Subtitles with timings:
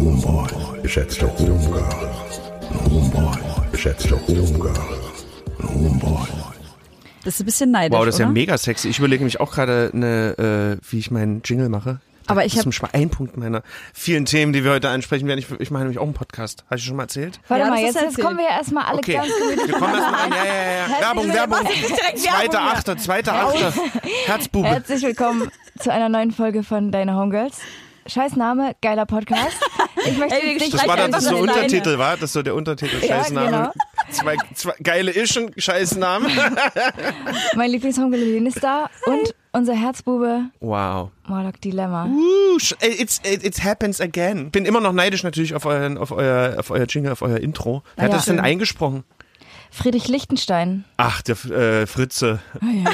[0.00, 3.38] und Homeboys, geschätzte Homegirls und Homeboys,
[3.72, 4.78] geschätzte Homegirls
[5.58, 6.28] und Homeboys.
[7.24, 8.32] Das ist ein bisschen neidisch, Wow, das ist ja oder?
[8.32, 8.88] mega sexy.
[8.88, 12.00] Ich überlege mich auch gerade, eine, äh, wie ich meinen Jingle mache.
[12.26, 13.62] Aber ich das ist hab- zum Beispiel ein Punkt meiner
[13.92, 15.38] vielen Themen, die wir heute ansprechen werden.
[15.40, 16.64] Ich, ich mache nämlich auch einen Podcast.
[16.66, 17.40] Habe ich schon mal erzählt?
[17.48, 19.66] Warte Ja, mal, jetzt, hast du jetzt kommen wir ja erstmal alle Okay, ganz gemütlich
[19.68, 20.30] wir kommen erstmal rein.
[20.32, 20.72] Ja, ja, ja.
[20.88, 21.00] ja.
[21.00, 21.58] Werbung, Werbung.
[22.16, 23.72] Zweiter Achter, zweiter Achter.
[24.26, 24.68] Herzbube.
[24.68, 27.58] Herzlich willkommen zu einer neuen Folge von Deine Homegirls.
[28.10, 29.56] Scheiß Name, geiler Podcast.
[30.04, 31.36] Ich möchte Ey, nicht Das war dann das so.
[31.36, 32.14] Untertitel, war?
[32.14, 33.04] Das ist so der Untertitel.
[33.04, 33.46] Ja, Scheißname.
[33.46, 33.72] genau.
[34.10, 36.28] Zwei, zwei geile Ischen, Scheißname.
[37.54, 41.10] mein Lieblingshomegirl ist da und unser Herzbube Wow.
[41.28, 42.08] Morlock Dilemma.
[42.58, 44.50] Sh- it's, it, it happens again.
[44.50, 47.82] Bin immer noch neidisch natürlich auf, euren, auf, euer, auf euer Jingle, auf euer Intro.
[47.94, 48.16] Wer hat ja.
[48.16, 49.04] das denn eingesprochen?
[49.70, 50.84] Friedrich Lichtenstein.
[50.96, 52.40] Ach, der äh, Fritze.
[52.60, 52.88] Bin ich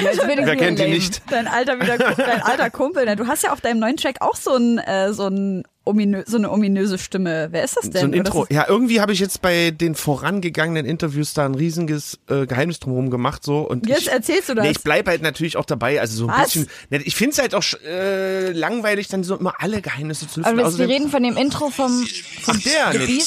[0.45, 1.21] Wer kennt ihn nicht?
[1.29, 3.05] Dein alter, wieder, dein alter Kumpel.
[3.05, 3.15] Ne?
[3.15, 6.37] Du hast ja auf deinem neuen Track auch so, ein, äh, so, ein ominö so
[6.37, 7.47] eine ominöse Stimme.
[7.51, 7.93] Wer ist das denn?
[7.93, 8.45] So ein Oder Intro.
[8.49, 13.09] Ja, irgendwie habe ich jetzt bei den vorangegangenen Interviews da ein riesiges äh, Geheimnis drumherum
[13.09, 14.65] gemacht so und Jetzt ich, erzählst du das.
[14.65, 16.53] Nee, ich bleib halt natürlich auch dabei, also so ein Was?
[16.53, 16.67] bisschen.
[16.89, 20.51] Ne, ich finde es halt auch äh, langweilig, dann so immer alle Geheimnisse zu Aber
[20.51, 20.77] lüften.
[20.77, 22.05] wir Außerdem- reden von dem Intro vom,
[22.45, 23.17] Ach, der, nee,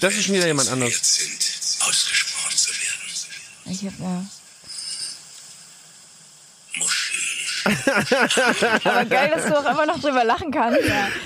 [0.00, 1.00] das ist schon wieder jemand anderes.
[1.16, 2.33] sind, ausgesprochen.
[3.64, 4.30] 而且吧
[8.84, 10.80] Aber geil, dass du auch immer noch drüber lachen kannst.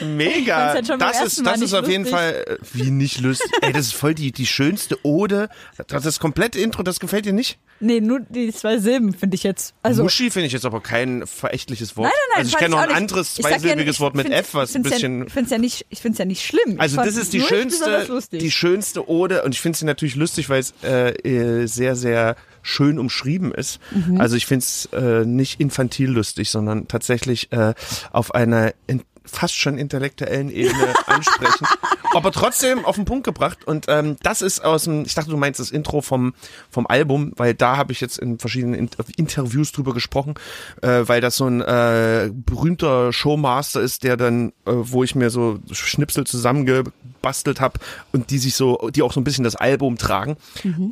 [0.04, 0.74] Mega.
[0.74, 2.06] Fand's halt Das ist, das ist auf jeden.
[2.06, 3.50] Fall äh, wie nicht lustig.
[3.60, 5.48] Ey, das ist voll die, die schönste Ode.
[5.86, 7.58] Das, das komplette Intro, das gefällt dir nicht?
[7.80, 9.74] Nee, nur die zwei Silben finde ich jetzt.
[9.82, 12.06] Also, Muschi finde ich jetzt aber kein verächtliches Wort.
[12.06, 12.38] Nein, nein, nein.
[12.38, 15.20] also ich kenne noch ein anderes ja, zweisilbiges ich Wort mit F, was ein bisschen.
[15.20, 16.80] Ja, ich finde es ja, nicht- ich find's ja nicht schlimm.
[16.80, 20.48] Also das es ist die schönste, die schönste Ode und ich finde sie natürlich lustig,
[20.48, 23.80] weil es äh, äh, sehr, sehr schön umschrieben ist.
[23.90, 24.20] Mhm.
[24.20, 27.74] Also ich finde es äh, nicht infantil lustig, sondern tatsächlich äh,
[28.12, 31.68] auf einer in, fast schon intellektuellen Ebene ansprechend,
[32.14, 33.66] aber trotzdem auf den Punkt gebracht.
[33.66, 36.34] Und ähm, das ist aus dem, ich dachte, du meinst das Intro vom
[36.70, 40.34] vom Album, weil da habe ich jetzt in verschiedenen In Interviews drüber gesprochen,
[40.82, 45.30] äh, weil das so ein äh, berühmter Showmaster ist, der dann, äh, wo ich mir
[45.30, 47.80] so Schnipsel zusammengebastelt habe
[48.12, 50.36] und die sich so, die auch so ein bisschen das Album tragen.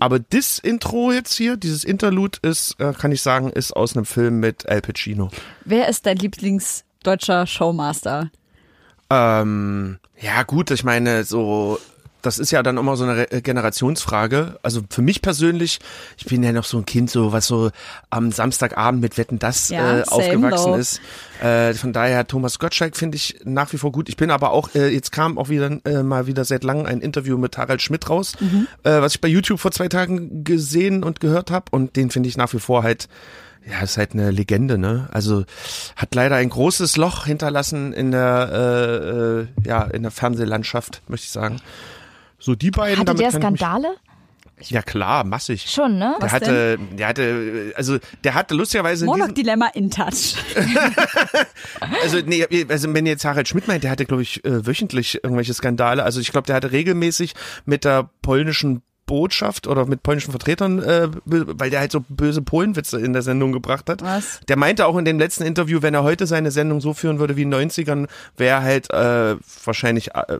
[0.01, 4.05] Aber das Intro jetzt hier, dieses Interlude ist, äh, kann ich sagen, ist aus einem
[4.05, 5.31] Film mit Al Pacino.
[5.65, 6.19] Wer ist dein
[7.07, 8.31] Lieblingsdeutscher Showmaster?
[9.11, 11.79] Ähm, ja, gut, ich meine, so,
[12.23, 14.59] das ist ja dann immer so eine Re- Generationsfrage.
[14.65, 15.79] Also für mich persönlich,
[16.19, 17.71] ich bin ja noch so ein Kind, so was so
[18.11, 20.77] am Samstagabend mit Wetten das Ja, äh, aufgewachsen though.
[20.79, 21.01] ist.
[21.41, 24.09] Äh, von daher Thomas Gottschalk finde ich nach wie vor gut.
[24.09, 27.01] Ich bin aber auch, äh, jetzt kam auch wieder äh, mal wieder seit langem ein
[27.01, 28.67] Interview mit Harald Schmidt raus, Mhm.
[28.83, 31.67] äh, was ich bei YouTube vor zwei Tagen gesehen und gehört habe.
[31.71, 33.09] Und den finde ich nach wie vor halt
[33.69, 35.09] ja, ist halt eine Legende, ne?
[35.13, 35.45] Also
[35.97, 39.09] hat leider ein großes Loch hinterlassen in der, äh,
[39.41, 41.61] äh, ja, in der Fernsehlandschaft, möchte ich sagen.
[42.39, 43.01] So die beiden.
[43.01, 43.97] Hatte damit der Skandale?
[44.63, 45.67] Ja klar, massig.
[45.69, 46.17] Schon, ne?
[46.23, 50.37] Der hatte, der hatte, also der hatte lustigerweise Monarch-Dilemma in Touch.
[52.03, 55.53] also nee, also wenn jetzt Harald Schmidt meint, der hatte glaube ich äh, wöchentlich irgendwelche
[55.53, 56.05] Skandale.
[56.05, 57.35] Also ich glaube, der hatte regelmäßig
[57.67, 63.01] mit der polnischen Botschaft oder mit polnischen Vertretern, äh, weil der halt so böse Polenwitze
[63.01, 64.03] in der Sendung gebracht hat.
[64.03, 64.41] Was?
[64.49, 67.37] Der meinte auch in dem letzten Interview, wenn er heute seine Sendung so führen würde
[67.37, 70.39] wie in den 90ern, wäre halt äh, wahrscheinlich äh,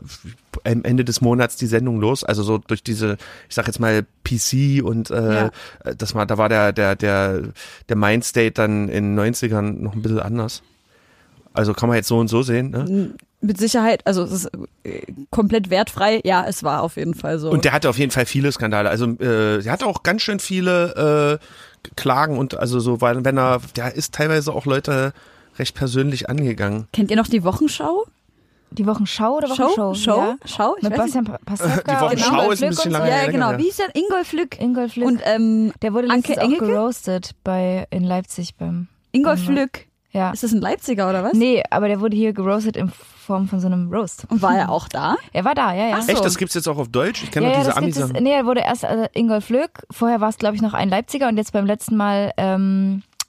[0.65, 2.23] am Ende des Monats die Sendung los.
[2.23, 3.17] Also so durch diese,
[3.47, 5.51] ich sag jetzt mal PC und äh, Ja.
[5.97, 7.41] das war, da war der der der
[7.87, 10.61] der Mindstate dann in den 90ern noch ein bisschen anders.
[11.53, 12.69] Also kann man jetzt so und so sehen.
[12.71, 13.15] Ne?
[13.39, 14.51] Mit Sicherheit, also es ist
[14.83, 16.21] äh, komplett wertfrei.
[16.23, 17.51] Ja, es war auf jeden Fall so.
[17.51, 18.89] Und der hatte auf jeden Fall viele Skandale.
[18.89, 21.39] Also äh, er hatte auch ganz schön viele
[21.83, 25.13] äh, Klagen und also so, weil wenn er, der ist teilweise auch Leute
[25.59, 26.87] recht persönlich angegangen.
[26.93, 28.05] Kennt ihr noch die Wochenschau?
[28.71, 29.63] Die Wochenschau oder Show?
[29.63, 29.93] Wochenschau?
[29.93, 30.17] Show?
[30.17, 30.35] Ja.
[30.45, 30.75] Schau?
[30.77, 33.09] Ich Mit weiß Bastian Pa- Pastewka Die Wochenschau Ingolf ist ein bisschen lange.
[33.09, 33.57] Ja, genau.
[33.57, 33.95] Wie hieß der?
[33.95, 34.59] Ingolf Lück.
[34.59, 35.07] Ingolf Lück.
[35.07, 36.65] Und ähm, der wurde Anke letztens auch Engelke?
[36.65, 39.47] geroastet bei, in Leipzig beim, Ingolf.
[39.47, 39.85] Lück.
[40.11, 40.31] ja.
[40.31, 41.33] Ist das ein Leipziger oder was?
[41.33, 42.91] Nee, aber der wurde hier geroastet in
[43.27, 44.25] Form von so einem Roast.
[44.29, 45.15] Und war er auch da?
[45.33, 45.95] Er war da, ja, ja.
[45.99, 46.11] Ach so.
[46.11, 47.23] Echt, das gibt's jetzt auch auf Deutsch?
[47.23, 50.29] Ich kenne ja, diese gibt es, nee, er wurde erst äh, Ingolf Lück, vorher war
[50.29, 52.33] es, glaube ich, noch ein Leipziger und jetzt beim letzten Mal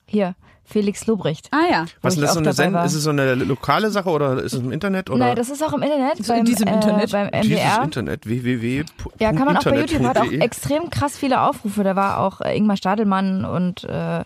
[0.07, 0.35] hier
[0.69, 1.49] Felix Lobrecht.
[1.51, 1.87] Ah ja.
[2.03, 4.71] Was ist das so eine ist es so eine lokale Sache oder ist es im
[4.71, 5.09] Internet?
[5.09, 6.19] Oder Nein, das ist auch im Internet.
[6.19, 7.11] So in beim, diesem äh, Internet?
[7.11, 7.83] Beim Dieses MDR.
[7.83, 8.85] Internet, www.
[9.19, 11.85] Ja, kann man auch bei YouTube, hat auch extrem krass viele Aufrufe.
[11.85, 14.25] Da war auch äh, Ingmar Stadelmann und äh,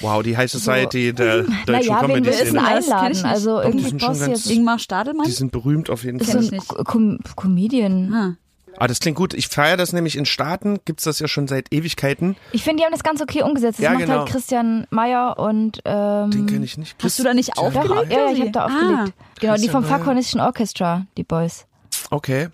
[0.00, 2.52] Wow, die High Society der deutschen naja, wir denn Comedy-Szene.
[2.52, 2.86] das?
[2.86, 3.24] Kenn einladen.
[3.26, 5.26] Also Doch, die irgendwie sind brauchst du jetzt Ingmar Stadelmann?
[5.26, 6.42] Die sind berühmt auf jeden Fall.
[6.42, 6.68] so nicht.
[6.68, 8.12] Co- Com Comedian.
[8.14, 8.34] Ah.
[8.80, 9.34] Ah, das klingt gut.
[9.34, 12.36] Ich feiere das nämlich in Staaten, gibt's das ja schon seit Ewigkeiten.
[12.52, 13.78] Ich finde, die haben das ganz okay umgesetzt.
[13.80, 14.18] Das Ja, macht genau.
[14.20, 16.94] halt Christian Meyer und ähm, Den kenne ich nicht.
[17.02, 18.12] Hast du da nicht aufgelegt?
[18.12, 18.64] ja, ja, ich habe da Ah.
[18.66, 19.16] aufgelegt.
[19.40, 19.98] Genau, die Christian vom Meyer.
[19.98, 21.66] Fakhornischen Orchestra, die Boys.
[22.10, 22.48] Okay.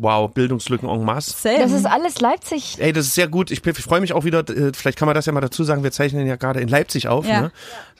[0.00, 1.32] Wow, Bildungslücken en masse.
[1.36, 1.58] Same.
[1.58, 2.76] Das ist alles Leipzig.
[2.78, 3.50] Ey, das ist sehr gut.
[3.50, 5.82] Ich, ich freue mich auch wieder, äh, vielleicht kann man das ja mal dazu sagen,
[5.82, 7.26] wir zeichnen ja gerade in Leipzig auf.
[7.26, 7.40] Ja.
[7.40, 7.52] Ne?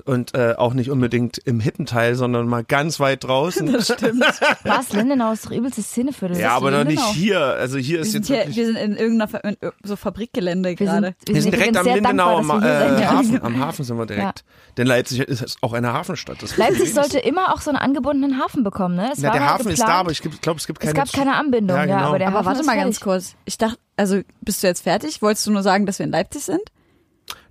[0.04, 3.68] Und äh, auch nicht unbedingt im Hippenteil, sondern mal ganz weit draußen.
[3.78, 4.24] Das stimmt.
[4.64, 6.38] Lars Lindenau ist doch übelste Szeneviertel.
[6.38, 7.40] ja, aber doch nicht hier.
[7.40, 10.70] Also hier Wir ist sind, jetzt hier, wir sind in irgendeiner Fa in so Fabrikgelände
[10.70, 11.14] wir sind, gerade.
[11.26, 13.06] Wir sind direkt am Lindenau, dankbar, am, wir äh.
[13.06, 13.42] Hafen.
[13.42, 14.44] Am Hafen sind wir direkt.
[14.76, 16.42] Denn Leipzig ist auch eine Hafenstadt.
[16.42, 19.12] Das Leipzig sollte immer auch so einen angebundenen Hafen bekommen, ne?
[19.16, 19.88] War der Hafen ist geplant.
[19.88, 20.92] da, aber ich glaube, es gibt keine...
[20.92, 22.08] es gab keine Anbindung, Ja, ja, genau.
[22.08, 22.82] aber der Aber warte mal fertig.
[22.84, 23.34] ganz kurz.
[23.44, 25.22] Ich dachte, also bist du jetzt fertig?
[25.22, 26.60] Wolltest du nur sagen, dass wir in Leipzig sind?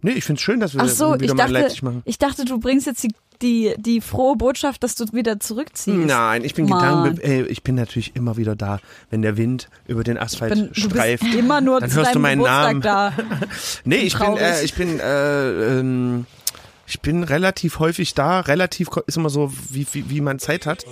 [0.01, 1.84] Nee, ich finde es schön, dass wir Ach so, wieder ich mal in dachte, Leipzig
[1.84, 2.01] machen.
[2.06, 3.12] ich dachte, du bringst jetzt die,
[3.42, 5.98] die, die frohe Botschaft, dass du wieder zurückziehst.
[5.98, 7.04] Nein, ich bin Mann.
[7.13, 8.80] Gedanken, ey, ich bin natürlich immer wieder da,
[9.10, 11.24] wenn der Wind über den Asphalt Bin, du streift.
[11.24, 12.81] bist immer nur dann zu hörst du meinen Geburtstag Namen.
[12.81, 13.13] da.
[13.86, 16.25] Nee, ich bin, äh, ich bin, äh, ähm,
[16.86, 18.39] ich bin relativ häufig da.
[18.39, 20.86] Relativ ist immer so, wie, wie, wie man Zeit hat.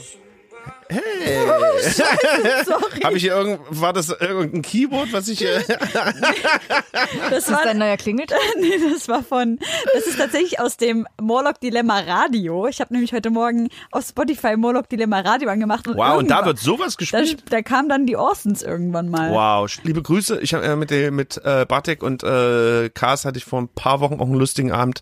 [0.87, 1.45] Hey.
[2.65, 3.01] Sorry.
[3.03, 5.61] Habe ich hier irgend, war das irgendein Keyboard, was ich, äh,
[7.29, 8.37] Das Ist war, das dein neuer Klingelton?
[8.59, 9.59] nee, das war von,
[9.93, 12.67] das ist tatsächlich aus dem Morlock Dilemma Radio.
[12.67, 15.87] Ich habe nämlich heute Morgen auf Spotify Morlock Dilemma Radio angemacht.
[15.87, 17.43] Und wow, und da wird sowas da, gespielt.
[17.49, 19.31] da kam dann die Orsons irgendwann mal.
[19.31, 20.39] Wow, liebe Grüße.
[20.41, 23.69] Ich habe äh, mit dem, mit äh, Bartek und äh, Kars hatte ich vor ein
[23.69, 25.01] paar Wochen auch einen lustigen Abend,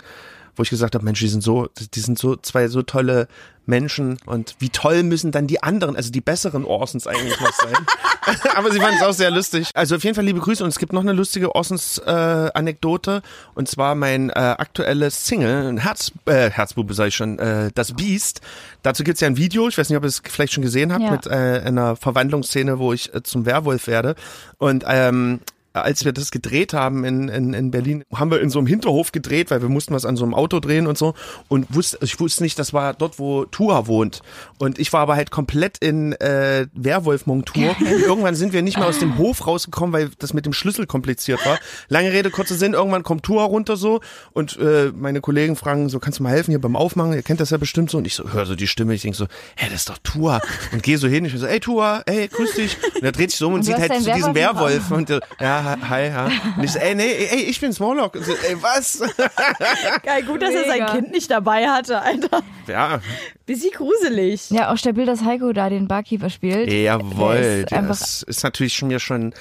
[0.56, 3.28] wo ich gesagt habe, Mensch, die sind so, die sind so zwei so tolle
[3.66, 7.74] Menschen und wie toll müssen dann die anderen, also die besseren Orsons eigentlich noch sein.
[8.56, 9.70] Aber sie fanden es auch sehr lustig.
[9.74, 12.12] Also auf jeden Fall liebe Grüße und es gibt noch eine lustige Orsons äh,
[12.54, 13.22] Anekdote
[13.56, 17.94] und zwar mein äh, aktuelles Single, ein Herz, äh, Herzbube sag ich schon, äh, das
[17.94, 18.42] Biest.
[18.82, 21.04] Dazu gibt's ja ein Video, ich weiß nicht, ob ihr es vielleicht schon gesehen habt,
[21.04, 21.12] Ja.
[21.12, 24.16] mit äh, einer Verwandlungsszene, wo ich äh, zum Werwolf werde
[24.58, 25.40] und ähm,
[25.74, 29.12] als wir das gedreht haben in, in, in Berlin, haben wir in so einem Hinterhof
[29.12, 31.16] gedreht, weil wir mussten was an so einem Auto drehen und so.
[31.48, 34.22] Und wusste, ich wusste nicht, das war dort, wo Tua wohnt.
[34.60, 37.76] Und ich war aber halt komplett in äh, Werwolf-Montur.
[37.80, 41.44] Irgendwann sind wir nicht mehr aus dem Hof rausgekommen, weil das mit dem Schlüssel kompliziert
[41.46, 41.58] war.
[41.90, 44.02] Lange Rede, kurzer Sinn, irgendwann kommt Tua runter so
[44.34, 47.14] und äh, meine Kollegen fragen so, kannst du mal helfen hier beim Aufmachen?
[47.14, 47.98] Ihr kennt das ja bestimmt so.
[47.98, 50.40] Und ich so, höre so die Stimme, ich denk so, hä, das ist doch Tua.
[50.72, 52.78] Und gehe so hin, ich so, ey Tua, ey, grüß dich.
[52.96, 55.20] Und er dreht sich so um und, Und sieht halt so diesen Werwolf und äh,
[55.64, 56.32] ja, hi,
[56.64, 58.16] ich so, ey, nee, ey, ich bin Smalllock.
[58.16, 59.00] Und so, ey, was?
[60.04, 60.92] Geil, gut, dass er sein Mega.
[60.94, 62.42] Kind nicht dabei hatte, Alter.
[62.68, 63.00] Ja,
[63.46, 64.50] Bisschen gruselig.
[64.52, 66.72] Ja, auch stabil, dass Heiko da den Barkeeper spielt.
[66.72, 67.36] jawohl.
[67.36, 69.34] Ist Das ist natürlich schon mir schon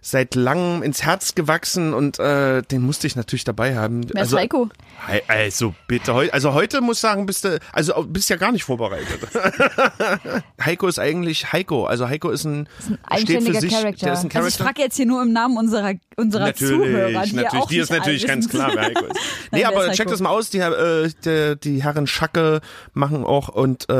[0.00, 4.06] seit langem ins Herz gewachsen und äh, den musste ich natürlich dabei haben.
[4.12, 4.68] Wer ist Heiko?
[5.06, 8.64] Hei- Also bitte, also heute muss ich sagen, bist du, also bist ja gar nicht
[8.64, 9.20] vorbereitet.
[10.64, 14.06] Heiko ist eigentlich Heiko, also Heiko ist ein, ist ein eigenständiger sich, Charakter.
[14.06, 17.22] der ist ein Also ich frage jetzt hier nur im Namen unserer, unserer natürlich, Zuhörer,
[17.22, 19.14] die natürlich, die ist natürlich ganz klar, wer Heiko ist.
[19.50, 22.60] Nein, Nee, aber ist check das mal aus, die, äh, die, die Herren Schacke
[22.92, 23.92] machen auch und äh,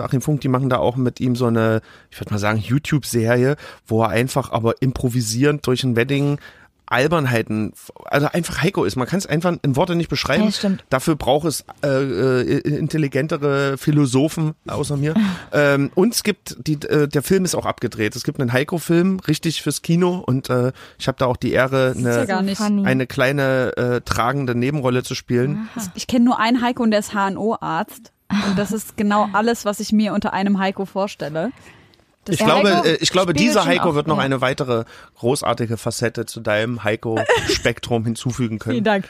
[0.00, 3.56] Achim Funk, die machen da auch mit ihm so eine, ich würde mal sagen, YouTube-Serie,
[3.86, 6.38] wo er einfach aber improvisierend durch ein Wedding
[6.86, 7.72] Albernheiten,
[8.04, 8.96] also einfach Heiko ist.
[8.96, 10.44] Man kann es einfach in Worte nicht beschreiben.
[10.44, 10.84] Ja, stimmt.
[10.90, 15.14] Dafür braucht es äh, äh, intelligentere Philosophen außer mir.
[15.52, 18.14] ähm, und es gibt, die, äh, der Film ist auch abgedreht.
[18.14, 20.22] Es gibt einen Heiko-Film, richtig fürs Kino.
[20.26, 22.54] Und äh, ich habe da auch die Ehre, ja eine.
[22.56, 22.84] Funny.
[22.84, 25.70] eine kleine äh, tragende Nebenrolle zu spielen.
[25.94, 28.12] Ich kenne nur einen Heiko und der ist HNO-Arzt.
[28.28, 31.52] Und das ist genau alles, was ich mir unter einem Heiko vorstelle.
[32.24, 34.22] Das Ich glaube, Heiko äh, ich glaube, dieser Heiko auch, wird noch ja.
[34.22, 34.84] eine weitere
[35.18, 38.74] großartige Facette zu deinem Heiko-Spektrum hinzufügen können.
[38.74, 39.08] Vielen Dank.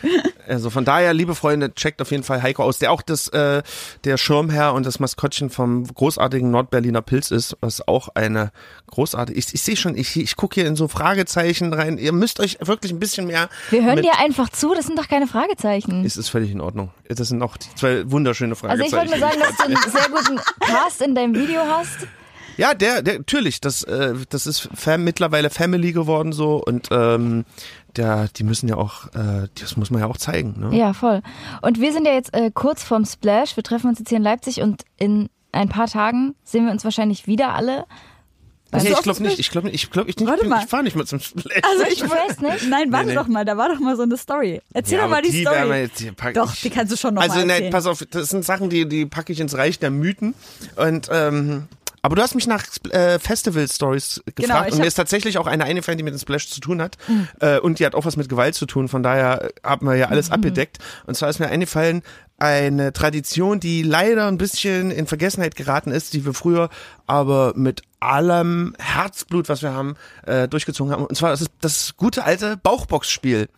[0.49, 3.63] Also von daher, liebe Freunde, checkt auf jeden Fall Heiko aus, der auch das, äh,
[4.05, 8.51] der Schirmherr und das Maskottchen vom großartigen Nordberliner Pilz ist, was auch eine
[8.91, 12.41] großartige, ich, ich sehe schon, ich, ich gucke hier in so Fragezeichen rein, ihr müsst
[12.41, 16.05] euch wirklich ein bisschen mehr, Wir hören dir einfach zu, das sind doch keine Fragezeichen.
[16.05, 16.91] es ist völlig in Ordnung.
[17.09, 18.87] Das sind auch zwei wunderschöne Also Fragezeichen.
[18.87, 22.07] ich wollte nur sagen, dass du einen sehr guten Cast in deinem Video hast.
[22.57, 27.45] Ja, der, der, natürlich, das, äh, das ist fam mittlerweile Family geworden so und ähm,
[27.97, 30.55] der, die müssen ja auch, äh, das muss man ja auch zeigen.
[30.59, 30.77] Ne?
[30.77, 31.23] Ja, voll.
[31.61, 33.57] Und wir sind ja jetzt äh, kurz vorm Splash.
[33.57, 36.85] Wir treffen uns jetzt hier in Leipzig und in ein paar Tagen sehen wir uns
[36.85, 37.85] wahrscheinlich wieder alle.
[38.75, 40.63] Nee, ich glaube nicht, ich glaube nicht, ich glaube ich, nicht, Warte ich, mal.
[40.63, 41.61] ich fahre nicht mehr zum Splash.
[41.63, 42.71] Also Ich weiß nicht.
[42.71, 43.19] Nein, warte Nee, nee.
[43.19, 44.63] doch mal, da war doch mal so eine Story.
[44.73, 45.79] Erzähl Ja, doch mal die, wir Story.
[45.81, 46.33] jetzt hier packen.
[46.35, 47.71] Doch, die kannst du schon noch Also mal ne, erzählen.
[47.71, 50.33] pass auf, das sind Sachen, die die packe ich ins Reich der Mythen
[50.77, 51.69] und ähm,
[52.03, 55.65] aber du hast mich nach äh, Festival-Stories gefragt Genau, und mir ist tatsächlich auch eine
[55.65, 56.97] eingefallen, die mit dem Splash zu tun hat
[57.41, 60.09] äh, und die hat auch was mit Gewalt zu tun, von daher haben wir ja
[60.09, 60.35] alles Mhm.
[60.35, 62.03] abgedeckt und zwar ist mir eingefallen,
[62.39, 66.71] eine Tradition, die leider ein bisschen in Vergessenheit geraten ist, die wir früher
[67.07, 69.95] aber mit allem Herzblut, was wir haben,
[70.27, 71.07] äh, durchgezogen haben.
[71.07, 73.49] Und zwar das ist das gute alte Bauchboxspiel.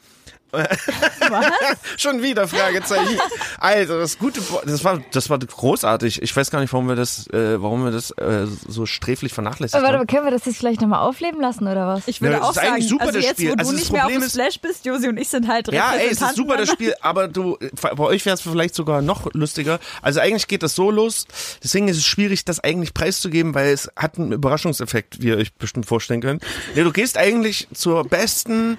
[1.97, 3.19] Schon wieder Fragezeichen.
[3.59, 6.23] Also das gute, Bo das war, das war großartig.
[6.23, 9.75] Ich weiß gar nicht, warum wir das, äh, warum wir das äh, so sträflich vernachlässigt
[9.75, 10.07] Aber warte mal, haben.
[10.09, 12.07] können wir das jetzt vielleicht nochmal aufleben lassen oder was?
[12.09, 13.51] Ich würde Ja, das auch ist sagen, eigentlich super, also das jetzt, Spiel.
[13.51, 15.69] wo Also du nicht mehr auf Problem dem Splash bist, Josi und ich sind halt
[15.73, 18.75] Ja, ey, es ist Repräsentanten super das Spiel, aber du, bei euch wäre es vielleicht
[18.75, 19.79] sogar noch lustiger.
[20.03, 21.27] Also eigentlich geht das so los.
[21.63, 25.55] Deswegen ist es schwierig, das eigentlich preiszugeben, weil es hat einen Überraschungseffekt, wie ihr euch
[25.55, 26.43] bestimmt vorstellen könnt.
[26.75, 28.79] Ja, du gehst eigentlich zur besten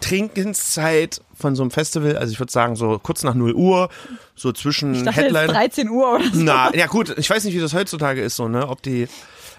[0.00, 2.16] Trinkenszeit von so einem Festival.
[2.16, 3.88] Also ich würde sagen so kurz nach 0 Uhr,
[4.34, 5.48] so zwischen Ich dachte jetzt Headline.
[5.48, 6.30] 13 Uhr oder so.
[6.34, 8.68] Na, ja gut, ich weiß nicht, wie das heutzutage ist, so, ne?
[8.68, 9.08] Ob die.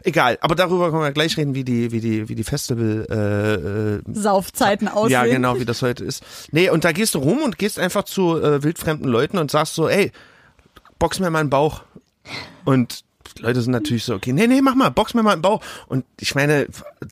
[0.04, 3.94] Egal, aber darüber können wir gleich reden, wie die, wie die, wie die Festival äh,
[3.96, 5.12] äh, Saufzeiten aussehen.
[5.12, 6.24] ja, genau, wie das heute ist.
[6.52, 9.74] Nee, und da gehst du rum und gehst einfach zu äh, wildfremden Leuten und sagst
[9.74, 10.12] so, ey,
[11.00, 11.82] box mir mal einen Bauch.
[12.64, 13.04] Und
[13.40, 15.62] Leute sind natürlich so, okay, nee, nee, mach mal, box mir mal einen Bauch.
[15.88, 16.68] Und ich meine,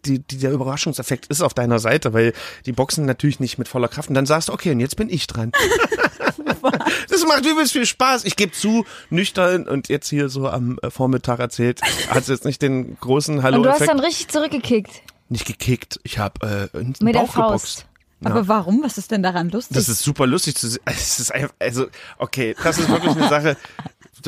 [0.05, 2.33] die, die, der Überraschungseffekt ist auf deiner Seite, weil
[2.65, 4.09] die boxen natürlich nicht mit voller Kraft.
[4.09, 5.51] Und dann sagst du, okay, und jetzt bin ich dran.
[7.09, 8.25] das macht übelst viel Spaß.
[8.25, 12.61] Ich gebe zu, nüchtern und jetzt hier so am äh, Vormittag erzählt, hat jetzt nicht
[12.61, 15.01] den großen Und du hast dann richtig zurückgekickt.
[15.29, 17.79] Nicht gekickt, ich habe äh, einen Mit der Bauch geboxt.
[17.81, 17.85] Faust.
[18.23, 18.81] Aber warum?
[18.83, 19.75] Was ist denn daran lustig?
[19.75, 20.81] Das ist super lustig zu sehen.
[20.85, 23.57] Es ist einfach, also, okay, das ist wirklich eine Sache.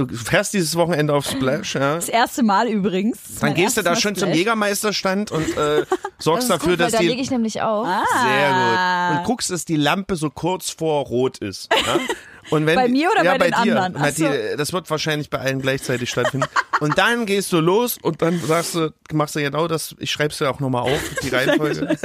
[0.06, 1.96] Du fährst dieses Wochenende auf Splash, ja.
[1.96, 3.20] das erste Mal übrigens.
[3.28, 4.36] Das Dann gehst du da Mal zum Splash.
[4.36, 5.86] Jägermeisterstand und äh,
[6.18, 7.88] Das sorgst ist dafür, gut, dass da lege die ich nämlich auf.
[7.88, 8.04] Ah.
[8.24, 11.70] sehr gut und guckst, dass die Lampe so kurz vor Rot ist.
[11.74, 12.00] Ja?
[12.50, 13.82] Und wenn, Bei mir oder ja, bei den dir.
[13.82, 13.94] anderen?
[14.02, 14.26] Bei so.
[14.26, 16.48] dir, das wird wahrscheinlich bei allen gleichzeitig stattfinden.
[16.80, 20.38] Und dann gehst du los und dann sagst du, machst du genau das, ich schreib's
[20.38, 21.98] dir auch nochmal auf, die Reihenfolge.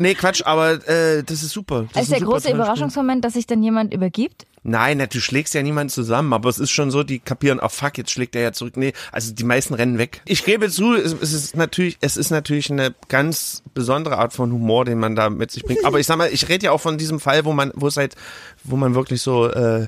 [0.00, 1.86] nee, Quatsch, aber äh, das ist super.
[1.92, 2.50] Das ist der große.
[2.50, 4.44] Überraschungsmoment, dass sich dann jemand übergibt?
[4.66, 7.98] Nein, du schlägst ja niemanden zusammen, aber es ist schon so, die kapieren, oh fuck,
[7.98, 8.78] jetzt schlägt er ja zurück.
[8.78, 10.22] Nee, also die meisten rennen weg.
[10.24, 14.50] Ich gebe zu, es, es ist natürlich, es ist natürlich eine ganz besondere Art von
[14.50, 15.84] Humor, den man da mit sich bringt.
[15.84, 17.98] Aber ich sag mal, ich rede ja auch von diesem Fall, wo man, wo es
[17.98, 18.16] halt,
[18.62, 19.86] wo man wirklich so, äh,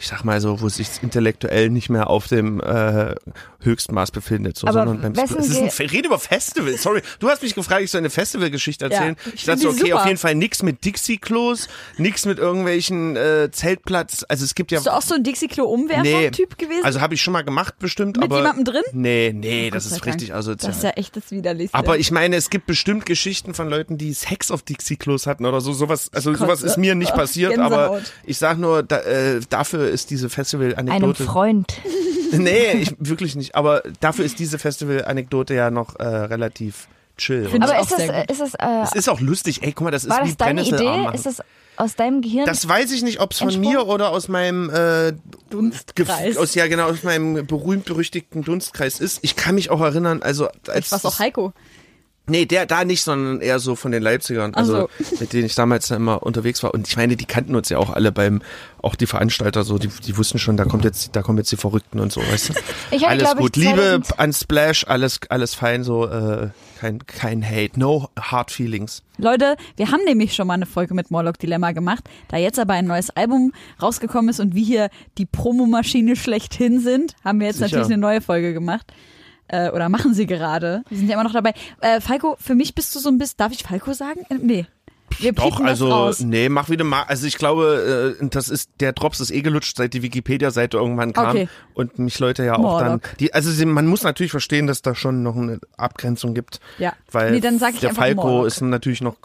[0.00, 3.14] ich sag mal so, wo es sich intellektuell nicht mehr auf dem äh,
[3.62, 6.76] Höchstmaß befindet, so, Aber sondern beim wessen es ist ein, Fe- rede über Festival.
[6.78, 9.16] Sorry, du hast mich gefragt, ich soll eine Festivalgeschichte erzählen.
[9.26, 10.06] ich ich dachte so, okay, auf super.
[10.06, 14.24] jeden Fall nix mit Dixie-Klos, nix mit irgendwelchen äh, Zeltplatz.
[14.28, 16.84] Also es gibt ja Bist du auch so ein Dixie-Klo-Umwerfer-Typ gewesen?
[16.84, 18.82] also habe ich schon mal gemacht bestimmt, Mit aber jemandem drin?
[18.92, 20.70] Nee, nee, das Gott sei ist richtig asozial.
[20.70, 21.76] das ist ja echt das Widerlichste.
[21.76, 25.60] aber ich meine, es gibt bestimmt Geschichten von Leuten, die Sex auf Dixie-Klos hatten oder
[25.60, 25.72] so.
[25.72, 28.12] Sowas, also sowas ist mir nicht Oh, passiert, aber Gänsehaut.
[28.24, 31.24] ich sag nur, da, äh, dafür ist diese Einem Festival-Anekdote.
[31.24, 31.74] Freund.
[32.30, 33.54] Nee, ich, wirklich nicht.
[33.54, 37.48] Aber dafür ist diese Festival-Anekdote ja noch äh, relativ chill.
[37.48, 38.00] Find Aber ist gut.
[38.00, 39.62] äh, ist das, äh, es ist auch lustig.
[39.62, 41.08] Ey, guck mal, das ist war wie das deine Idee?
[41.14, 41.42] Ist das
[41.76, 42.46] aus deinem Gehirn?
[42.46, 45.12] Das weiß ich nicht, ob es von mir oder aus meinem äh,
[45.50, 46.36] Dunstkreis.
[46.36, 49.20] Aus ja genau aus meinem berühmt berüchtigten Dunstkreis ist.
[49.22, 51.52] Ich kann mich auch erinnern, also als ich was auch Heiko.
[52.28, 54.88] Nee, der da nicht, sondern eher so von den Leipzigern, also
[55.20, 56.74] mit denen ich damals immer unterwegs war.
[56.74, 58.42] Und ich meine, die kannten uns ja auch alle beim,
[58.82, 61.56] auch die Veranstalter so, die, die wussten schon, da kommt jetzt, da kommen jetzt die
[61.56, 62.54] Verrückten und so, weißt du.
[62.90, 66.06] Ich hatte, alles glaub ich, gut, Liebe 2000 an Splash, alles alles fein so.
[66.06, 69.02] Äh, Kein, kein Hate, no hard feelings.
[69.16, 72.04] Leute, wir haben nämlich schon mal eine Folge mit Morlock Dilemma gemacht.
[72.28, 77.16] Da jetzt aber ein neues Album rausgekommen ist und wir hier die Promomaschine schlechthin sind,
[77.24, 77.78] haben wir jetzt Sicher.
[77.78, 78.92] natürlich eine neue Folge gemacht.
[79.48, 80.82] Äh, oder machen sie gerade.
[80.88, 81.54] Wir sind ja immer noch dabei.
[81.80, 84.20] Äh, Falco, für mich bist du so ein bisschen, darf ich Falco sagen?
[84.30, 84.66] Äh, Nee.
[85.20, 86.20] Wir Doch, also, raus.
[86.20, 87.02] nee, mach wieder mal.
[87.04, 91.14] Also ich glaube, äh, das ist, der Drops ist eh gelutscht, seit die Wikipedia-Seite irgendwann
[91.14, 91.30] kam.
[91.30, 91.48] Okay.
[91.72, 92.86] Und mich Leute ja auch dann.
[92.88, 93.16] Morlock.
[93.18, 96.60] Die, also man muss natürlich verstehen, dass da schon noch eine Abgrenzung gibt.
[96.78, 96.92] Ja.
[97.10, 98.46] Weil Nee, dann der Falco Morlock.
[98.48, 99.16] ist natürlich noch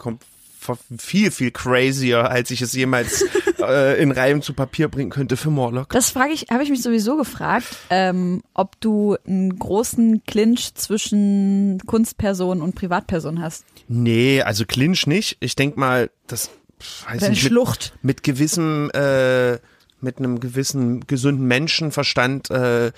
[0.98, 3.24] viel, viel crazier, als ich es jemals
[3.60, 5.90] äh, in Reihen zu Papier bringen könnte für Morlock.
[5.90, 11.80] Das frage ich, habe ich mich sowieso gefragt, ähm, ob du einen großen Clinch zwischen
[11.86, 13.64] Kunstperson und Privatperson hast.
[13.88, 15.36] Nee, also Clinch nicht.
[15.40, 16.50] Ich denk mal, das
[17.06, 17.94] weiß Deine nicht, mit, Schlucht.
[18.02, 19.58] mit gewissem, äh,
[20.00, 22.92] mit einem gewissen gesunden Menschenverstand äh,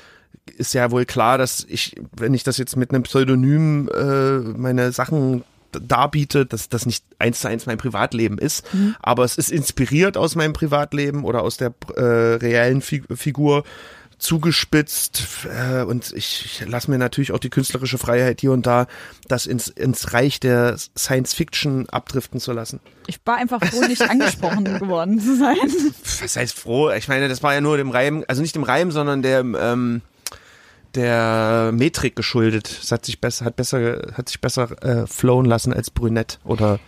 [0.57, 4.93] ist ja wohl klar, dass ich, wenn ich das jetzt mit einem Pseudonym äh, meine
[4.93, 8.65] Sachen darbiete, dass das nicht eins zu eins mein Privatleben ist,
[9.01, 13.65] aber es ist inspiriert aus meinem Privatleben oder aus der äh, reellen Fi Figur
[14.19, 18.87] zugespitzt äh, und ich, ich lasse mir natürlich auch die künstlerische Freiheit hier und da,
[19.29, 22.81] das ins, ins Reich der Science Fiction abdriften zu lassen.
[23.07, 25.57] Ich war einfach froh, nicht angesprochen geworden zu sein.
[26.23, 26.91] Was heißt froh?
[26.93, 30.01] Ich meine, das war ja nur dem Reim, also nicht dem Reim, sondern der ähm,
[30.97, 32.69] der Metrik geschuldet.
[32.83, 36.79] Es hat sich besser, hat besser, hat sich besser äh, flowen lassen als brünett oder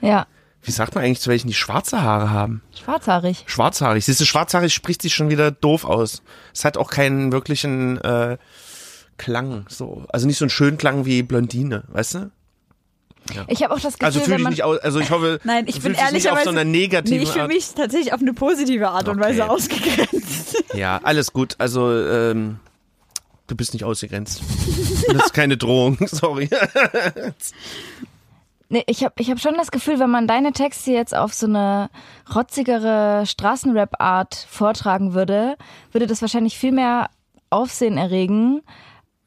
[0.00, 0.26] Ja,
[0.64, 2.62] wie sagt man eigentlich zu welchen die schwarze Haare haben?
[2.80, 3.42] schwarzhaarig.
[3.46, 4.04] Schwarzhaarig.
[4.04, 6.22] Siehst du, schwarzhaarig spricht sich schon wieder doof aus.
[6.54, 8.36] Es hat auch keinen wirklichen äh,
[9.18, 10.04] Klang, so.
[10.10, 12.30] Also nicht so einen schönen Klang wie Blondine, weißt du?
[13.46, 15.80] Ich habe auch das Gefühl, Also fühle ich nicht aus, also ich hoffe, Nein, ich
[15.80, 19.08] bin nicht auf so einer negativen Nee, ich fühle mich tatsächlich auf eine positive Art
[19.08, 19.28] und Okay.
[19.30, 20.64] Weise ausgegrenzt.
[20.74, 21.54] Ja, alles gut.
[21.58, 22.58] Also, ähm,
[23.52, 24.42] du bist nicht ausgegrenzt.
[25.08, 26.48] Das ist keine Drohung, sorry.
[28.70, 31.46] Nee, ich habe ich hab schon das Gefühl, wenn man deine Texte jetzt auf so
[31.46, 31.90] eine
[32.34, 35.56] rotzigere Straßenrap-Art vortragen würde,
[35.92, 37.10] würde das wahrscheinlich viel mehr
[37.50, 38.62] Aufsehen erregen,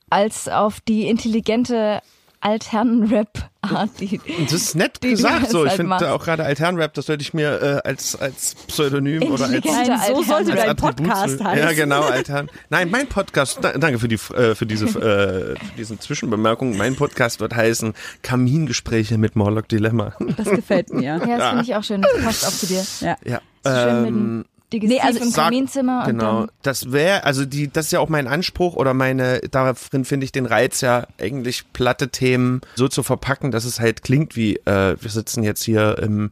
[0.10, 2.02] als auf die intelligente
[2.42, 5.64] Altherren-Rap-Art, die Das ist nett Die gesagt jetzt so.
[5.64, 6.06] Ich halt finde machst.
[6.06, 9.52] auch gerade Alternrap, das sollte ich mir äh, als, als Pseudonym oder als.
[9.52, 11.64] Nein, so Altern- sollte als dein Attribut Podcast heißen.
[11.64, 12.50] Ja, genau, Altern.
[12.70, 16.78] Nein, mein Podcast, da, danke für die äh, für diese äh, für diesen Zwischenbemerkung.
[16.78, 20.14] Mein Podcast wird heißen Kamingespräche mit Morlock Dilemma.
[20.38, 21.04] Das gefällt mir.
[21.04, 22.02] Ja, das finde ich auch schön.
[22.02, 22.84] Das passt auch zu dir.
[23.02, 23.18] Ja.
[23.26, 23.42] Ja.
[23.64, 27.72] So schön mit Ähm, Digestiv nee, also im sag- Kaminzimmer Genau, das wäre, also die,
[27.72, 31.72] das ist ja auch mein Anspruch oder meine, darin finde ich den Reiz ja eigentlich
[31.72, 35.98] platte Themen so zu verpacken, dass es halt klingt wie, äh, wir sitzen jetzt hier
[36.00, 36.32] im,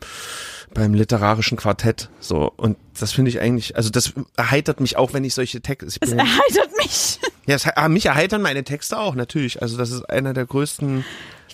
[0.73, 2.51] beim literarischen Quartett, so.
[2.57, 5.97] Und das finde ich eigentlich, also das erheitert mich auch, wenn ich solche Texte, ich
[6.01, 7.19] Es erheitert mich.
[7.45, 9.61] ja, es, ah, mich erheitern meine Texte auch, natürlich.
[9.61, 11.05] Also das ist einer der größten,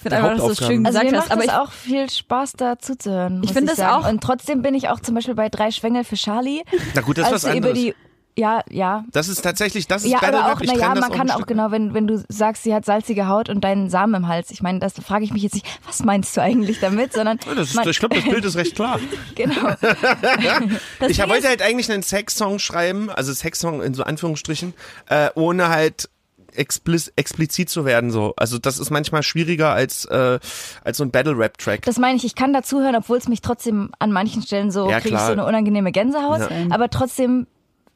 [0.01, 0.85] Ich finde einfach, dass du es schön Hauptaufgaben.
[0.85, 1.23] Also gesagt mir hast.
[1.25, 3.39] macht Aber es ich, auch viel Spaß, da zuzuhören.
[3.39, 4.05] muss finde das sagen.
[4.05, 6.63] auch- Und trotzdem bin ich auch zum Beispiel bei drei Schwengel für Charlie.
[6.95, 7.77] na gut, das ist als was du über anderes.
[7.77, 7.95] die,
[8.37, 9.03] ja, ja.
[9.11, 11.93] Das ist tatsächlich, das ist Ja, aber auch, Ich naja, man kann auch genau, wenn,
[11.93, 14.49] wenn du sagst, sie hat salzige Haut und deinen Samen im Hals.
[14.51, 17.55] Ich meine, das frage ich mich jetzt nicht, was meinst du eigentlich damit, sondern Ja,
[17.55, 18.97] Das ist, man, ich glaube, das Bild ist recht klar.
[19.35, 19.73] genau.
[21.09, 24.73] Ich wollte halt eigentlich einen Sexsong schreiben, also Sexsong in so Anführungsstrichen,
[25.09, 26.09] äh, ohne halt
[26.55, 28.33] expliz explizit zu werden so.
[28.37, 30.39] Also das ist manchmal schwieriger als äh,
[30.83, 31.83] als so ein Battle Rap Track.
[31.83, 34.99] Das meine ich, ich kann dazuhören, obwohl es mich trotzdem an manchen Stellen so, Ja,
[34.99, 36.41] kriege ich so eine unangenehme Gänsehaut.
[36.41, 36.49] Ja.
[36.69, 37.47] Aber trotzdem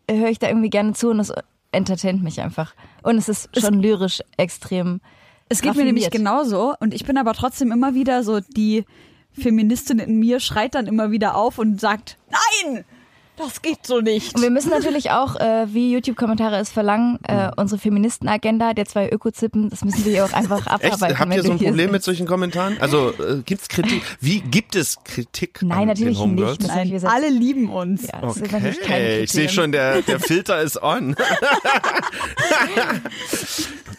[0.09, 1.33] höre ich da irgendwie gerne zu und es
[1.71, 2.73] entertaint mich einfach.
[3.01, 5.01] Und es ist schon lyrisch extrem.
[5.49, 8.85] Es geht mir nämlich genauso und ich bin aber trotzdem immer wieder so, die
[9.33, 12.85] Feministin in mir schreit dann immer wieder auf und sagt, nein,
[13.37, 14.35] das geht so nicht.
[14.35, 19.09] Und wir müssen natürlich auch, äh, wie YouTube-Kommentare es verlangen, äh, unsere Feministenagenda der zwei
[19.09, 20.93] Ökozippen, das müssen wir hier auch einfach Echt?
[20.93, 21.19] abarbeiten.
[21.19, 22.77] Habt wenn ihr so ein Problem mit solchen Kommentaren?
[22.79, 24.03] Also äh, gibt's Kritik?
[24.19, 25.61] Wie gibt es Kritik?
[25.63, 26.67] Nein, an natürlich nicht.
[26.67, 27.13] Nein, gesagt.
[27.13, 28.07] alle lieben uns.
[28.07, 31.15] Ja, das ist natürlich keine Okay, ich sehe schon, der, der Filter ist on.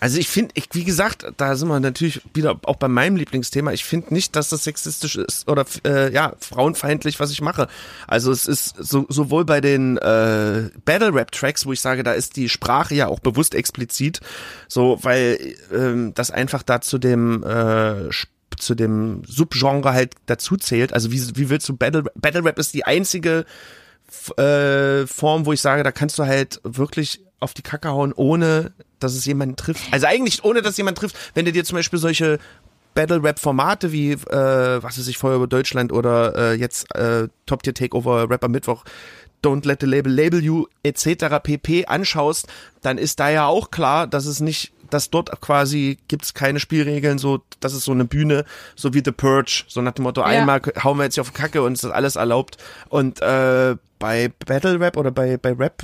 [0.00, 3.72] also ich finde, ich, wie gesagt, da sind wir natürlich wieder auch bei meinem Lieblingsthema.
[3.72, 7.68] Ich finde nicht, dass das sexistisch ist oder äh, ja frauenfeindlich, was ich mache.
[8.06, 12.12] Also es ist so, sowohl bei den äh, Battle Rap Tracks, wo ich sage, da
[12.12, 14.20] ist die Sprache ja auch bewusst explizit,
[14.68, 18.10] so weil ähm, das einfach da zu dem äh,
[18.58, 20.92] zu dem Subgenre halt dazu zählt.
[20.92, 23.44] Also wie, wie willst du Battle Battle Rap ist die einzige
[24.36, 28.72] äh, Form, wo ich sage, da kannst du halt wirklich auf die Kacke hauen, ohne
[29.00, 29.82] dass es jemanden trifft.
[29.92, 31.16] Also eigentlich ohne, dass jemand trifft.
[31.34, 32.38] Wenn du dir zum Beispiel solche
[32.94, 37.74] Battle-Rap-Formate wie, äh, was weiß ich, Feuer über Deutschland oder äh, jetzt äh, Top Tier
[37.74, 38.84] Takeover, Rapper Mittwoch,
[39.42, 41.40] Don't Let the Label Label You etc.
[41.42, 41.86] pp.
[41.86, 42.48] anschaust,
[42.82, 47.18] dann ist da ja auch klar, dass es nicht dass dort quasi gibt's keine Spielregeln,
[47.18, 48.44] so das ist so eine Bühne,
[48.76, 51.62] so wie The Purge, so nach dem Motto, einmal hauen wir jetzt hier auf Kacke
[51.62, 52.58] und es ist alles erlaubt.
[52.90, 55.82] Und äh, bei Battle Rap oder bei, bei Rap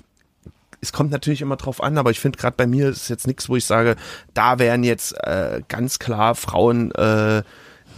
[0.80, 3.48] es kommt natürlich immer drauf an, aber ich finde gerade bei mir ist jetzt nichts,
[3.48, 3.96] wo ich sage,
[4.34, 7.42] da wären jetzt äh, ganz klar Frauen äh,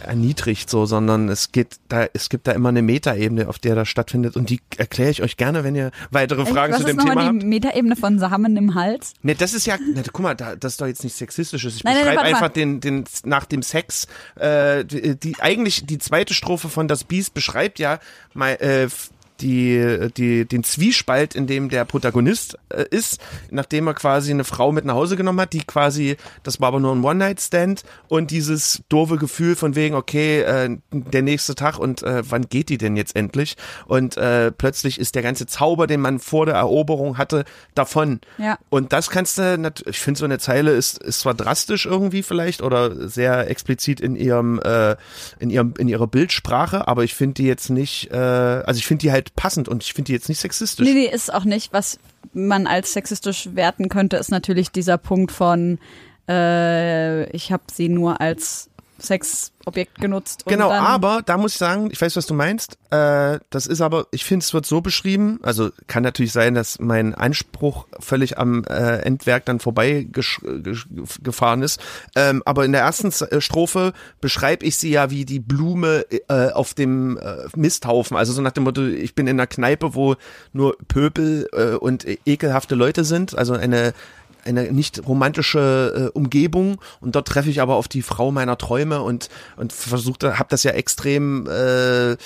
[0.03, 3.89] erniedrigt so, sondern es geht da, es gibt da immer eine Metaebene, auf der das
[3.89, 7.23] stattfindet und die erkläre ich euch gerne, wenn ihr weitere Fragen Was zu dem Thema
[7.23, 7.43] die habt.
[7.45, 9.15] Metaebene von Samen im Hals?
[9.23, 11.77] Ne, das ist ja, ne, guck mal, da, das ist doch jetzt nicht sexistisches.
[11.77, 12.35] Ich Nein, nein, beschreibe mal.
[12.35, 17.05] einfach den, den, nach dem Sex, äh, die, die, eigentlich die zweite Strophe von Das
[17.05, 17.99] Biest beschreibt ja
[18.35, 18.89] mal, äh,
[19.43, 24.73] die, die, den Zwiespalt, in dem der Protagonist äh, ist, nachdem er quasi eine Frau
[24.73, 28.83] mit nach Hause genommen hat, die quasi, das war aber nur ein One-Night-Stand und dieses
[28.89, 32.97] doofe Gefühl von wegen, okay, äh, der nächste Tag und äh, wann geht die denn
[32.97, 33.57] jetzt endlich?
[33.87, 38.21] Und äh, plötzlich ist der ganze Zauber, den man vor der Eroberung hatte, davon.
[38.39, 38.59] Ja.
[38.71, 42.63] Und das kannst du, ich finde so eine Zeile ist, ist zwar drastisch irgendwie vielleicht
[42.63, 44.97] oder sehr explizit in ihrem, äh,
[45.39, 49.03] in ihrem, in ihrer Bildsprache, aber ich finde die jetzt nicht, äh, also ich finde
[49.03, 50.87] die halt passend und ich finde die jetzt nicht sexistisch.
[50.87, 51.73] Nee, nee, ist auch nicht.
[51.73, 51.99] Was
[52.33, 55.79] man als sexistisch werten könnte, ist natürlich dieser Punkt von,
[56.29, 58.71] äh, ich habe sie nur als
[59.03, 60.45] Sexobjekt genutzt.
[60.47, 62.79] Genau, aber da muss ich sagen, ich weiß, was du meinst.
[62.91, 65.41] Äh, das ist aber, ich finde, es wird so beschrieben.
[65.43, 70.07] Also kann natürlich sein, dass mein Anspruch völlig am äh, Endwerk dann vorbei
[71.23, 71.81] gefahren ist.
[72.15, 76.51] Ähm, aber in der ersten äh, Strophe beschreibe ich sie ja wie die Blume äh,
[76.51, 78.17] auf dem äh, Misthaufen.
[78.17, 80.17] Also so nach dem Motto, ich bin in einer Kneipe, wo
[80.53, 83.37] nur Pöbel äh, und äh, ekelhafte Leute sind.
[83.37, 83.93] Also eine
[84.45, 89.03] eine nicht romantische äh, Umgebung und dort treffe ich aber auf die Frau meiner Träume
[89.03, 92.17] und und versuchte habe das ja extrem äh,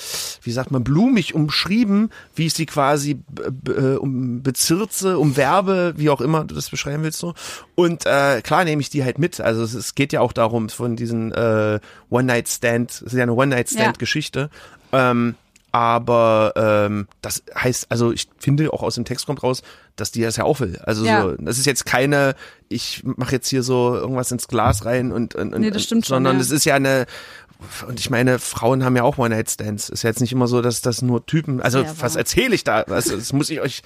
[0.41, 3.19] wie sagt man blumig umschrieben wie ich sie quasi
[3.67, 7.33] äh, um bezirze umwerbe wie auch immer du das beschreiben willst so.
[7.75, 9.39] Und äh, klar nehme ich die halt mit.
[9.39, 13.13] Also es, es geht ja auch darum von diesen äh, One Night Stand es ist
[13.13, 13.91] ja eine One Night Stand Ja.
[13.99, 14.49] Geschichte.
[14.91, 15.35] Ähm,
[15.77, 19.61] aber ähm, das heißt, also ich finde auch aus dem Text kommt raus,
[19.95, 20.79] dass die das ja auch will.
[20.83, 21.21] Also Ja.
[21.21, 22.33] so, das ist jetzt keine,
[22.67, 26.05] ich mache jetzt hier so irgendwas ins Glas rein und, und, und Nee, das stimmt
[26.05, 26.41] sondern ja.
[26.41, 27.05] es ist ja eine
[27.87, 29.89] und ich meine, Frauen haben ja auch One-Night-Stands.
[29.89, 32.63] Ist ja jetzt nicht immer so, dass das nur Typen, also Ja, was erzähle ich
[32.63, 32.81] da?
[32.81, 33.81] Also, das muss ich euch,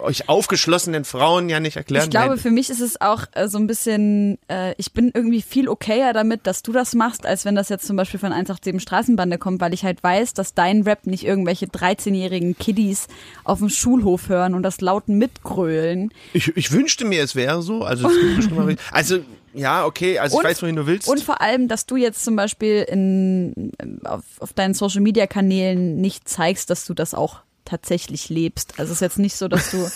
[0.00, 2.04] euch aufgeschlossenen Frauen ja nicht erklären.
[2.04, 2.38] Ich glaube, Nein.
[2.38, 6.12] für mich ist es auch äh, so ein bisschen, äh, ich bin irgendwie viel okayer
[6.12, 9.60] damit, dass du das machst, als wenn das jetzt zum Beispiel von 187 Straßenbande kommt,
[9.60, 13.08] weil ich halt weiß, dass dein Rap nicht irgendwelche 13-jährigen Kiddies
[13.44, 16.12] auf dem Schulhof hören und das laut mitgrölen.
[16.32, 17.82] ich, ich wünschte mir, es wäre so.
[17.84, 19.18] Also, es gibt bestimmt mal, also
[19.54, 21.08] ja, okay, also Und- ich weiß, wohin du willst.
[21.08, 23.72] Und vor allem, dass du jetzt zum Beispiel in,
[24.04, 28.74] auf, auf deinen Social-Media-Kanälen nicht zeigst, dass du das auch tatsächlich lebst.
[28.78, 29.78] Also es ist jetzt nicht so, dass du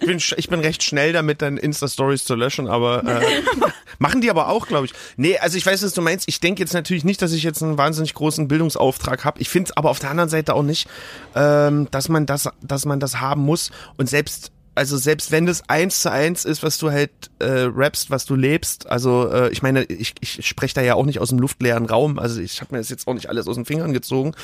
[0.00, 3.42] Ich bin, ich bin recht schnell damit, dann Insta-Stories zu löschen, aber äh,
[3.98, 4.92] machen die aber auch, glaube ich.
[5.16, 6.28] Nee, also ich weiß, was du meinst.
[6.28, 9.40] Ich denke jetzt natürlich nicht, dass ich jetzt einen wahnsinnig großen Bildungsauftrag habe.
[9.40, 10.88] Ich finde es aber auf der anderen Seite auch nicht,
[11.34, 13.70] ähm, dass man das, dass man das haben muss.
[13.96, 18.10] Und selbst also selbst wenn das eins zu eins ist, was du halt äh, rappst,
[18.10, 21.30] was du lebst, also äh, ich meine, ich, ich spreche da ja auch nicht aus
[21.30, 23.94] dem luftleeren Raum, also ich habe mir das jetzt auch nicht alles aus den Fingern
[23.94, 24.34] gezogen,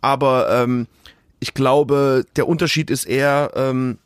[0.00, 0.86] aber ähm,
[1.42, 3.98] ich glaube, der Unterschied ist eher, ähm,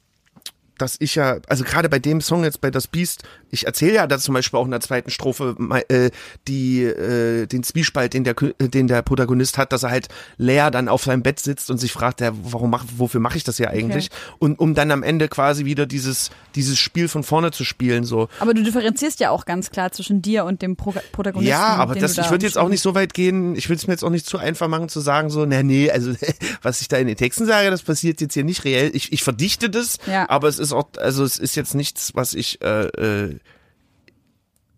[0.78, 3.24] dass ich ja, also gerade bei dem Song jetzt bei Das Biest,
[3.56, 5.56] ich erzähle ja da zum Beispiel auch in der zweiten Strophe
[5.88, 6.10] äh,
[6.46, 10.70] die, äh, den Zwiespalt, den der, äh, den der Protagonist hat, dass er halt leer
[10.70, 13.58] dann auf seinem Bett sitzt und sich fragt, ja, warum mach, wofür mache ich das
[13.58, 14.10] ja eigentlich?
[14.38, 18.28] Und um dann am Ende quasi wieder dieses, dieses Spiel von vorne zu spielen, so.
[18.40, 21.50] Aber du differenzierst ja auch ganz klar zwischen dir und dem Pro Protagonisten.
[21.50, 23.86] Ja, aber das, da ich würde jetzt auch nicht so weit gehen, ich würde es
[23.86, 26.12] mir jetzt auch nicht zu einfach machen zu sagen, so, na nee, also
[26.62, 28.90] was ich da in den Texten sage, das passiert jetzt hier nicht reell.
[28.94, 30.28] Ich, ich verdichte das, Ja.
[30.28, 33.38] aber es ist auch, also es ist jetzt nichts, was ich, äh, äh,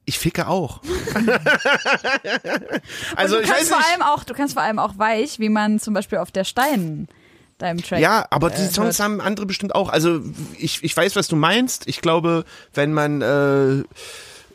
[0.08, 0.80] ich ficke auch.
[3.14, 5.50] also du ich kannst weiß vor allem auch, du kannst vor allem auch weich, wie
[5.50, 7.08] man zum Beispiel auf der Stein
[7.58, 8.00] deinem Track.
[8.00, 9.04] Ja, aber die äh, Songs hört.
[9.04, 9.90] haben andere bestimmt auch.
[9.90, 10.22] Also
[10.56, 11.86] ich, ich weiß, was du meinst.
[11.88, 13.84] Ich glaube, wenn man, äh,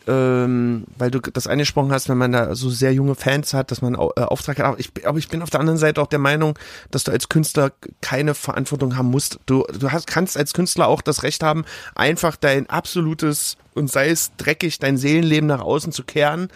[0.08, 3.82] ähm, weil du das angesprochen hast, wenn man da so sehr junge Fans hat, dass
[3.82, 4.66] man äh, Auftrag hat.
[4.66, 6.58] Aber ich, aber ich bin auf der anderen Seite auch der Meinung,
[6.92, 9.40] dass du als Künstler keine Verantwortung haben musst.
[9.46, 14.10] Du, du hast, kannst als Künstler auch das Recht haben, einfach dein absolutes und sei
[14.10, 16.50] es dreckig, dein Seelenleben nach außen zu kehren.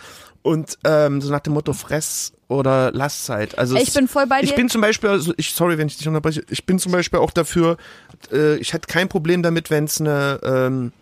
[0.44, 3.58] Und ähm, so nach dem Motto Fress oder Lastzeit.
[3.58, 4.56] Also Ey, ich es- bin voll bei Ich dir.
[4.56, 7.32] bin zum Beispiel, also ich, sorry, wenn ich dich unterbreche, ich bin zum Beispiel auch
[7.32, 7.76] dafür,
[8.32, 10.94] äh, ich hätte kein Problem damit, wenn es eine, ähm,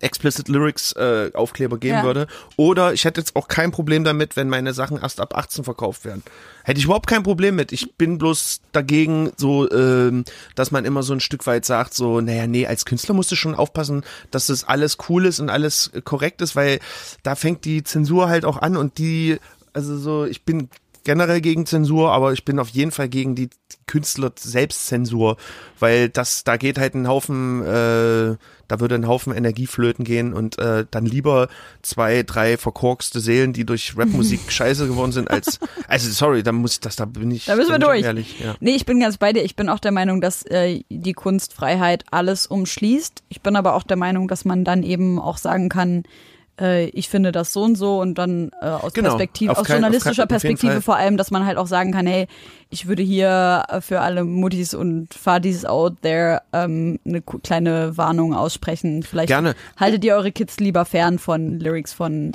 [0.00, 2.02] Explicit Lyrics äh, Aufkleber geben Ja.
[2.04, 2.26] würde.
[2.56, 6.04] Oder ich hätte jetzt auch kein Problem damit, wenn meine Sachen erst ab 18 verkauft
[6.04, 6.22] werden.
[6.64, 7.72] Hätte ich überhaupt kein Problem mit.
[7.72, 10.24] Ich bin bloß dagegen, so, ähm,
[10.54, 13.36] dass man immer so ein Stück weit sagt, so, naja, nee, als Künstler musst du
[13.36, 16.78] schon aufpassen, dass das alles cool ist und alles korrekt ist, weil
[17.22, 19.38] da fängt die Zensur halt auch an und die,
[19.72, 20.68] also so, ich bin
[21.10, 23.50] generell gegen Zensur, aber ich bin auf jeden Fall gegen die
[23.88, 25.38] Künstler Selbstzensur,
[25.80, 28.36] weil das, da geht halt ein Haufen, äh,
[28.68, 31.48] da würde ein Haufen Energie flöten gehen und äh, dann lieber
[31.82, 36.74] zwei, drei verkorkste Seelen, die durch Rapmusik scheiße geworden sind, als, also sorry, da muss
[36.74, 38.04] ich, das, da bin ich, Da müssen wir durch.
[38.04, 38.54] Ehrlich, ja.
[38.60, 39.42] Nee, ich bin ganz bei dir.
[39.42, 43.24] Ich bin auch der Meinung, dass äh, die Kunstfreiheit alles umschließt.
[43.30, 46.04] Ich bin aber auch der Meinung, dass man dann eben auch sagen kann,
[46.60, 49.08] äh, ich finde das so und so und dann äh, aus Genau.
[49.10, 52.26] Perspektive, aus kein- journalistischer Perspektive vor allem, dass man halt auch sagen kann, hey,
[52.68, 58.34] ich würde hier äh, für alle Muttis und Fadis out there ähm, eine kleine Warnung
[58.34, 59.02] aussprechen.
[59.02, 59.54] Vielleicht Gerne.
[59.76, 62.32] haltet ihr eure Kids lieber fern von Lyrics von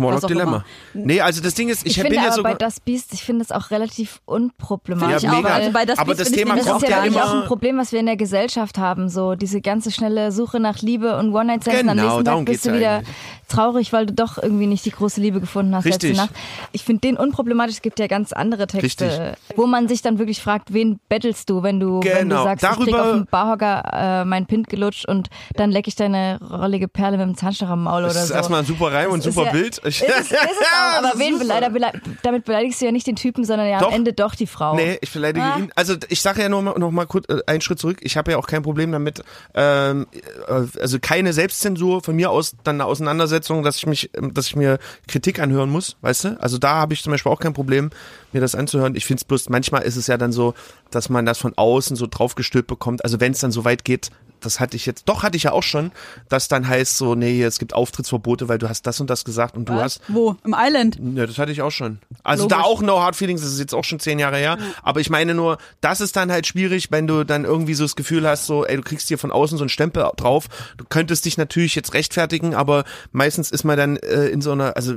[0.00, 0.64] Auch Dilemma.
[0.94, 1.04] immer.
[1.06, 3.12] Nee, also das Ding ist, ich, Ich, bin finde ja aber sogar, bei Das Beast,
[3.12, 5.22] ich finde es auch relativ ja, unproblematisch.
[5.24, 7.04] ich auch, mega, also bei Das aber Beast das ich Thema nämlich Das ist ja,
[7.04, 9.08] ja auch ein Problem, was wir in der Gesellschaft haben.
[9.08, 11.82] So diese ganze schnelle Suche nach Liebe und One-Night-Stands.
[11.82, 13.08] und am Genau, nächsten darum Tag bist du ja wieder eigentlich.
[13.48, 16.10] traurig, weil du doch irgendwie nicht die große Liebe gefunden hast Richtig.
[16.16, 16.34] letzte Nacht.
[16.72, 17.76] Ich finde den unproblematisch.
[17.76, 19.56] Es gibt ja ganz andere Texte, Richtig.
[19.56, 22.64] wo man sich dann wirklich fragt, wen bettelst du, wenn du, wenn du Genau, sagst,
[22.64, 26.38] ich krieg darüber- auf dem Barhocker äh, mein Pint gelutscht und dann leck ich deine
[26.50, 28.34] rollige Perle mit dem Zahnstocher im Maul das oder ist so.
[28.34, 29.77] erstmal ein super Reim und Das ist super ja- Bild.
[29.84, 33.06] Ich, Ist es, ist es auch, aber wen ist beleidigst, damit beleidigst du ja nicht
[33.06, 33.88] den Typen, sondern ja Doch.
[33.88, 34.74] am Ende doch die Frau.
[34.74, 35.58] Nee, ich beleidige Ah.
[35.58, 35.70] ihn.
[35.74, 37.98] Also ich sage ja noch mal, noch mal kurz äh, einen Schritt zurück.
[38.02, 39.22] Ich habe ja auch kein Problem damit.
[39.54, 40.06] Ähm,
[40.48, 44.46] äh, also keine Selbstzensur von mir aus dann eine Auseinandersetzung, dass ich mich, ähm, dass
[44.46, 46.36] ich mir Kritik anhören muss, weißt du?
[46.40, 47.90] Also da habe ich zum Beispiel auch kein Problem,
[48.32, 48.94] mir das anzuhören.
[48.94, 50.54] Ich finde es bloß, manchmal ist es ja dann so,
[50.90, 53.04] dass man das von außen so draufgestülpt bekommt.
[53.04, 54.10] Also wenn es dann so weit geht,
[54.40, 55.92] das hatte ich jetzt, doch hatte ich ja auch schon,
[56.28, 59.56] dass dann heißt so, nee, es gibt Auftrittsverbote, weil du hast das und das gesagt
[59.56, 60.36] und du hast Wo?
[60.44, 60.98] Im Island?
[61.14, 61.98] ja, das hatte ich auch schon.
[62.22, 62.70] Also da Logisch.
[62.70, 64.58] auch No Hard Feelings, das ist jetzt auch schon zehn Jahre her.
[64.82, 67.96] Aber ich meine nur, das ist dann halt schwierig, wenn du dann irgendwie so das
[67.96, 70.46] Gefühl hast, so, ey, du kriegst hier von außen so einen Stempel drauf.
[70.76, 74.76] Du könntest dich natürlich jetzt rechtfertigen, aber meistens ist man dann äh, in so einer,
[74.76, 74.94] also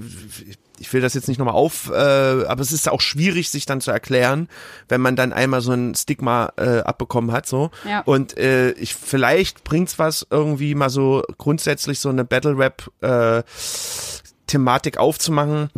[0.82, 3.82] ich will das jetzt nicht nochmal auf, äh, aber es ist auch schwierig, sich dann
[3.82, 4.50] zu erklären,
[4.89, 7.70] wenn man dann einmal so ein Stigma äh, abbekommen hat, so.
[7.88, 8.02] Ja.
[8.02, 13.44] Und äh, ich vielleicht bringt's was irgendwie mal so grundsätzlich so eine Battle Rap äh,
[14.52, 15.70] Thematik aufzumachen.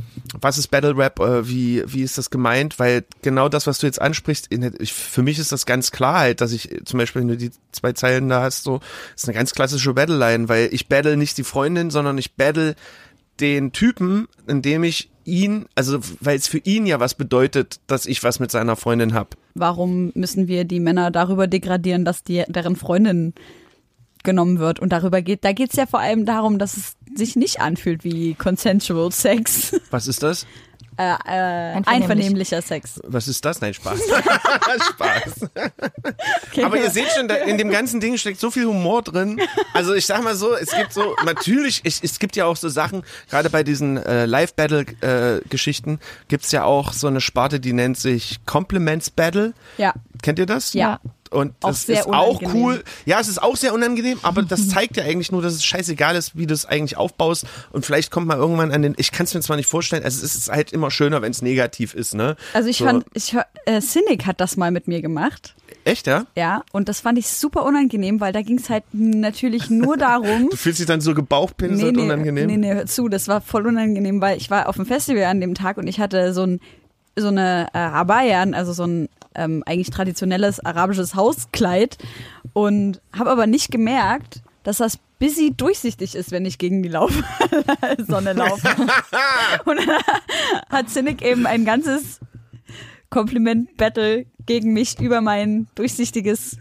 [0.42, 1.20] Was ist Battle Rap?
[1.20, 2.80] Äh, wie, wie ist das gemeint?
[2.80, 6.20] Weil genau das, was du jetzt ansprichst, in, ich, für mich ist das ganz klar
[6.20, 8.80] halt, dass ich äh, zum Beispiel, wenn du die zwei Zeilen da hast, so,
[9.16, 12.76] ist eine ganz klassische Battle-Line, weil ich battle nicht die Freundin, sondern ich battle
[13.40, 18.24] den Typen, indem ich ihn, also weil es für ihn ja was bedeutet, dass ich
[18.24, 19.36] was mit seiner Freundin hab.
[19.56, 23.34] Warum müssen wir die Männer darüber degradieren, dass die, deren Freundin
[24.24, 24.80] genommen wird?
[24.80, 28.34] Und darüber geht, da geht's ja vor allem darum, dass es sich nicht anfühlt wie
[28.36, 30.46] consensual Sex, Was ist das?
[30.98, 31.88] Äh, äh, Einvernehmlich.
[31.88, 33.00] einvernehmlicher Sex.
[33.06, 33.62] Was ist das?
[33.62, 34.00] Nein, Spaß.
[34.90, 35.50] Spaß.
[36.64, 39.40] Aber ihr seht schon, da, in dem ganzen Ding steckt so viel Humor drin.
[39.74, 42.70] Also ich sag mal so, es gibt so, natürlich, ich, es gibt ja auch so
[42.70, 48.40] Sachen, gerade bei diesen äh, Live-Battle-Geschichten gibt's ja auch so eine Sparte, die nennt sich
[48.46, 49.54] Compliments Battle.
[49.78, 49.94] Ja.
[50.22, 50.74] Kennt ihr das?
[50.74, 51.00] Ja.
[51.34, 52.64] Und Auch das ist auch unangenehm.
[52.64, 52.84] cool.
[53.06, 56.16] Ja, es ist auch sehr unangenehm, aber das zeigt ja eigentlich nur, dass es scheißegal
[56.16, 57.46] ist, wie du es eigentlich aufbaust.
[57.72, 60.24] Und vielleicht kommt man irgendwann an den, ich kann es mir zwar nicht vorstellen, also
[60.24, 62.36] es ist halt immer schöner, wenn es negativ ist, ne?
[62.54, 62.86] Also ich so.
[62.86, 65.56] fand, ich äh, Cynic hat das mal mit mir gemacht.
[65.86, 66.26] Echt, ja?
[66.36, 70.50] Ja, und das fand ich super unangenehm, weil da ging's halt natürlich nur darum.
[70.54, 72.48] Du fühlst dich dann so gebauchpinselt nee, unangenehm?
[72.48, 75.42] Nee, nee, hör zu, das war voll unangenehm, weil ich war auf dem Festival an
[75.42, 76.60] dem Tag und ich hatte so ein
[77.16, 81.98] so eine äh, Abayan, also so ein ähm, eigentlich traditionelles arabisches Hauskleid
[82.54, 87.12] und habe aber nicht gemerkt, dass das busy durchsichtig ist, wenn ich gegen die Lauf
[88.08, 88.68] Sonne laufe.
[89.66, 89.98] und dann
[90.70, 92.20] hat Cynic eben ein ganzes
[93.10, 96.58] Kompliment-Battle gegen mich über mein durchsichtiges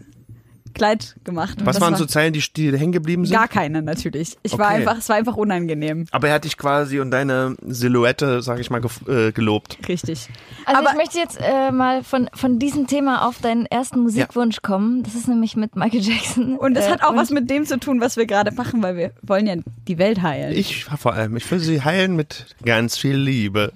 [0.73, 1.59] Kleid gemacht.
[1.59, 3.35] Und Was das waren war so Zeilen, die, die hängen geblieben sind?
[3.35, 4.37] Gar keine natürlich.
[4.43, 4.77] Ich war Okay.
[4.77, 6.05] einfach, es war einfach unangenehm.
[6.11, 9.77] Aber er hat dich quasi und deine Silhouette, sag ich mal, gef- äh, gelobt.
[9.87, 10.27] Richtig.
[10.65, 14.61] Also Aber- ich möchte jetzt äh, mal von, von diesem Thema auf deinen ersten Musikwunsch
[14.61, 15.03] kommen.
[15.03, 16.57] Das ist nämlich mit Michael Jackson.
[16.57, 18.95] Und es Äh, hat auch was mit dem zu tun, was wir gerade machen, weil
[18.97, 19.55] wir wollen ja
[19.87, 20.53] die Welt heilen.
[20.53, 23.73] Ich vor allem, ich will sie heilen mit ganz viel Liebe.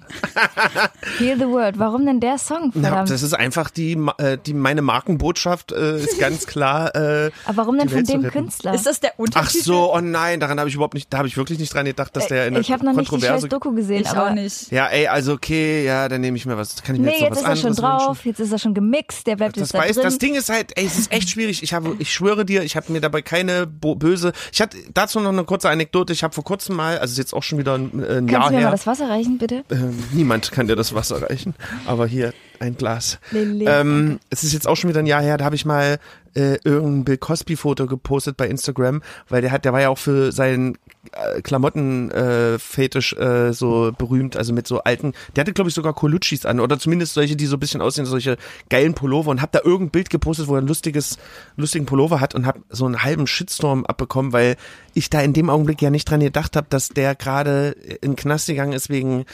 [1.18, 1.78] Heal the World.
[1.78, 2.70] Warum denn der Song?
[2.74, 3.10] Na, Verdammt.
[3.10, 7.26] das ist einfach die, äh, die meine Markenbotschaft äh, ist ganz klar da.
[7.26, 8.22] Äh, Aber warum denn von dem.
[8.22, 8.74] Künstler?
[8.74, 9.62] Ist das der Ach Untertitel?
[9.64, 12.14] so, oh nein, daran habe ich überhaupt nicht, da habe ich wirklich nicht dran gedacht,
[12.16, 14.34] dass der in der ich habe noch nicht die scheiß Doku gesehen, Ich aber auch
[14.34, 14.70] nicht.
[14.70, 16.82] ja, ey, also okay, ja, dann nehme ich mir was.
[16.82, 18.28] Kann ich mir nee, jetzt noch jetzt was ist er schon drauf, wünschen?
[18.28, 20.04] jetzt ist er schon gemixt, der bleibt Das jetzt da weiß, drin.
[20.04, 21.62] das Ding ist halt, ey, es ist echt schwierig.
[21.62, 24.32] Ich habe, ich schwöre dir, ich habe mir dabei keine bo böse.
[24.52, 26.12] Ich hatte dazu noch eine kurze Anekdote.
[26.12, 28.32] Ich habe vor kurzem mal, also ist jetzt auch schon wieder ein, äh, ein Kannst
[28.32, 28.70] Jahr du mir mal her.
[28.70, 29.64] das Wasser reichen, bitte?
[29.70, 31.54] Ähm, niemand kann dir das Wasser reichen,
[31.86, 33.18] aber hier ein Glas.
[33.32, 35.98] Ähm, es ist jetzt auch schon wieder ein Jahr her, da habe ich mal
[36.34, 39.98] äh, irgendein Bill Cosby Foto gepostet bei Instagram, weil der hat, der war ja auch
[39.98, 40.78] für seinen
[41.12, 45.74] äh, Klamotten äh, Fetisch äh, so berühmt, also mit so alten, der hatte glaube ich
[45.74, 48.36] sogar Coluccis an oder zumindest solche, die so ein bisschen aussehen, solche
[48.68, 51.18] geilen Pullover und hab da irgendein Bild gepostet, wo er ein lustiges,
[51.56, 54.56] lustigen Pullover hat und hab so einen halben Shitstorm abbekommen, weil
[54.94, 58.16] ich da in dem Augenblick ja nicht dran gedacht habe, dass der gerade in den
[58.16, 59.24] Knast gegangen ist wegen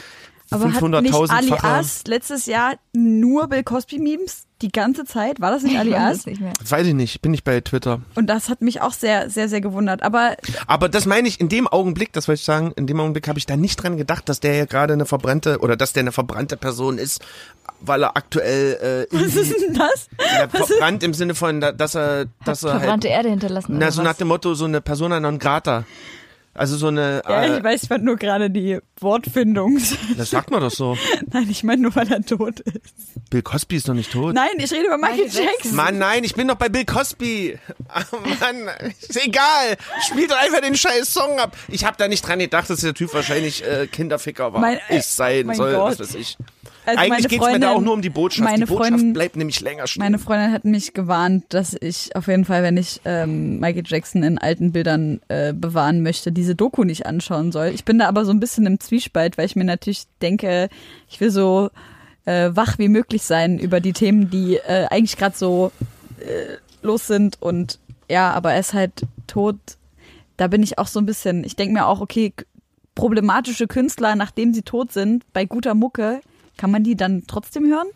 [0.54, 1.64] Aber hat nicht 500.000-facher.
[1.64, 5.40] Alias letztes Jahr nur Bill Cosby Memes die ganze Zeit?
[5.40, 6.18] War das nicht Alias?
[6.18, 6.52] es nicht mehr.
[6.58, 8.00] Das weiß ich nicht, bin ich bei Twitter.
[8.14, 10.02] Und das hat mich auch sehr, sehr, sehr gewundert.
[10.02, 10.36] Aber
[10.66, 13.38] Aber das meine ich in dem Augenblick, das wollte ich sagen, in dem Augenblick habe
[13.38, 16.12] ich da nicht dran gedacht, dass der ja gerade eine verbrannte oder dass der eine
[16.12, 17.20] verbrannte Person ist,
[17.80, 20.08] weil er aktuell äh, was ist denn das?
[20.38, 23.76] ja, verbrannt im Sinne von, da- dass er, dass er Verbrannte halt, Erde hinterlassen.
[23.78, 24.04] na so was?
[24.04, 25.84] nach dem Motto so eine Persona non grata.
[26.56, 29.78] Also so eine, Ja, äh, ich weiß, ich fand nur gerade die Wortfindung.
[30.16, 30.96] das sagt man doch so.
[31.32, 32.80] Nein, ich meine nur, weil er tot ist.
[33.30, 34.34] Bill Cosby ist doch nicht tot.
[34.34, 35.74] Nein, ich rede über Michael Jackson.
[35.74, 37.58] Mann, nein, ich bin doch bei Bill Cosby.
[37.88, 38.02] Ah,
[38.40, 38.68] Mann,
[39.00, 39.76] ist egal.
[40.06, 41.56] Spielt doch einfach den scheiß Song ab.
[41.68, 44.60] Ich habe da nicht dran gedacht, dass der Typ wahrscheinlich äh, Kinderficker war.
[44.60, 45.98] Mein- äh, ist sein mein soll, Gott.
[45.98, 46.36] was weiß ich.
[46.86, 48.44] Also Eigentlich meine geht's mir da auch nur um die Botschaft.
[48.50, 50.02] meine die Botschaft Freundin- bleibt nämlich länger stehen.
[50.02, 54.22] Meine Freundin hat mich gewarnt, dass ich auf jeden Fall, wenn ich ähm, Michael Jackson
[54.22, 57.68] in alten Bildern äh, bewahren möchte, diese Doku nicht anschauen soll.
[57.68, 60.68] Ich bin da aber so ein bisschen im Zwiespalt, weil ich mir natürlich denke,
[61.08, 61.70] ich will so
[62.26, 65.72] äh, wach wie möglich sein über die Themen, die äh, eigentlich gerade so
[66.20, 67.40] äh, los sind.
[67.40, 67.78] Und
[68.10, 69.56] ja, aber er ist halt tot.
[70.36, 72.32] Da bin ich auch so ein bisschen, ich denke mir auch, okay,
[72.94, 76.20] problematische Künstler, nachdem sie tot sind, bei guter Mucke,
[76.56, 77.86] kann man die dann trotzdem hören?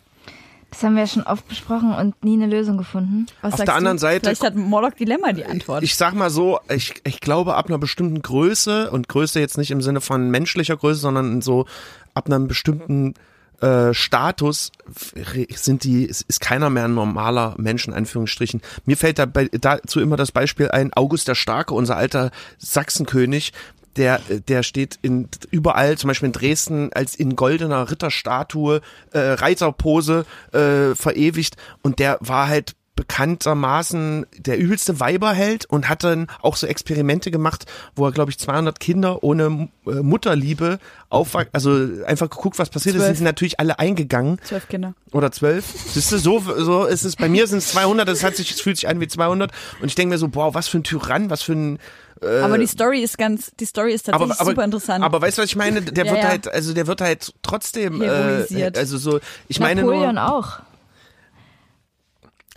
[0.70, 3.24] Das haben wir ja schon oft besprochen und nie eine Lösung gefunden.
[3.40, 4.00] Was Auf sagst der anderen du?
[4.02, 5.82] Seite- Vielleicht hat Morlock Dilemma die Antwort.
[5.82, 9.70] Ich sag mal so, ich, ich glaube ab einer bestimmten Größe und Größe jetzt nicht
[9.70, 11.64] im Sinne von menschlicher Größe, sondern so
[12.12, 13.14] ab einem bestimmten
[13.62, 14.70] äh, Status
[15.54, 18.60] sind die, es ist keiner mehr ein normaler Mensch in Anführungsstrichen.
[18.84, 23.52] Mir fällt da bei, dazu immer das Beispiel ein, August der Starke, unser alter Sachsenkönig,
[23.98, 28.80] der, der steht in überall, zum Beispiel in Dresden, als in goldener Ritterstatue,
[29.12, 31.56] äh, Reiterpose äh, verewigt.
[31.82, 37.64] Und der war halt bekanntermaßen der übelste Weiberheld und hat dann auch so Experimente gemacht,
[37.94, 41.70] wo er, glaube ich, 200 Kinder ohne äh, Mutterliebe aufwach, also
[42.06, 44.94] einfach geguckt, was passiert ist, sind sie natürlich alle eingegangen Zwölf Kinder.
[45.12, 45.64] oder zwölf.
[45.92, 47.14] Siehst du, so, so ist es.
[47.14, 49.86] Bei mir sind es 200, das hat sich, es fühlt sich an wie 200 und
[49.86, 51.78] ich denke mir so, boah, was für ein Tyrann, was für ein,
[52.20, 55.04] aber die Story ist ganz, die Story ist tatsächlich Äh, aber, aber, super interessant.
[55.04, 55.82] Aber weißt du, was ich meine?
[55.82, 56.28] Der Ja, wird ja.
[56.28, 60.58] halt, also der wird halt trotzdem, äh, also so, ich meine Napoleon nur, auch.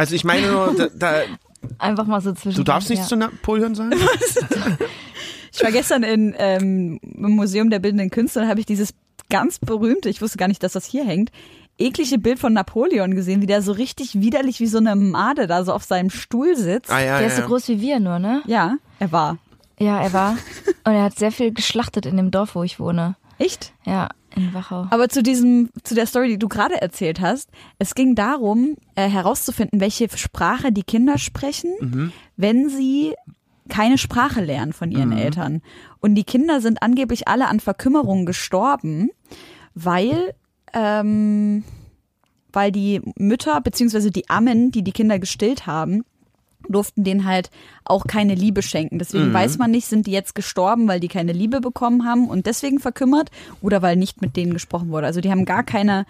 [0.02, 1.22] Also ich meine nur, da, da,
[1.78, 2.58] Einfach mal so zwischen.
[2.58, 3.06] du darfst nicht ja.
[3.06, 3.92] zu Napoleon sagen?
[5.54, 8.96] ich war gestern in, ähm, im Museum der Bildenden Künste und habe ich dieses
[9.30, 11.32] ganz berühmte, ich wusste gar nicht, dass das hier hängt,
[11.78, 15.64] eklige Bild von Napoleon gesehen, wie der so richtig widerlich wie so eine Made da
[15.64, 16.92] so auf seinem Stuhl sitzt.
[16.92, 17.48] Ah, ja, Der ja, ist so ja.
[17.48, 18.42] groß wie wir nur, ne?
[18.48, 19.38] Ja, er war.
[19.78, 20.32] Ja, er war.
[20.84, 23.16] Und er hat sehr viel geschlachtet in dem Dorf, wo ich wohne.
[23.38, 23.74] Echt?
[23.86, 24.88] Ja, in Wachau.
[24.90, 29.10] Aber zu diesem, zu der Story, die du gerade erzählt hast, es ging darum, äh,
[29.10, 31.74] herauszufinden, welche Sprache die Kinder sprechen,
[32.38, 33.14] wenn sie
[33.70, 35.62] keine Sprache lernen von ihren Eltern.
[36.00, 39.10] Und die Kinder sind angeblich alle an Verkümmerung gestorben,
[39.74, 40.34] weil,
[40.74, 41.64] ähm,
[42.52, 46.04] weil die Mütter beziehungsweise die Ammen, die die Kinder gestillt haben,
[46.70, 47.50] durften denen halt
[47.86, 49.00] auch keine Liebe schenken.
[49.00, 52.46] Deswegen weiß man nicht, sind die jetzt gestorben, weil die keine Liebe bekommen haben und
[52.46, 53.30] deswegen verkümmert
[53.62, 55.08] oder weil nicht mit denen gesprochen wurde.
[55.08, 56.06] Also die haben gar keine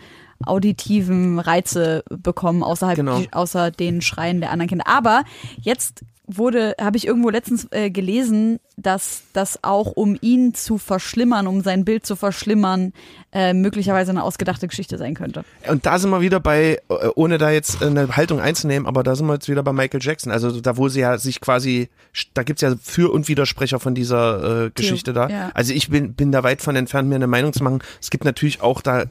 [0.46, 3.20] auditiven Reize bekommen, außerhalb, Genau.
[3.20, 4.88] die, außer den Schreien der anderen Kinder.
[4.88, 5.24] Aber
[5.62, 11.46] jetzt wurde, habe ich irgendwo letztens äh, gelesen, dass das auch um ihn zu verschlimmern,
[11.46, 12.94] um sein Bild zu verschlimmern,
[13.34, 15.44] äh, möglicherweise eine ausgedachte Geschichte sein könnte.
[15.68, 19.16] Und da sind wir wieder bei, äh, ohne da jetzt eine Haltung einzunehmen, aber da
[19.16, 20.32] sind wir jetzt wieder bei Michael Jackson.
[20.32, 21.90] Also da, wo sie ja sich quasi,
[22.34, 25.28] da gibt's ja Für- und Widersprecher von dieser äh, Geschichte da.
[25.28, 25.52] ja.
[25.54, 27.80] Also ich bin, bin da weit von entfernt, mir eine Meinung zu machen.
[28.00, 29.04] Es gibt natürlich auch da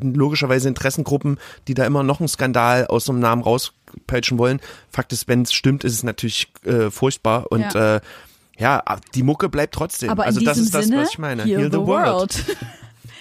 [0.00, 4.60] logischerweise Interessengruppen, die da immer noch einen Skandal aus so einem Namen rauspeitschen wollen.
[4.90, 7.96] Fakt ist, wenn es stimmt, ist es natürlich äh, furchtbar und Ja.
[7.96, 8.00] äh,
[8.58, 8.82] ja,
[9.14, 10.10] die Mucke bleibt trotzdem.
[10.10, 11.44] Aber also in das diesem ist das, Sinne, was ich meine.
[11.44, 12.32] heal, the, world.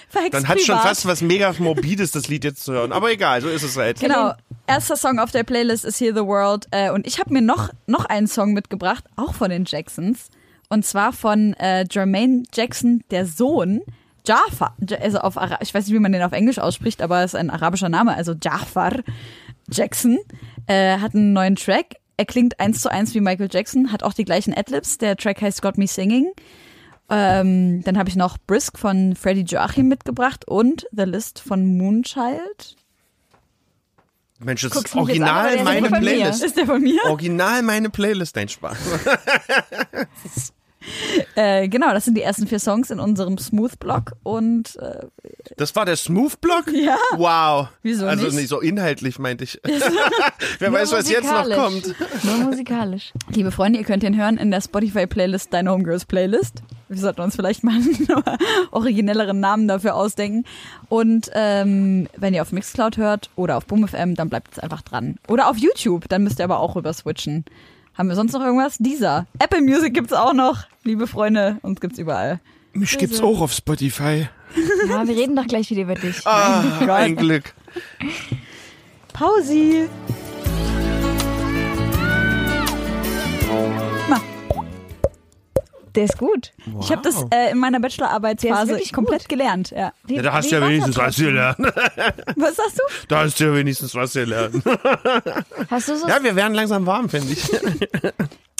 [0.09, 2.91] Verhext Dann hat schon fast was mega morbides, das Lied jetzt zu hören.
[2.91, 3.99] Aber egal, so ist es halt.
[3.99, 4.33] Genau.
[4.65, 6.65] Erster Song auf der Playlist ist Hear the World.
[6.71, 10.29] Äh, und ich habe mir noch, noch einen Song mitgebracht, auch von den Jacksons.
[10.69, 13.81] Und zwar von äh, Jermaine Jackson, der Sohn.
[14.27, 17.23] Jafar, Ja- also auf Ara ich weiß nicht, wie man den auf Englisch ausspricht, aber
[17.23, 18.93] es ist ein arabischer Name, also Jafar
[19.71, 20.17] Jackson,
[20.67, 21.95] äh, hat einen neuen Track.
[22.17, 24.97] Er klingt eins zu eins wie Michael Jackson, hat auch die gleichen Adlibs.
[24.97, 26.31] Der Track heißt Got Me Singing.
[27.09, 32.75] Ähm, dann habe ich noch Brisk von Freddie Joachim mitgebracht und The List von Moonchild.
[34.39, 35.89] Mensch, das Guck's ist an, original ist meine.
[35.89, 36.43] Playlist.
[36.43, 36.99] Ist der von mir?
[37.05, 38.77] Original meine Playlist, dein Spaß.
[41.35, 45.05] Äh, genau, das sind die ersten vier Songs in unserem Smooth-Block und äh,
[45.55, 46.71] Das war der Smooth-Block?
[46.73, 46.97] Ja.
[47.15, 47.69] Wow.
[47.83, 48.35] Wieso also nicht?
[48.35, 49.59] nicht so inhaltlich, meinte ich.
[50.59, 51.95] Wer weiß, was jetzt noch kommt.
[52.23, 53.13] Nur musikalisch.
[53.29, 56.63] liebe Freunde, ihr könnt ihn hören in der Spotify-Playlist Deine Homegirls Playlist.
[56.89, 58.23] Wir sollten uns vielleicht mal einen
[58.71, 60.45] originelleren Namen dafür ausdenken.
[60.89, 65.17] Und ähm, wenn ihr auf Mixcloud hört oder auf BoomFM, dann bleibt es einfach dran.
[65.27, 67.45] Oder auf YouTube, dann müsst ihr aber auch rüber switchen.
[67.97, 68.77] Haben wir sonst noch irgendwas?
[68.77, 69.25] Dieser.
[69.39, 72.39] Apple Music gibt's auch noch, liebe Freunde, uns gibt's überall.
[72.73, 74.27] Mich gibt's auch auf Spotify.
[74.87, 76.25] Ja, wir reden doch gleich wieder über dich.
[76.25, 76.63] Ah,
[76.95, 77.53] ein Glück.
[79.11, 79.89] Pausi!
[85.97, 86.53] Der ist gut.
[86.79, 89.29] Ich habe das äh, in meiner Bachelorarbeitsphase wirklich komplett gut.
[89.29, 89.71] gelernt.
[89.71, 89.91] Ja.
[90.07, 91.57] Ja, da hast du ja wenigstens was gelernt.
[92.37, 92.83] Was sagst du?
[93.09, 94.63] Da hast du ja wenigstens was gelernt.
[95.69, 97.43] Hast du so Ja, wir werden langsam warm, finde ich.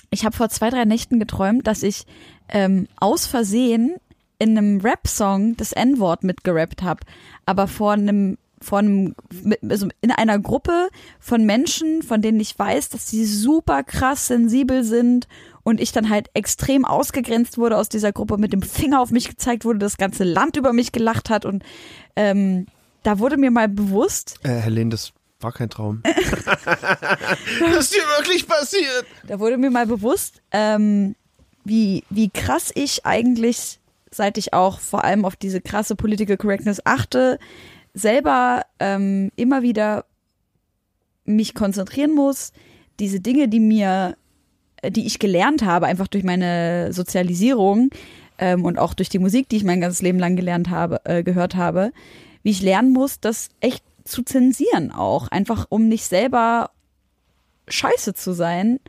[0.09, 2.05] Ich habe vor zwei, drei Nächten geträumt, dass ich
[2.49, 3.97] ähm, aus Versehen
[4.39, 7.01] in einem Rap-Song das N-Wort mitgerappt habe,
[7.45, 9.13] aber vor einem vor einem,
[9.43, 10.87] mit- also in einer Gruppe
[11.19, 15.27] von Menschen, von denen ich weiß, dass sie super krass sensibel sind
[15.67, 19.27] und ich dann halt extrem ausgegrenzt wurde aus dieser Gruppe, mit dem Finger auf mich
[19.27, 21.61] gezeigt wurde, das ganze Land über mich gelacht hat und
[22.15, 22.67] ähm,
[23.03, 25.11] da wurde mir mal bewusst, Äh, Helene, das
[25.41, 26.03] war kein Traum.
[26.05, 29.05] das ist dir wirklich passiert.
[29.27, 31.17] da wurde mir mal bewusst, ähm,
[31.65, 36.79] wie, wie krass ich eigentlich, seit ich auch vor allem auf diese krasse Political Correctness
[36.85, 37.39] achte,
[37.93, 40.05] selber ähm, immer wieder
[41.25, 42.53] mich konzentrieren muss,
[43.01, 44.15] diese Dinge, die mir,
[44.83, 47.89] die ich gelernt habe, einfach durch meine Sozialisierung
[48.37, 51.23] ähm, und auch durch die Musik, die ich mein ganzes Leben lang gelernt habe, äh,
[51.23, 51.91] gehört habe,
[52.43, 56.71] wie ich lernen muss, das echt zu zensieren auch, einfach um nicht selber
[57.67, 58.79] scheiße zu sein.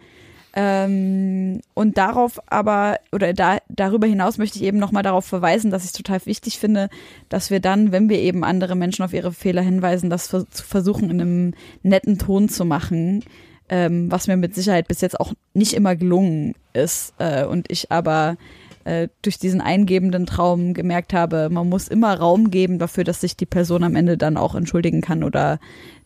[0.54, 5.84] Ähm, und darauf aber, oder da, darüber hinaus möchte ich eben nochmal darauf verweisen, dass
[5.84, 6.88] ich es total wichtig finde,
[7.28, 11.10] dass wir dann, wenn wir eben andere Menschen auf ihre Fehler hinweisen, das zu versuchen,
[11.10, 13.24] in einem netten Ton zu machen,
[13.68, 17.14] ähm, was mir mit Sicherheit bis jetzt auch nicht immer gelungen ist.
[17.18, 18.36] Äh, und ich aber
[18.84, 23.36] äh, durch diesen eingebenden Traum gemerkt habe, man muss immer Raum geben dafür, dass sich
[23.36, 25.60] die Person am Ende dann auch entschuldigen kann oder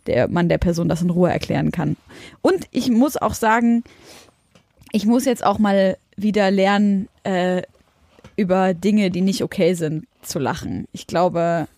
[0.06, 1.96] der man der Person das in Ruhe erklären kann.
[2.40, 3.84] Und ich muss auch sagen,
[4.90, 7.62] ich muss jetzt auch mal wieder lernen, äh,
[8.36, 10.88] über Dinge, die nicht okay sind, zu lachen.
[10.92, 11.68] Ich glaube,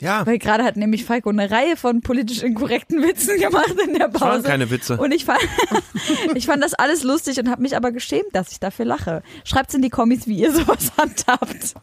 [0.00, 4.08] Ja, weil gerade hat nämlich Falco eine Reihe von politisch inkorrekten Witzen gemacht in der
[4.08, 4.48] das waren Pause.
[4.48, 4.96] keine Witze.
[4.96, 5.40] Und ich fand,
[6.34, 9.22] ich fand das alles lustig und habe mich aber geschämt, dass ich dafür lache.
[9.44, 11.74] Schreibt's in die Kommis, wie ihr sowas handhabt.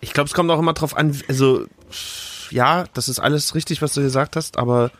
[0.00, 1.66] Ich glaube, es kommt auch immer drauf an, also
[2.50, 4.92] ja, das ist alles richtig, was du gesagt hast, aber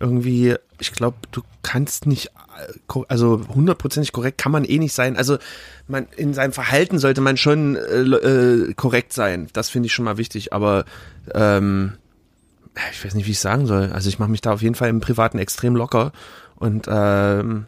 [0.00, 2.30] irgendwie, ich glaube, du kannst nicht,
[3.08, 5.16] also hundertprozentig korrekt kann man eh nicht sein.
[5.16, 5.38] Also
[5.88, 9.48] man in seinem Verhalten sollte man schon äh, äh, korrekt sein.
[9.52, 10.84] Das finde ich schon mal wichtig, aber
[11.32, 11.94] ähm,
[12.92, 13.90] ich weiß nicht, wie ich sagen soll.
[13.92, 16.12] Also ich mache mich da auf jeden Fall im Privaten extrem locker
[16.56, 17.66] und ähm,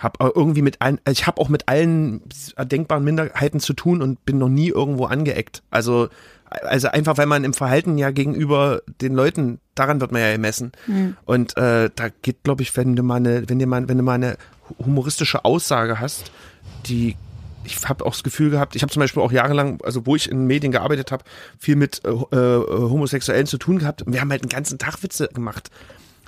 [0.00, 2.22] hab irgendwie mit allen, ich habe auch mit allen
[2.58, 5.62] denkbaren Minderheiten zu tun und bin noch nie irgendwo angeeckt.
[5.70, 6.08] Also
[6.50, 10.72] also einfach, weil man im Verhalten ja gegenüber den Leuten, daran wird man ja gemessen.
[11.24, 14.02] Und äh, da geht, glaube ich, wenn du mal eine, wenn du mal, wenn du
[14.02, 14.36] mal eine
[14.84, 16.32] humoristische Aussage hast,
[16.86, 17.16] die
[17.62, 20.30] ich habe auch das Gefühl gehabt, ich habe zum Beispiel auch jahrelang, also wo ich
[20.30, 21.24] in Medien gearbeitet habe,
[21.58, 24.02] viel mit äh, äh, Homosexuellen zu tun gehabt.
[24.02, 25.70] Und wir haben halt einen ganzen Tag Witze gemacht.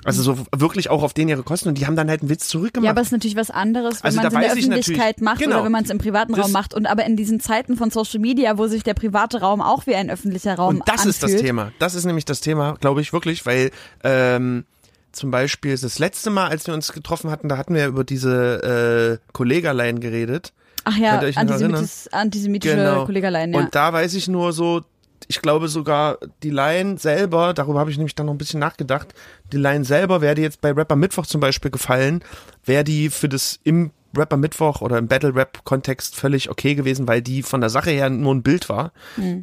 [0.05, 2.47] Also so wirklich auch auf denen ihre Kosten und die haben dann halt einen Witz
[2.47, 2.85] zurückgemacht.
[2.85, 5.39] Ja, aber es ist natürlich was anderes, wenn Also man es in der Öffentlichkeit macht
[5.39, 5.55] genau.
[5.57, 6.73] oder wenn man es im privaten Raum macht.
[6.73, 9.95] Und aber in diesen Zeiten von Social Media, wo sich der private Raum auch wie
[9.95, 11.15] ein öffentlicher Raum Und das anfühlt.
[11.15, 11.71] ist das Thema.
[11.79, 13.71] Das ist nämlich das Thema, glaube ich wirklich, weil
[14.03, 14.65] ähm,
[15.11, 19.19] zum Beispiel das letzte Mal, als wir uns getroffen hatten, da hatten wir über diese
[19.21, 20.53] äh, Kollegaleien geredet.
[20.85, 23.05] Ach ja, antisemitis, antisemitische Genau.
[23.05, 23.59] Kollegaleien, ja.
[23.59, 24.81] Und da weiß ich nur so,
[25.27, 29.13] ich glaube sogar die Line selber, darüber habe ich nämlich dann noch ein bisschen nachgedacht,
[29.51, 32.23] die Line selber wäre die jetzt bei Rapper Mittwoch zum Beispiel gefallen,
[32.65, 37.07] wäre die für das im Rapper Mittwoch oder im Battle Rap Kontext völlig okay gewesen,
[37.07, 38.91] weil die von der Sache her nur ein Bild war.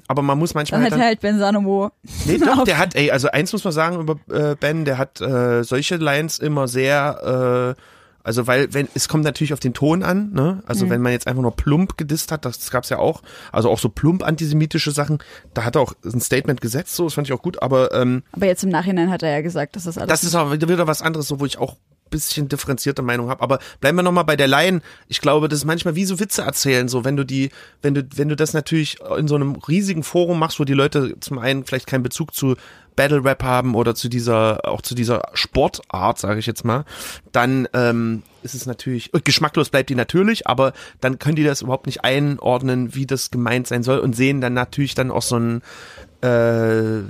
[0.06, 1.90] Aber man muss manchmal Dann halt hat halt Ben Sanomo.
[2.26, 5.20] Nee, doch, der hat, ey, also eins muss man sagen über äh, Ben, der hat
[5.20, 7.80] äh, solche Lines immer sehr, äh,
[8.22, 10.62] also weil, wenn, es kommt natürlich auf den Ton an, ne?
[10.66, 13.78] Also wenn man jetzt einfach nur plump gedisst hat, das gab's ja auch, also auch
[13.78, 15.18] so plump antisemitische Sachen,
[15.54, 18.22] da hat er auch ein Statement gesetzt, so, das fand ich auch gut, aber ähm,
[18.32, 20.08] Aber jetzt im Nachhinein hat er ja gesagt, dass das alles.
[20.08, 21.76] das ist auch wieder was anderes, so wo ich auch
[22.10, 23.42] bisschen differenzierte Meinung habe.
[23.42, 24.82] Aber bleiben wir nochmal bei der Laien.
[25.08, 26.88] Ich glaube, das ist manchmal wie so Witze erzählen.
[26.88, 27.50] So, wenn du die,
[27.82, 31.16] wenn du, wenn du das natürlich in so einem riesigen Forum machst, wo die Leute
[31.20, 32.56] zum einen vielleicht keinen Bezug zu
[32.96, 36.84] Battle Rap haben oder zu dieser, auch zu dieser Sportart, sage ich jetzt mal,
[37.32, 41.62] dann ähm, ist es natürlich, äh, geschmacklos bleibt die natürlich, aber dann können die das
[41.62, 45.36] überhaupt nicht einordnen, wie das gemeint sein soll und sehen dann natürlich dann auch so
[45.36, 45.62] ein
[46.22, 47.02] äh,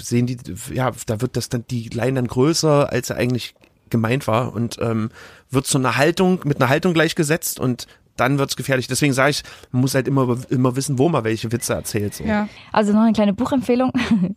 [0.00, 0.38] sehen die,
[0.72, 3.54] ja, da wird das dann die Line dann größer, als er eigentlich
[3.94, 5.10] gemeint war und ähm,
[5.50, 7.86] wird so eine Haltung mit einer Haltung gleichgesetzt und
[8.16, 8.86] dann wird's gefährlich.
[8.86, 9.42] Deswegen sage ich,
[9.72, 12.14] man muss halt immer immer wissen, wo man welche Witze erzählt.
[12.14, 12.24] So.
[12.24, 12.48] ja.
[12.72, 13.92] Also noch eine kleine Buchempfehlung.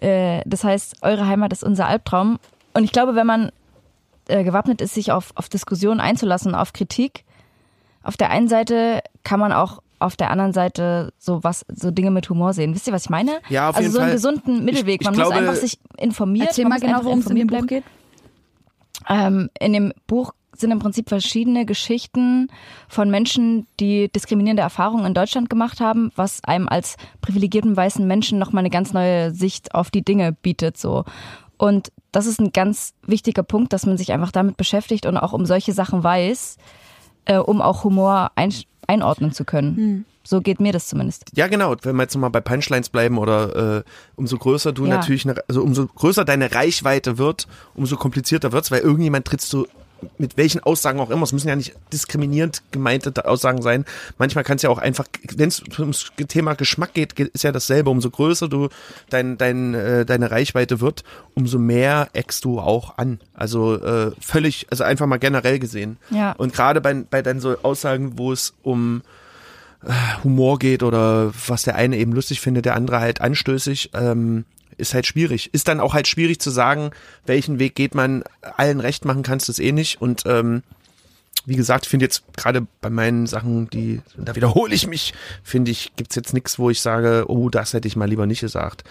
[0.00, 2.40] Äh, das heißt, Eure Heimat ist unser Albtraum.
[2.74, 3.52] Und ich glaube, wenn man
[4.26, 7.24] äh, gewappnet ist, sich auf, auf Diskussionen einzulassen, auf Kritik,
[8.02, 12.10] auf der einen Seite kann man auch auf der anderen Seite so was, so Dinge
[12.10, 12.74] mit Humor sehen.
[12.74, 13.38] Wisst ihr, was ich meine?
[13.48, 14.14] Ja, auf also jeden so einen Fall.
[14.16, 15.02] gesunden Mittelweg.
[15.02, 16.48] ich Man glaube- muss einfach sich informieren.
[16.48, 17.84] Erzähl man mal genau, worum es in dem informiert Buch bleiben.
[17.84, 18.01] geht.
[19.08, 22.48] Ähm, in dem Buch sind im Prinzip verschiedene Geschichten
[22.88, 28.38] von Menschen, die diskriminierende Erfahrungen in Deutschland gemacht haben, was einem als privilegierten weißen Menschen
[28.38, 31.04] nochmal eine ganz neue Sicht auf die Dinge bietet, so.
[31.56, 35.32] Und das ist ein ganz wichtiger Punkt, dass man sich einfach damit beschäftigt und auch
[35.32, 36.56] um solche Sachen weiß,
[37.24, 38.32] äh, um auch Humor
[38.86, 40.04] einordnen zu können.
[40.24, 41.24] So geht mir das zumindest.
[41.34, 41.74] Ja, genau.
[41.82, 43.82] Wenn wir jetzt mal bei Punchlines bleiben oder äh,
[44.14, 44.96] umso größer du Ja.
[44.96, 49.66] natürlich, eine, also umso größer deine Reichweite wird, umso komplizierter wird's, weil irgendjemand trittst du
[50.18, 53.84] mit welchen Aussagen auch immer, es müssen ja nicht diskriminierend gemeinte Aussagen sein.
[54.18, 57.90] Manchmal kann es ja auch einfach, wenn es ums Thema Geschmack geht, ist ja dasselbe.
[57.90, 58.68] Umso größer du
[59.10, 63.20] dein, dein, äh, deine Reichweite wird, umso mehr eckst du auch an.
[63.34, 65.98] Also äh, völlig, also einfach mal generell gesehen.
[66.10, 66.32] Ja.
[66.32, 69.02] Und gerade bei, bei dann so Aussagen, wo es um
[70.22, 74.44] Humor geht oder was der eine eben lustig findet, der andere halt anstößig, ähm,
[74.78, 75.52] ist halt schwierig.
[75.52, 76.90] Ist dann auch halt schwierig zu sagen,
[77.26, 78.24] welchen Weg geht man,
[78.56, 80.00] allen recht machen kannst du es eh nicht.
[80.00, 80.62] Und ähm,
[81.44, 85.12] wie gesagt, ich finde jetzt gerade bei meinen Sachen, die, da wiederhole ich mich,
[85.42, 88.40] finde ich, gibt's jetzt nichts, wo ich sage, oh, das hätte ich mal lieber nicht
[88.40, 88.84] gesagt.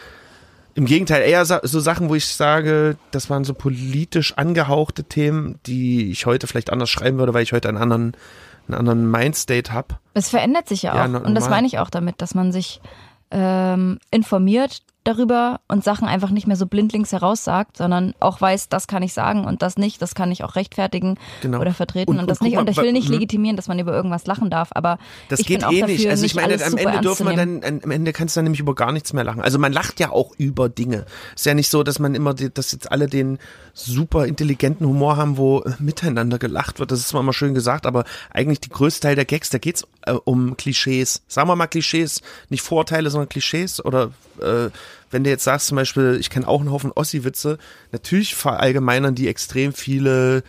[0.74, 6.12] Im Gegenteil, eher so Sachen, wo ich sage, das waren so politisch angehauchte Themen, die
[6.12, 8.16] ich heute vielleicht anders schreiben würde, weil ich heute einen anderen,
[8.68, 9.98] einen anderen Mindstate habe.
[10.14, 10.96] Es verändert sich ja auch.
[10.96, 12.80] Ja, und das meine ich auch damit, dass man sich
[13.32, 18.88] ähm, informiert darüber und Sachen einfach nicht mehr so blindlings heraussagt, sondern auch weiß, das
[18.88, 21.60] kann ich sagen und das nicht, das kann ich auch rechtfertigen Genau.
[21.60, 22.54] oder vertreten Und- und, und das nicht.
[22.56, 23.14] mal, Und ich will nicht mhm.
[23.16, 25.00] legitimieren, dass man über irgendwas lachen darf, aber
[25.30, 26.10] Das ich geht bin auch eh dafür, nicht.
[26.10, 28.76] Also ich meine, am Ende dürfen wir dann, am Ende kannst du dann nämlich über
[28.76, 29.42] gar nichts mehr lachen.
[29.42, 31.06] Also man lacht ja auch über Dinge.
[31.36, 33.40] Ist ja nicht so, dass man immer, die, dass jetzt alle den
[33.74, 36.92] super intelligenten Humor haben, wo äh, miteinander gelacht wird.
[36.92, 39.88] Das ist zwar immer schön gesagt, aber eigentlich die größte Teil der Gags, da geht's
[40.06, 41.24] äh, um Klischees.
[41.28, 43.84] Sagen wir mal Klischees, nicht Vorteile, sondern Klischees.
[43.84, 44.70] Oder äh,
[45.12, 47.58] wenn du jetzt sagst zum Beispiel, ich kenne auch einen Haufen Ossi-Witze,
[47.92, 50.44] natürlich verallgemeinern die extrem viele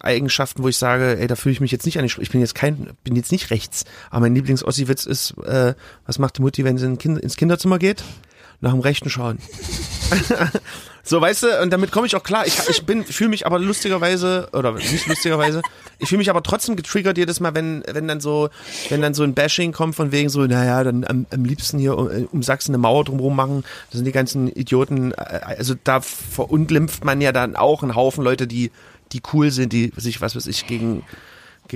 [0.00, 2.04] Eigenschaften, wo ich sage, ey, da fühle ich mich jetzt nicht an.
[2.04, 3.84] Ich bin jetzt kein, bin jetzt nicht rechts.
[4.10, 5.74] Aber mein Lieblings-Ossi-Witz ist, äh,
[6.06, 8.04] was macht die Mutti, wenn sie in kind, ins Kinderzimmer geht?
[8.60, 9.38] Nach dem Rechten schauen.
[11.04, 12.46] so, weißt du, und damit komme ich auch klar.
[12.46, 15.60] Ich, ich bin, fühle mich aber lustigerweise, oder nicht lustigerweise,
[15.98, 18.48] ich fühle mich aber trotzdem getriggert jedes Mal, wenn, wenn dann so,
[18.88, 21.96] wenn dann so ein Bashing kommt von wegen so, naja, dann am, am liebsten hier
[21.96, 23.64] um, um Sachsen eine Mauer drumherum machen.
[23.90, 25.12] Das sind die ganzen Idioten.
[25.12, 28.70] äh, Also da verunglimpft man ja dann auch einen Haufen Leute, die,
[29.12, 31.04] die cool sind, die sich, was weiß ich, gegen, gegen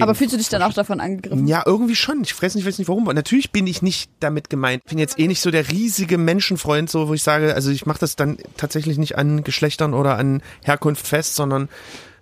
[0.00, 1.46] Aber fühlst du dich dann auch davon angegriffen?
[1.46, 2.22] ja, irgendwie schon.
[2.22, 3.04] Ich weiß nicht, weiß nicht warum.
[3.04, 4.82] Natürlich bin ich nicht damit gemeint.
[4.84, 7.86] Ich bin jetzt eh nicht so der riesige Menschenfreund, so wo ich sage, also ich
[7.86, 11.68] mache das dann tatsächlich nicht an Geschlechtern oder an Herkunft fest, sondern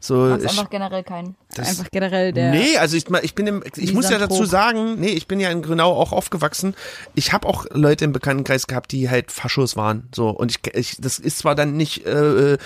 [0.07, 0.35] so.
[0.37, 1.37] Ich, einfach generell keinen.
[1.55, 2.51] das- Einfach generell der.
[2.53, 5.51] Nee, also ich, ich bin im, ich muss ja dazu sagen, nee, ich bin ja
[5.51, 6.75] in Grünau auch aufgewachsen.
[7.15, 10.09] Ich habe auch Leute im Bekanntenkreis gehabt, die halt Faschos waren.
[10.15, 12.59] So und ich, ich das ist zwar dann nicht äh, äh,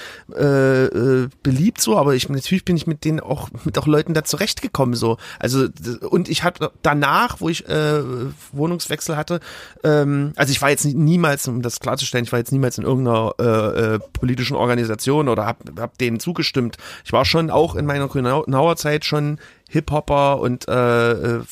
[0.85, 4.25] äh, beliebt so, aber ich natürlich bin ich mit denen auch mit auch Leuten da
[4.25, 5.17] zurechtgekommen so.
[5.39, 5.67] Also
[6.09, 8.03] und ich hatte danach, wo ich äh,
[8.53, 9.41] Wohnungswechsel hatte,
[9.85, 12.85] ähm, also ich war jetzt nie- niemals, um das klarzustellen, ich war jetzt niemals in
[12.85, 16.77] irgendeiner äh, äh, politischen Organisation oder hab, hab denen zugestimmt.
[17.05, 19.39] Ich war schon auch in meiner Grünauer Zeit schon
[19.71, 21.43] Hip-Hopper und äh, äh,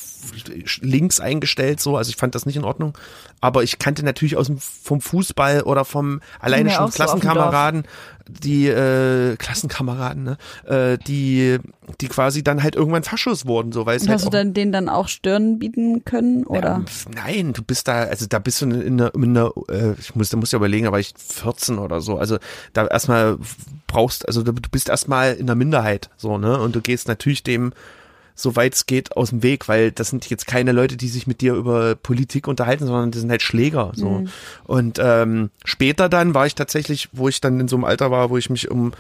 [0.80, 1.96] links eingestellt so.
[1.96, 2.98] Also ich fand das nicht in Ordnung.
[3.40, 7.84] Aber ich kannte natürlich aus dem, vom Fußball oder vom alleine schon auch so Klassenkameraden,
[8.28, 11.58] die äh, Klassenkameraden, ne, äh, die
[12.00, 14.72] die quasi dann halt irgendwann Faschos wurden, so weil es halt hast du dann denen
[14.72, 16.44] dann auch Stirn bieten können?
[16.44, 16.76] Oder?
[16.76, 20.16] ähm, nein, du bist da, also da bist du in einer, in einer äh, ich
[20.16, 22.18] muss, da muss ja überlegen, aber ich 14 oder so.
[22.18, 22.38] Also
[22.72, 23.38] da erstmal
[23.86, 26.58] brauchst, also du bist erstmal in der Minderheit, so, ne?
[26.58, 27.72] Und du gehst natürlich dem
[28.39, 31.41] soweit es geht aus dem Weg, weil das sind jetzt keine Leute, die sich mit
[31.41, 33.93] dir über Politik unterhalten, sondern das sind halt Schläger.
[33.95, 34.24] So.
[34.64, 38.30] Und ähm, später dann war ich tatsächlich, wo ich dann in so einem Alter war,
[38.30, 38.93] wo ich mich um,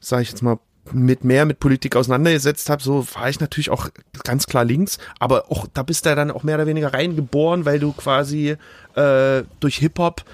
[0.00, 0.58] sage ich jetzt mal,
[0.92, 3.88] mit mehr mit Politik auseinandergesetzt habe, so war ich natürlich auch
[4.22, 7.78] ganz klar links, aber auch da bist du dann auch mehr oder weniger reingeboren, weil
[7.78, 8.56] du quasi
[8.94, 10.24] äh, durch Hip-Hop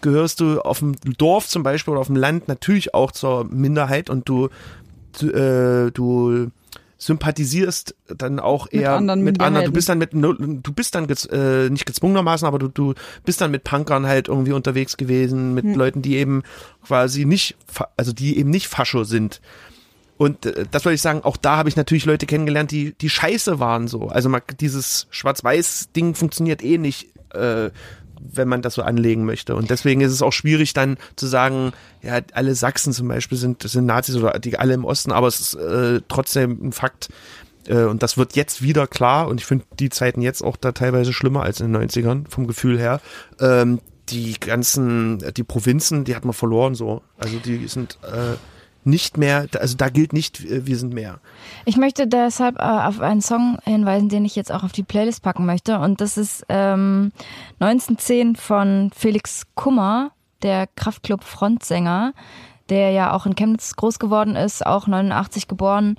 [0.00, 4.10] gehörst du auf dem Dorf zum Beispiel oder auf dem Land natürlich auch zur Minderheit
[4.10, 4.48] und du,
[5.20, 6.50] du, äh, du
[6.98, 9.66] sympathisierst dann auch eher anderen mit anderen.
[9.66, 12.94] Du bist dann mit du bist dann gez, äh, nicht gezwungenermaßen, aber du, du
[13.24, 16.42] bist dann mit Punkern halt irgendwie unterwegs gewesen, mit Leuten, die eben
[16.84, 17.56] quasi nicht,
[17.96, 19.40] also die eben nicht Fascho sind.
[20.16, 23.10] Und äh, das wollte ich sagen, auch da habe ich natürlich Leute kennengelernt, die, die
[23.10, 24.08] scheiße waren so.
[24.08, 27.70] Also mal, dieses Schwarz-Weiß-Ding funktioniert eh nicht, äh,
[28.20, 29.54] wenn man das so anlegen möchte.
[29.54, 33.62] Und deswegen ist es auch schwierig dann zu sagen, ja, alle Sachsen zum Beispiel sind,
[33.62, 37.08] sind Nazis oder die alle im Osten, aber es ist äh, trotzdem ein Fakt.
[37.66, 39.28] Äh, und das wird jetzt wieder klar.
[39.28, 42.46] Und ich finde die Zeiten jetzt auch da teilweise schlimmer als in den 90ern, vom
[42.46, 43.00] Gefühl her.
[43.40, 47.02] Ähm, die ganzen, die Provinzen, die hat man verloren so.
[47.18, 48.36] Also die sind äh,
[48.86, 51.18] nicht mehr, also da gilt nicht, äh, wir sind mehr.
[51.64, 55.22] Ich möchte deshalb äh, auf einen Song hinweisen, den ich jetzt auch auf die Playlist
[55.22, 55.78] packen möchte.
[55.78, 57.12] Und das ist ähm,
[57.60, 60.12] 1910 von Felix Kummer,
[60.42, 62.12] der Kraftklub Frontsänger,
[62.68, 65.96] der ja auch in Chemnitz groß geworden ist, auch 89 geboren.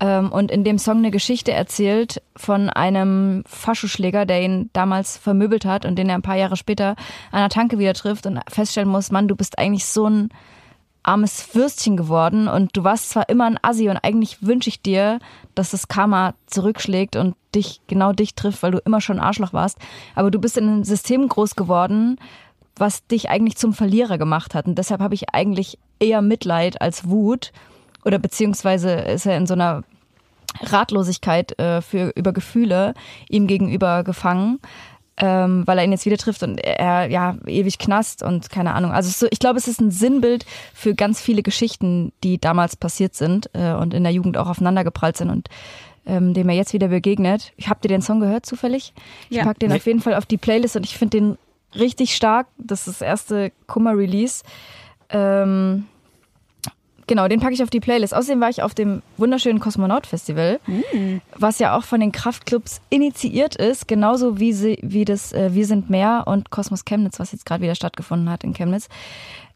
[0.00, 5.66] Ähm, und in dem Song eine Geschichte erzählt von einem Faschoschläger, der ihn damals vermöbelt
[5.66, 6.96] hat und den er ein paar Jahre später
[7.32, 10.30] an der Tanke wieder trifft und feststellen muss, Mann, du bist eigentlich so ein
[11.02, 15.18] armes Würstchen geworden und du warst zwar immer ein Assi und eigentlich wünsche ich dir,
[15.54, 19.78] dass das Karma zurückschlägt und dich genau dich trifft, weil du immer schon Arschloch warst,
[20.14, 22.18] aber du bist in einem System groß geworden,
[22.76, 24.66] was dich eigentlich zum Verlierer gemacht hat.
[24.66, 27.52] Und deshalb habe ich eigentlich eher Mitleid als Wut
[28.04, 29.82] oder beziehungsweise ist er in so einer
[30.62, 32.94] Ratlosigkeit äh, für über Gefühle
[33.28, 34.58] ihm gegenüber gefangen
[35.20, 38.90] ähm, weil er ihn jetzt wieder trifft und er ja ewig knast und keine Ahnung.
[38.92, 43.14] Also so, ich glaube, es ist ein Sinnbild für ganz viele Geschichten, die damals passiert
[43.14, 45.48] sind äh, und in der Jugend auch aufeinandergeprallt sind und
[46.06, 47.52] ähm, dem er jetzt wieder begegnet.
[47.56, 48.94] Ich habe dir den Song gehört zufällig.
[49.28, 49.44] Ich Ja.
[49.44, 49.76] pack den Nee.
[49.76, 51.38] auf jeden Fall auf die Playlist und ich finde den
[51.78, 52.46] richtig stark.
[52.56, 54.42] Das ist das erste Kummer-Release.
[55.10, 55.86] Ähm,
[57.10, 58.14] Genau, den packe ich auf die Playlist.
[58.14, 60.60] Außerdem war ich auf dem wunderschönen Kosmonaut-Festival,
[61.36, 65.66] was ja auch von den Kraftclubs initiiert ist, genauso wie, sie, wie das äh, Wir
[65.66, 68.88] sind mehr und Kosmos Chemnitz, was jetzt gerade wieder stattgefunden hat in Chemnitz.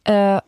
[0.03, 0.41] Äh,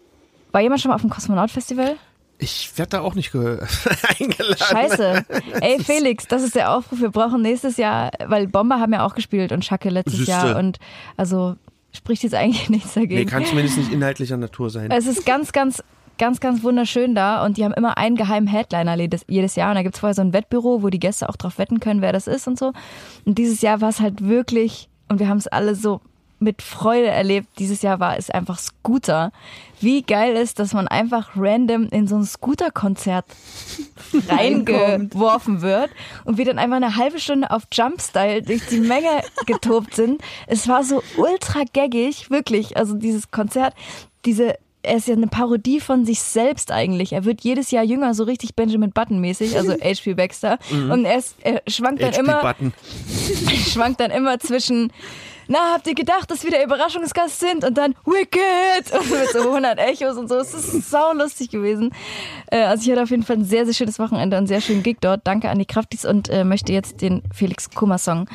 [0.51, 1.95] war jemand schon mal auf dem Kosmonaut-Festival?
[2.39, 3.61] Ich werde da auch nicht ge-
[4.19, 4.57] eingeladen.
[4.59, 5.25] Scheiße.
[5.61, 7.01] Ey, Felix, das ist der Aufruf.
[7.01, 10.33] Wir brauchen nächstes Jahr, weil Bomber haben ja auch gespielt und Schacke letztes Siehste.
[10.33, 10.79] Jahr und
[11.17, 11.55] also
[11.93, 13.15] spricht jetzt eigentlich nichts dagegen.
[13.15, 14.91] Nee, kann zumindest nicht inhaltlicher Natur sein.
[14.91, 15.83] Es ist ganz, ganz,
[16.19, 18.97] ganz, ganz wunderschön da und die haben immer einen geheimen Headliner
[19.29, 21.81] jedes, Jahr und da gibt's vorher so ein Wettbüro, wo die Gäste auch drauf wetten
[21.81, 22.73] können, wer das ist und so.
[23.25, 26.01] Und dieses Jahr war es halt wirklich, und wir haben es alle so
[26.39, 29.33] mit Freude erlebt, dieses Jahr war es einfach Scooter.
[29.81, 33.25] Wie geil ist, dass man einfach random in so ein Scooter-Konzert
[34.29, 35.91] reingeworfen wird
[36.25, 40.21] und wir dann einfach eine halbe Stunde auf Jumpstyle durch die Menge getobt sind.
[40.47, 42.77] Es war so ultra gaggig, wirklich.
[42.77, 43.75] Also dieses Konzert,
[44.27, 44.57] diese
[44.87, 47.13] er ist ja eine Parodie von sich selbst eigentlich.
[47.13, 50.15] Er wird jedes Jahr jünger, so richtig Benjamin Button mäßig, also H.P.
[50.15, 50.59] Baxter.
[50.71, 52.73] Und er, ist, er schwankt dann immer, HP-Button.
[53.73, 54.93] schwankt dann immer zwischen,
[55.49, 57.65] na, habt ihr gedacht, dass wir der Überraschungsgast sind?
[57.65, 58.93] Und dann Wicked!
[58.93, 60.37] Und mit so 100 Echos und so.
[60.37, 61.93] Es ist sau lustig gewesen.
[62.51, 64.61] Äh, Also ich hatte auf jeden Fall ein sehr, sehr schönes Wochenende und einen sehr
[64.61, 65.21] schönen Gig dort.
[65.25, 68.29] Danke an die Kraftis und äh, möchte jetzt den Felix Kummer Song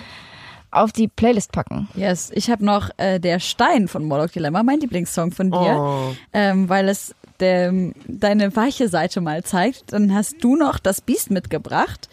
[0.71, 1.87] auf die Playlist packen.
[1.95, 6.13] Yes, ich habe noch äh, Der Stein von Moloch Dilemma, mein Lieblingssong von dir, Oh.
[6.33, 7.73] ähm, weil es der,
[8.07, 9.93] deine weiche Seite mal zeigt.
[9.93, 12.07] Dann hast du noch das Biest mitgebracht.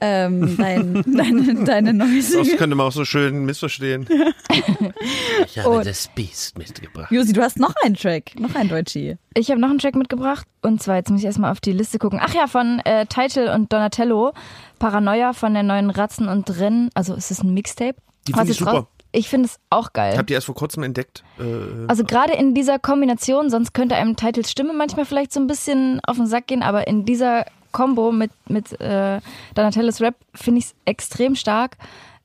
[0.00, 2.56] Ähm, dein, deine, deine neue Das Single.
[2.56, 4.06] könnte man auch so schön missverstehen.
[5.46, 7.10] ich habe das Biest mitgebracht.
[7.10, 9.16] Josi, du hast noch einen Track, noch einen Deutschi.
[9.34, 11.98] Ich habe noch einen Track mitgebracht und zwar, jetzt muss ich erstmal auf die Liste
[11.98, 12.20] gucken.
[12.22, 14.32] Ach ja, von äh, Title und Donatello,
[14.78, 16.90] Paranoia von der neuen Ratzen und Rennen.
[16.94, 17.96] Also ist es ein Mixtape?
[18.26, 18.88] Die finde ich jetzt raus- super.
[19.10, 20.12] Ich finde es auch geil.
[20.12, 21.24] Ich habe die erst vor kurzem entdeckt.
[21.40, 25.46] Äh, Also gerade in dieser Kombination, sonst könnte einem Titles Stimme manchmal vielleicht so ein
[25.46, 29.20] bisschen auf den Sack gehen, aber in dieser Combo mit, mit äh,
[29.54, 31.76] Donatellos Rap finde ich extrem stark.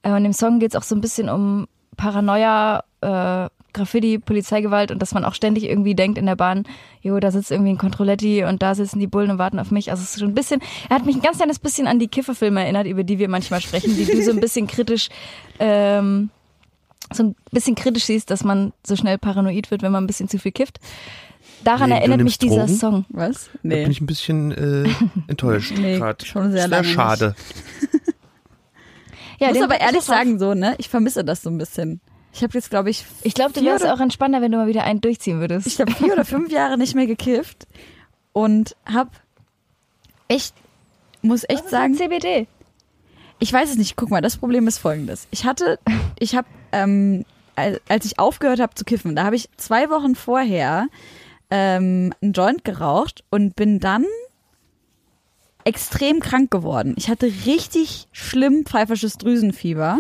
[0.03, 1.67] Äh, und im Song geht es auch so ein bisschen um
[1.97, 6.63] Paranoia, äh, Graffiti, Polizeigewalt und dass man auch ständig irgendwie denkt in der Bahn,
[7.01, 9.89] jo, da sitzt irgendwie ein Kontrolletti und da sitzen die Bullen und warten auf mich.
[9.89, 12.07] Also es ist schon ein bisschen, er hat mich ein ganz kleines bisschen an die
[12.07, 15.09] Kifferfilme erinnert, über die wir manchmal sprechen, die du so ein bisschen kritisch,
[15.59, 16.29] ähm,
[17.11, 20.29] so ein bisschen kritisch siehst, dass man so schnell paranoid wird, wenn man ein bisschen
[20.29, 20.79] zu viel kifft.
[21.63, 22.75] Daran Nee, erinnert mich dieser Drogen?
[22.77, 23.05] Song.
[23.09, 23.49] Was?
[23.63, 24.89] Da bin ich ein bisschen äh,
[25.27, 26.25] enttäuscht Nee, gerade.
[26.25, 27.35] schon sehr das schade.
[29.39, 30.75] Ja, ich muss aber ehrlich sagen, so, ne?
[30.77, 31.99] Ich vermisse das so ein bisschen.
[32.33, 34.83] Ich habe jetzt, glaube ich, Ich glaube, du wärst auch entspannter, wenn du mal wieder
[34.83, 35.67] einen durchziehen würdest.
[35.67, 37.67] ich habe vier oder fünf Jahre nicht mehr gekifft
[38.31, 39.11] und habe
[40.27, 40.55] echt,
[41.21, 42.47] muss echt sagen, CBD.
[43.39, 43.95] ich weiß es nicht.
[43.97, 45.27] Guck mal, das Problem ist folgendes.
[45.31, 45.77] Ich hatte,
[46.17, 50.15] ich habe, ähm, al- als ich aufgehört habe zu kiffen, da habe ich zwei Wochen
[50.15, 50.87] vorher
[51.49, 54.05] ähm, einen Joint geraucht und bin dann
[55.63, 56.93] extrem krank geworden.
[56.97, 59.99] Ich hatte richtig schlimm pfeifersches Drüsenfieber.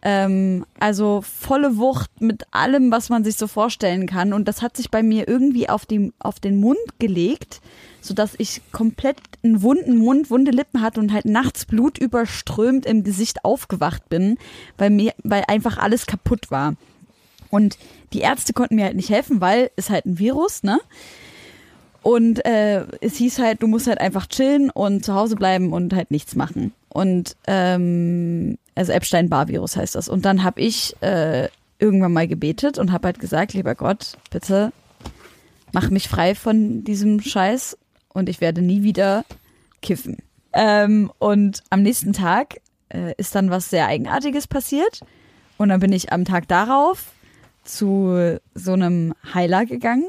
[0.00, 4.32] Ähm, also volle Wucht mit allem, was man sich so vorstellen kann.
[4.32, 7.60] Und das hat sich bei mir irgendwie auf, dem, auf den Mund gelegt,
[8.00, 13.44] sodass ich komplett einen wunden Mund, wunde Lippen hatte und halt nachts blutüberströmt im Gesicht
[13.44, 14.38] aufgewacht bin,
[14.76, 16.74] weil mir, weil einfach alles kaputt war.
[17.50, 17.78] Und
[18.12, 20.78] die Ärzte konnten mir halt nicht helfen, weil es halt ein Virus, ne?
[22.02, 25.92] Und äh, es hieß halt, du musst halt einfach chillen und zu Hause bleiben und
[25.92, 26.72] halt nichts machen.
[26.88, 30.08] Und ähm, also Epstein-Barr-Virus heißt das.
[30.08, 34.72] Und dann habe ich äh, irgendwann mal gebetet und habe halt gesagt, lieber Gott, bitte
[35.72, 37.76] mach mich frei von diesem Scheiß
[38.12, 39.24] und ich werde nie wieder
[39.82, 40.18] kiffen.
[40.52, 45.00] Ähm, und am nächsten Tag äh, ist dann was sehr Eigenartiges passiert.
[45.56, 47.12] Und dann bin ich am Tag darauf
[47.68, 50.06] zu so einem Heiler gegangen.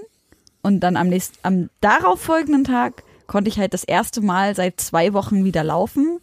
[0.61, 4.79] Und dann am nächsten, am darauf folgenden Tag konnte ich halt das erste Mal seit
[4.81, 6.19] zwei Wochen wieder laufen.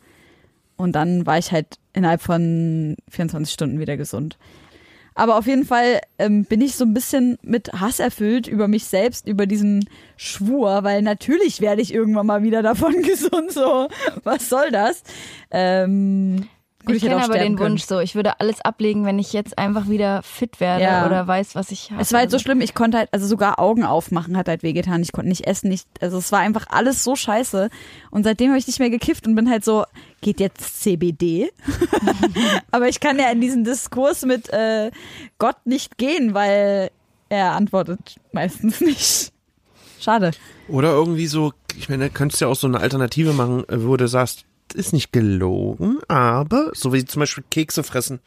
[0.77, 4.37] Und dann war ich halt innerhalb von 24 Stunden wieder gesund.
[5.15, 8.85] Aber auf jeden Fall ähm, bin ich so ein bisschen mit Hass erfüllt über mich
[8.85, 13.51] selbst, über diesen Schwur, weil natürlich werde ich irgendwann mal wieder davon gesund.
[13.51, 13.89] So,
[14.25, 15.03] was soll das?
[15.51, 16.47] Ähm,
[16.87, 17.73] gut, ich hätte kenne aber den können.
[17.73, 21.05] Wunsch so, ich würde alles ablegen, wenn ich jetzt einfach wieder fit werde Ja.
[21.07, 22.01] oder weiß, was ich habe.
[22.01, 25.03] Es war halt so schlimm, ich konnte halt, also sogar Augen aufmachen hat halt wehgetan.
[25.03, 27.69] Ich konnte nicht essen, nicht, also es war einfach alles so scheiße.
[28.11, 29.85] Und seitdem habe ich nicht mehr gekifft und bin halt so,
[30.23, 31.51] geht jetzt CBD?
[32.71, 34.91] Aber ich kann ja in diesen Diskurs mit äh,
[35.39, 36.91] Gott nicht gehen, weil
[37.29, 39.33] er antwortet meistens nicht.
[40.01, 40.31] Schade.
[40.69, 43.97] Oder irgendwie so, ich meine, da könntest du ja auch so eine Alternative machen, wo
[43.97, 48.21] du sagst, ist nicht gelogen, aber so wie zum Beispiel Kekse fressen.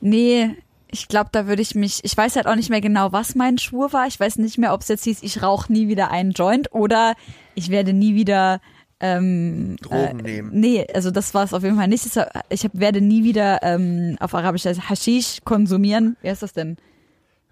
[0.00, 0.56] Nee,
[0.90, 3.58] ich glaube, da würde ich mich, ich weiß halt auch nicht mehr genau, was mein
[3.58, 4.06] Schwur war.
[4.06, 7.14] Ich weiß nicht mehr, ob es jetzt hieß, ich rauche nie wieder einen Joint oder
[7.54, 8.60] ich werde nie wieder
[8.98, 10.50] ähm, Drogen nehmen.
[10.52, 12.06] Nee, also das war es auf jeden Fall nicht.
[12.48, 16.16] Ich hab, werde nie wieder ähm, auf Arabisch heißt Haschisch konsumieren.
[16.22, 16.76] Wie heißt das denn?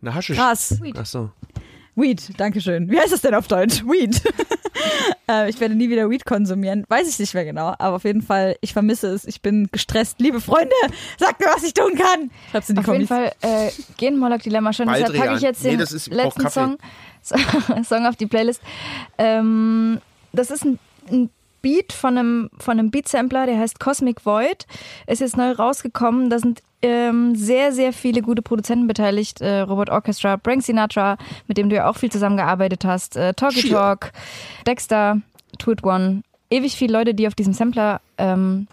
[0.03, 0.37] Eine Haschisch.
[0.37, 0.79] Krass.
[0.97, 1.31] Ach so.
[1.99, 2.91] Weed, Dankeschön.
[2.91, 3.83] Wie heißt das denn auf Deutsch?
[3.85, 4.23] Weed.
[5.31, 6.85] äh, ich werde nie wieder Weed konsumieren.
[6.89, 7.75] Weiß ich nicht mehr genau.
[7.79, 9.25] Aber auf jeden Fall, ich vermisse es.
[9.25, 10.21] Ich bin gestresst.
[10.21, 10.75] Liebe Freunde,
[11.19, 12.31] sagt mir, was ich tun kann.
[12.51, 13.09] Schreib's in die Auf jeden Kommis.
[13.09, 14.87] Fall äh, gehen Moloch Dilemma schon.
[14.87, 15.41] Deshalb packe ich Baldrian.
[15.43, 16.49] jetzt den Nee, das ist- ich letzten.
[16.51, 16.79] Song,
[17.85, 18.63] Song auf die Playlist.
[19.19, 20.01] Ähm,
[20.33, 20.79] das ist ein,
[21.11, 21.31] ein
[21.63, 24.67] Beat von einem, von einem Beatsampler, der heißt Cosmic Void.
[25.07, 26.31] Ist jetzt neu rausgekommen.
[26.31, 29.41] Da sind ähm, sehr, sehr viele gute Produzenten beteiligt.
[29.41, 33.17] Äh, Robot Orchestra, Frank Sinatra, mit dem du ja auch viel zusammengearbeitet hast.
[33.17, 33.71] Äh, Talkie.
[33.71, 34.13] Talk,
[34.67, 35.21] Dexter,
[35.59, 36.23] Two It One.
[36.51, 38.69] Ewig viele Leute, die auf diesem Sampler ähm,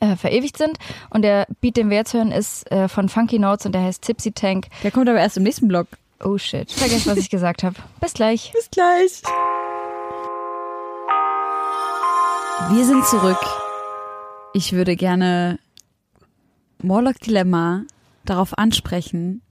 [0.00, 0.78] äh, verewigt sind.
[1.10, 4.02] Und der Beat, den wir jetzt hören, ist äh, von Funky Notes und der heißt
[4.02, 4.68] Tipsy Tank.
[4.82, 5.88] Der kommt aber erst im nächsten Blog.
[6.22, 6.70] Oh shit.
[6.70, 7.76] Vergesst, was ich gesagt habe.
[8.00, 8.52] Bis gleich.
[8.52, 9.22] Bis gleich.
[12.70, 13.38] Wir sind zurück.
[14.52, 15.58] Ich würde gerne
[16.82, 17.84] Morlock Dilemma
[18.24, 19.42] darauf ansprechen,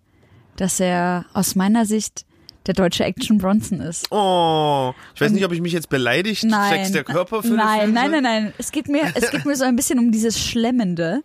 [0.55, 2.25] dass er aus meiner Sicht
[2.67, 4.11] der deutsche Action Bronson ist.
[4.11, 6.69] Oh, ich weiß nicht, ob ich mich jetzt beleidigt, Nein.
[6.73, 8.53] sex der Körper für Nein, nein, nein, nein.
[8.57, 11.23] Es geht mir, es geht mir so ein bisschen um dieses Schlemmende.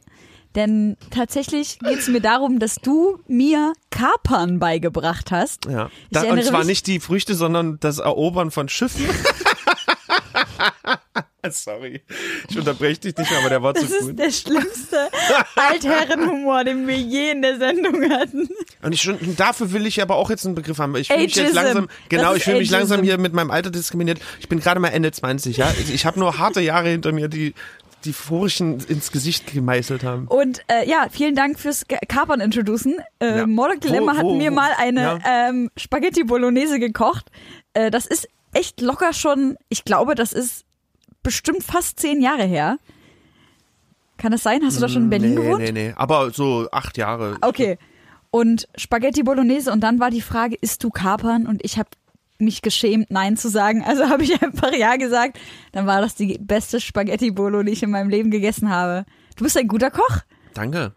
[0.54, 5.64] Denn tatsächlich geht es mir darum, dass du mir Kapern beigebracht hast.
[5.64, 5.90] Ja.
[6.10, 9.04] Da, und zwar mich- nicht die Früchte, sondern das Erobern von Schiffen.
[11.50, 12.02] Sorry,
[12.48, 14.18] ich unterbreche dich nicht, aber der war Das zu ist gut.
[14.18, 15.08] der schlimmste
[15.56, 18.48] Altherrenhumor, den wir je in der Sendung hatten.
[18.82, 20.94] Und ich, schon- dafür will ich aber auch jetzt einen Begriff haben.
[20.96, 23.50] Ich fühle mich jetzt langsam, genau, Das ich ist fühle mich langsam hier mit meinem
[23.50, 24.20] Alter diskriminiert.
[24.40, 25.72] Ich bin gerade mal Ende 20, ja.
[25.92, 27.54] Ich, habe nur harte Jahre hinter mir, die
[28.04, 30.26] die Furchen ins Gesicht gemeißelt haben.
[30.26, 32.96] Und äh, ja, vielen Dank fürs Kapern introducen.
[33.20, 33.46] Äh, Ja.
[33.46, 35.18] Mordok Dilemma hat mir mal eine ja.
[35.48, 37.26] ähm, Spaghetti Bolognese gekocht.
[37.74, 40.64] Äh, das ist echt locker schon, ich glaube, das ist
[41.22, 42.78] bestimmt fast zehn Jahre her.
[44.16, 44.60] Kann das sein?
[44.64, 45.62] Hast du da schon in Berlin nee, gewohnt?
[45.62, 47.36] Nee, nee, aber so acht Jahre.
[47.40, 47.78] Okay.
[48.30, 51.46] Und Spaghetti Bolognese und dann war die Frage, isst du Kapern?
[51.46, 51.90] Und ich habe
[52.38, 53.82] mich geschämt, Nein zu sagen.
[53.84, 55.38] Also habe ich einfach Ja gesagt.
[55.72, 59.04] Dann war das die beste Spaghetti Bolo, die ich in meinem Leben gegessen habe.
[59.36, 60.18] Du bist ein guter Koch.
[60.54, 60.92] Danke.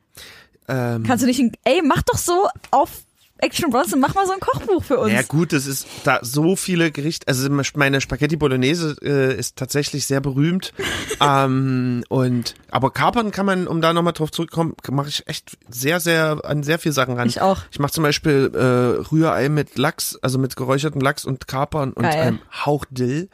[0.67, 3.03] Ähm, Kannst du nicht, ein- ey, mach doch so auf
[3.39, 5.11] Action Bronson, mach mal so ein Kochbuch für uns.
[5.11, 7.27] ja gut, es ist da so viele Gerichte.
[7.27, 10.73] Also meine Spaghetti Bolognese äh, ist tatsächlich sehr berühmt.
[11.21, 15.99] ähm, und aber Kapern kann man, um da nochmal drauf zurückzukommen, mache ich echt sehr,
[15.99, 17.27] sehr an sehr viele Sachen ran.
[17.27, 17.59] Ich auch.
[17.71, 22.03] Ich mache zum Beispiel äh, Rührei mit Lachs, also mit geräucherten Lachs und Kapern und
[22.03, 22.13] Geil.
[22.21, 23.29] einem Hauch Dill.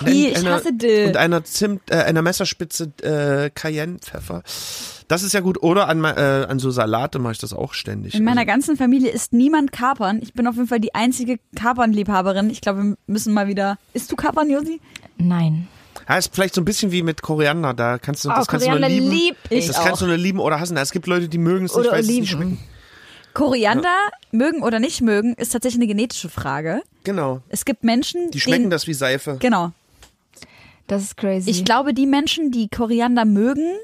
[0.00, 1.08] Und Ih, ich einer- hasse Dill.
[1.08, 4.44] Und einer Zimt, äh, einer Messerspitze äh, Cayenne-Pfeffer.
[5.10, 5.60] Das ist ja gut.
[5.60, 8.14] Oder an, äh, an so Salate mache ich das auch ständig.
[8.14, 10.20] In meiner also, ganzen Familie isst niemand Kapern.
[10.22, 12.48] Ich bin auf jeden Fall die einzige Kapernliebhaberin.
[12.48, 13.76] Ich glaube, wir müssen mal wieder.
[13.92, 14.80] Isst du Kapern, Josi?
[15.18, 15.66] Nein.
[16.08, 17.74] ja, ist vielleicht so ein bisschen wie mit Koriander.
[17.74, 19.10] Da kannst du, Oh, das kannst du nur Koriander lieben.
[19.10, 19.84] lieb ich das auch.
[19.84, 20.76] kannst du nur lieben oder hassen.
[20.76, 22.60] Es gibt Leute, die mögen es nicht, Oder weil es nicht schmecken.
[23.34, 23.96] Koriander
[24.30, 26.82] mögen oder nicht mögen, ist tatsächlich eine genetische Frage.
[27.02, 27.42] Genau.
[27.48, 29.38] Es gibt Menschen, Die schmecken denen, das wie Seife.
[29.40, 29.72] Genau.
[30.86, 31.50] Das ist crazy.
[31.50, 33.74] Ich glaube, die Menschen, die Koriander mögen,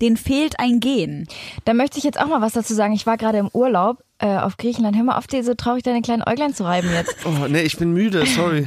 [0.00, 1.26] denen fehlt ein Gen.
[1.64, 2.92] Da möchte ich jetzt auch mal was dazu sagen.
[2.94, 4.96] Ich war gerade im Urlaub äh, auf Griechenland.
[4.96, 7.14] Hör mal auf, dir so traurig deine kleinen Äuglein zu reiben jetzt.
[7.24, 8.66] Oh, nee, ich bin müde, sorry.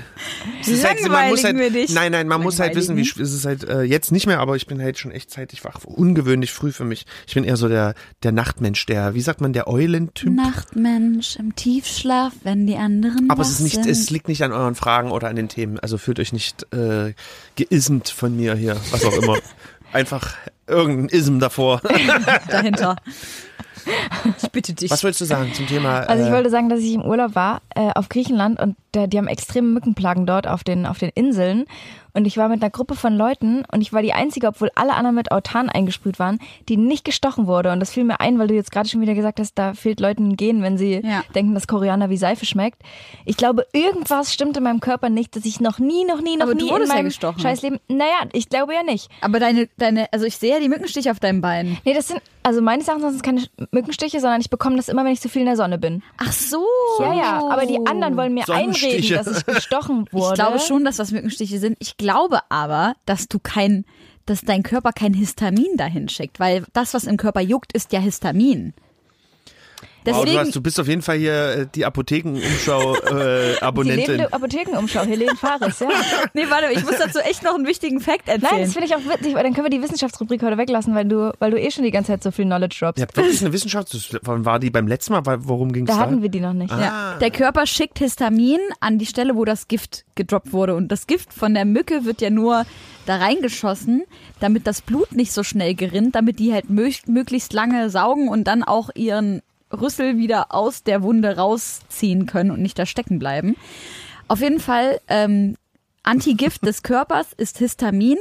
[0.62, 1.94] Es ist halt, man muss halt, Langweiligen wir dich.
[1.94, 3.24] nein, nein, man muss halt wissen, wie Langweiligen.
[3.24, 5.84] es ist halt äh, jetzt nicht mehr, aber ich bin halt schon echt zeitig wach.
[5.84, 7.06] Ungewöhnlich früh für mich.
[7.28, 10.32] Ich bin eher so der der Nachtmensch, der, wie sagt man, der Eulentyp.
[10.32, 13.88] Nachtmensch im Tiefschlaf, wenn die anderen Aber wach es ist nicht, sind.
[13.90, 15.80] es liegt nicht an euren Fragen oder an den Themen.
[15.80, 17.14] Also fühlt euch nicht äh,
[17.58, 19.38] geismt von mir hier, was auch immer.
[19.94, 20.36] Einfach
[20.68, 21.82] irgendein Ism davor.
[22.50, 22.96] dahinter.
[24.44, 24.92] Ich bitte dich.
[24.92, 26.02] Was wolltest du sagen zum Thema?
[26.02, 29.08] Also ich äh, wollte sagen, dass ich im Urlaub war äh, auf Griechenland und äh,
[29.08, 31.66] die haben extreme Mückenplagen dort auf den, auf den Inseln.
[32.14, 34.96] Und ich war mit einer Gruppe von Leuten und ich war die Einzige, obwohl alle
[34.96, 37.72] anderen mit Autan eingesprüht waren, die nicht gestochen wurde.
[37.72, 40.02] Und das fiel mir ein, weil du jetzt gerade schon wieder gesagt hast, da fehlt
[40.02, 41.24] Leuten ein Gen, wenn sie Ja.
[41.34, 42.82] denken, dass Koriander wie Seife schmeckt.
[43.24, 46.48] Ich glaube, irgendwas stimmt in meinem Körper nicht, dass ich noch nie, noch nie, noch
[46.48, 47.40] Aber du nie in wurdest ja meinem gestochen.
[47.42, 47.80] Scheißleben...
[47.88, 49.10] Naja, ich glaube ja nicht.
[49.22, 51.78] Aber deine, deine, also ich sehe ja die Mückenstiche auf deinem Bein.
[51.86, 55.04] Nee, das sind, also meines Erachtens sind es keine Mückenstiche, sondern ich bekomme das immer,
[55.04, 56.04] wenn ich zu viel in der Sonne bin.
[56.18, 56.66] Ach so.
[57.00, 60.32] Ja, ja, aber die anderen wollen mir einreden, dass ich gestochen wurde.
[60.32, 61.78] Ich glaube schon, dass das Mückenstiche sind.
[61.80, 63.86] Ich glaube aber, dass du kein,
[64.26, 68.00] dass dein Körper kein Histamin dahin schickt, weil das, was im Körper juckt, ist ja
[68.00, 68.74] Histamin.
[70.06, 73.56] Wow, du, Deswegen, hast, du bist auf jeden Fall hier äh, die Apothekenumschau-Abonnentin.
[73.58, 73.98] Die Abonnentin.
[74.08, 75.90] lebende Apothekenumschau, Helene Fares, ja.
[76.34, 78.62] nee, warte, ich muss dazu echt noch einen wichtigen Fact Nein, erzählen.
[78.64, 81.34] das finde ich auch witzig, weil dann können wir die Wissenschaftsrubrik heute weglassen, weil du,
[81.40, 83.00] weil du eh schon die ganze Zeit so viel Knowledge droppst.
[83.00, 83.94] Ihr habt wirklich eine Wissenschaft.
[83.94, 85.22] das- Wann war die beim letzten Mal?
[85.46, 86.02] Worum ging es da da?
[86.02, 86.72] hatten wir die noch nicht.
[86.72, 87.18] Ja.
[87.20, 90.76] Der Körper schickt Histamin an die Stelle, wo das Gift gedroppt wurde.
[90.76, 92.66] Und das Gift von der Mücke wird ja nur
[93.06, 94.04] da reingeschossen,
[94.40, 98.46] damit das Blut nicht so schnell gerinnt, damit die halt mög möglichst lange saugen und
[98.46, 99.42] dann auch ihren
[99.74, 103.56] Rüssel wieder aus der Wunde rausziehen können und nicht da stecken bleiben.
[104.28, 105.56] Auf jeden Fall, ähm,
[106.04, 108.18] Antigift des Körpers ist Histamin.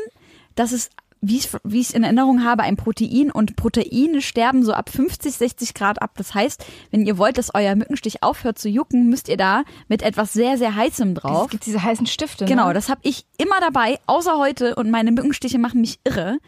[0.55, 0.90] Das ist,
[1.20, 4.90] wie ich wie ich es in Erinnerung habe, ein Protein und Proteine sterben so ab
[4.90, 6.12] 50, 60 Grad ab.
[6.16, 10.03] Das heißt, wenn ihr wollt, dass euer Mückenstich aufhört zu jucken, müsst ihr da mit
[10.03, 11.51] etwas sehr, sehr heißem Es drauf.
[11.51, 12.44] gibt diese heißen Stifte.
[12.44, 12.74] Genau, ne?
[12.74, 16.38] das habe ich immer dabei, außer heute und meine Mückenstiche machen mich irre.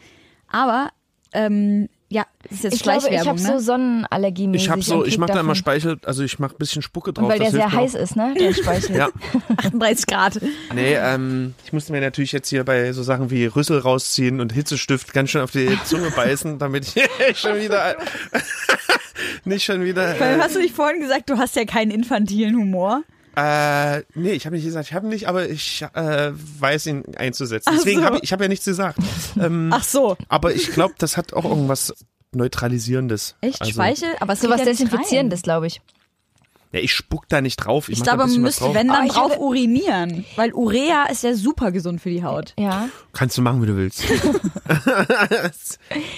[0.47, 0.89] Aber
[1.33, 3.47] ähm, ja, das ist jetzt Ich glaube, ich habe ne?
[3.47, 6.83] so Sonnenallergie Ich habe so, ich mache da immer Speichel, also ich mache ein bisschen
[6.83, 7.23] Spucke drauf.
[7.23, 8.35] Und weil der das sehr heiß ist, ne?
[8.39, 8.95] Der Speichel.
[8.95, 9.09] Ja,
[9.57, 10.39] 38 Grad.
[10.75, 14.53] nee, ähm, ich musste mir natürlich jetzt hier bei so Sachen wie Rüssel rausziehen und
[14.53, 17.03] Hitzestift ganz schön auf die Zunge beißen, damit ich
[17.39, 17.95] schon wieder
[19.45, 20.19] nicht schon wieder.
[20.19, 23.01] Weil Äh, hast du nicht vorhin gesagt, du hast ja keinen infantilen Humor?
[23.35, 27.73] Äh, nee, ich habe nicht gesagt, ich habe nicht, aber ich äh, weiß ihn einzusetzen.
[27.75, 28.05] Deswegen so.
[28.05, 28.99] habe ich, ich habe ja nichts gesagt.
[29.39, 30.17] Ähm, Ach so.
[30.29, 31.93] aber ich glaube, das hat auch irgendwas
[32.31, 33.35] neutralisierendes.
[33.41, 33.61] Echt?
[33.61, 34.09] Also, Speichel?
[34.19, 35.81] Aber es So geht was ja Desinfizierendes, glaube ich.
[36.73, 37.87] Ja, ich spuck da nicht drauf.
[37.87, 38.73] Ich, Ich glaube, man müsste, drauf.
[38.75, 40.25] wenn dann ich drauf urinieren.
[40.35, 42.53] Weil Urea ist ja super gesund für die Haut.
[42.57, 42.89] Ja.
[43.13, 44.03] Kannst du machen, wie du willst.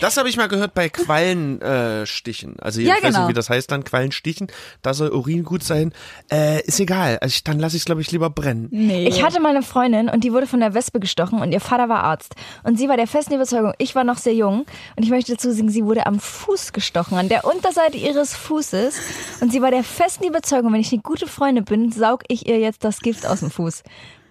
[0.01, 2.55] das habe ich mal gehört bei Quallenstichen.
[2.57, 3.19] Äh, also ich Ja, weiß genau.
[3.21, 4.47] nicht, wie das heißt dann, Quallenstichen.
[4.81, 5.93] Da soll Urin gut sein.
[6.31, 7.17] Äh, ist egal.
[7.19, 8.67] Also ich, dann lasse ich es, glaube ich, lieber brennen.
[8.71, 9.07] Nee.
[9.07, 11.89] Ich hatte mal eine Freundin und die wurde von der Wespe gestochen und ihr Vater
[11.89, 12.35] war Arzt.
[12.63, 15.51] Und sie war der festen Überzeugung, ich war noch sehr jung und ich möchte dazu
[15.51, 18.95] sagen, sie wurde am Fuß gestochen, an der Unterseite ihres Fußes.
[19.41, 22.59] Und sie war der festen Überzeugung, wenn ich eine gute Freundin bin, saug ich ihr
[22.59, 23.83] jetzt das Gift aus dem Fuß.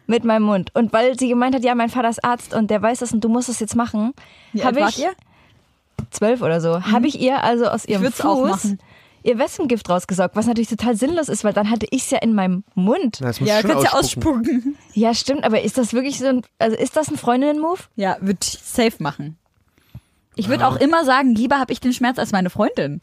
[0.07, 0.71] Mit meinem Mund.
[0.75, 3.25] Und weil sie gemeint hat, ja, mein Vater ist Arzt und der weiß das und
[3.25, 4.13] du musst das jetzt machen,
[4.63, 5.13] habe ich ihr?
[6.11, 8.77] zwölf oder so, habe ich ihr also aus ihrem Fuß
[9.25, 12.35] ihr Wespengift rausgesaugt, was natürlich total sinnlos ist, weil dann hatte ich es ja in
[12.35, 13.19] meinem Mund.
[13.21, 14.41] Na, das muss Ja, schon kannst ja ausspucken.
[14.43, 14.79] ausspucken.
[14.93, 17.81] Ja, stimmt, aber ist das wirklich so ein, also ist das ein Freundinnen-Move?
[17.97, 19.39] Ja, würde ich safe machen.
[20.37, 23.01] Ich würde auch immer sagen, lieber habe ich den Schmerz als meine Freundin.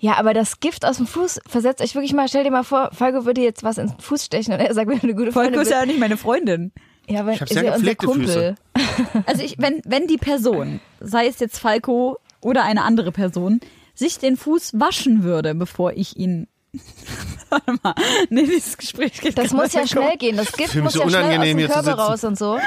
[0.00, 2.90] Ja, aber das Gift aus dem Fuß versetzt euch wirklich mal, stell dir mal vor,
[2.92, 5.48] Falco würde jetzt was ins Fuß stechen und er sagt, wenn du eine gute Volker
[5.48, 6.72] Freundin ist ja nicht meine Freundin.
[7.08, 8.54] Ja, aber Ich ist sehr ja unser Kumpel.
[9.26, 13.60] Also ich, wenn, wenn die Person, sei es jetzt Falco oder eine andere Person,
[13.94, 16.46] sich den Fuß waschen würde, bevor ich ihn.
[17.48, 17.94] Warte mal.
[18.28, 20.36] Nee, dieses Gespräch geht Das muss ja schnell gehen.
[20.36, 22.58] Das Gift muss so ja schnell aus dem Körper raus und so.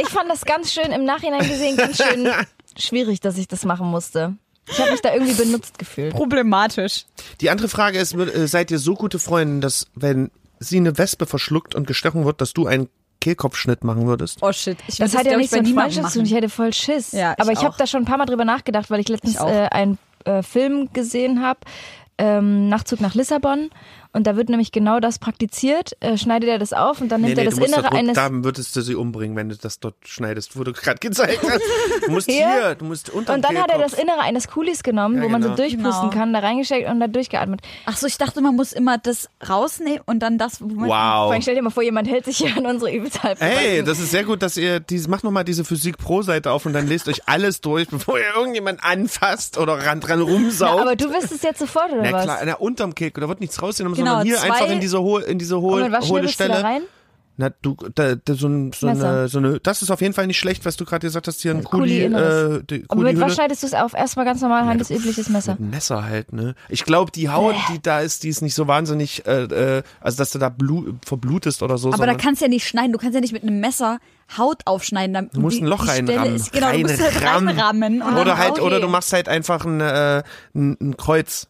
[0.00, 2.28] Ich fand das ganz schön im Nachhinein gesehen, ganz schön
[2.78, 4.36] schwierig, dass ich das machen musste.
[4.68, 6.12] Ich habe mich da irgendwie benutzt gefühlt.
[6.12, 7.06] Problematisch.
[7.40, 11.26] Die andere Frage ist, äh, seid ihr so gute Freunde, dass wenn sie eine Wespe
[11.26, 12.88] verschluckt und gestochen wird, dass du einen
[13.20, 14.38] Kehlkopfschnitt machen würdest?
[14.42, 14.78] Oh shit.
[14.86, 16.26] Ich Das hat ja nichts mit Freundschaft zu tun.
[16.26, 17.12] Ich hätte voll Schiss.
[17.12, 19.34] Ja, ich Aber ich habe da schon ein paar Mal drüber nachgedacht, weil ich letztens
[19.34, 21.60] Ich äh, einen äh, Film gesehen habe,
[22.18, 23.70] ähm, Nachtzug nach Lissabon.
[24.12, 25.96] Und da wird nämlich genau das praktiziert.
[26.00, 28.14] Äh, schneidet er das auf und dann nimmt er das du musst Innere da, eines.
[28.14, 31.60] da würdest du sie umbringen, wenn du das dort schneidest, wo du gerade gezeigt hast.
[32.06, 32.38] Du musst Hier.
[32.50, 35.28] hier, du musst unter Und dann hat er das Innere eines Kulis genommen, Ja, wo
[35.28, 35.56] man so genau.
[35.56, 36.20] durchpusten Genau.
[36.22, 37.60] kann, da reingesteckt und da durchgeatmet.
[37.86, 40.60] Ach so, ich dachte, man muss immer das rausnehmen und dann das.
[40.60, 41.30] wo man- Vor Wow.
[41.32, 42.90] allem stell dir mal vor, jemand hält sich hier an unsere
[43.22, 46.50] halb Hey, das ist sehr gut, dass ihr diese, macht nochmal diese Physik Pro Seite
[46.50, 50.24] auf und dann lest euch alles durch, bevor ihr irgendjemand anfasst oder ran, dran Na,
[50.24, 50.80] rumsaugt.
[50.80, 52.24] aber du wirst es jetzt sofort, oder Na was?
[52.24, 55.00] klar, na, unterm Kek, da wird nichts rausgenommen, Genau, sondern hier zwei- einfach in diese
[55.00, 56.62] hohe, in diese hohe, was hohle Stelle.
[56.62, 56.82] rein?
[57.36, 60.26] Na, du, da, da, so, ein, so, eine, so eine, das ist auf jeden Fall
[60.26, 63.34] nicht schlecht, was du gerade gesagt hast, hier ein Kuli äh, die Aber mit was
[63.34, 63.94] schneidest du es auf?
[63.94, 65.56] Erstmal ganz normal, handelsübliches Messer.
[65.58, 66.54] Mit Messer halt, ne?
[66.68, 70.18] Ich glaube, die Haut, die da ist, die ist nicht so wahnsinnig, äh, äh, also
[70.18, 71.90] dass du da blu verblutest oder so.
[71.94, 72.92] Aber da kannst du ja nicht schneiden.
[72.92, 74.00] Du kannst ja nicht mit einem Messer
[74.36, 75.30] Haut aufschneiden.
[75.32, 76.36] Du musst die- ein Loch reinrammen.
[76.36, 78.02] Ist, genau, du musst halt Reinrammen.
[78.02, 78.84] oder halt, raus- oder okay.
[78.84, 80.22] du machst halt einfach ein, äh,
[80.54, 81.48] ein, ein Kreuz.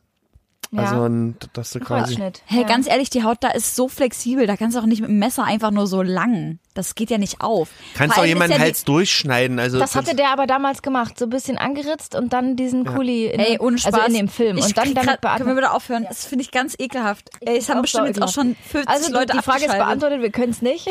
[0.72, 0.82] Ja.
[0.84, 2.14] Also ein, dass du quasi.
[2.14, 2.42] Kreuzschnitt.
[2.46, 2.68] Hey, ja.
[2.68, 4.46] ganz ehrlich, die Haut da ist so flexibel.
[4.46, 6.60] Da kannst du auch nicht mit dem Messer einfach nur so lang.
[6.74, 7.70] Das geht ja nicht auf.
[7.94, 9.58] Kannst Vor auch jemanden ja Hals durchschneiden.
[9.58, 13.26] Also Das hatte der aber damals gemacht, so ein bisschen angeritzt und dann diesen Kuli
[13.26, 13.94] in, Ey, ohne Spaß.
[13.94, 16.06] also in dem Film Ich und dann damit grad, Können wir wieder aufhören?
[16.08, 17.30] Das finde ich ganz ekelhaft.
[17.40, 20.30] Ey, es haben bestimmt jetzt auch schon 50 Also Leute die Frage ist beantwortet, wir
[20.30, 20.88] können es nicht.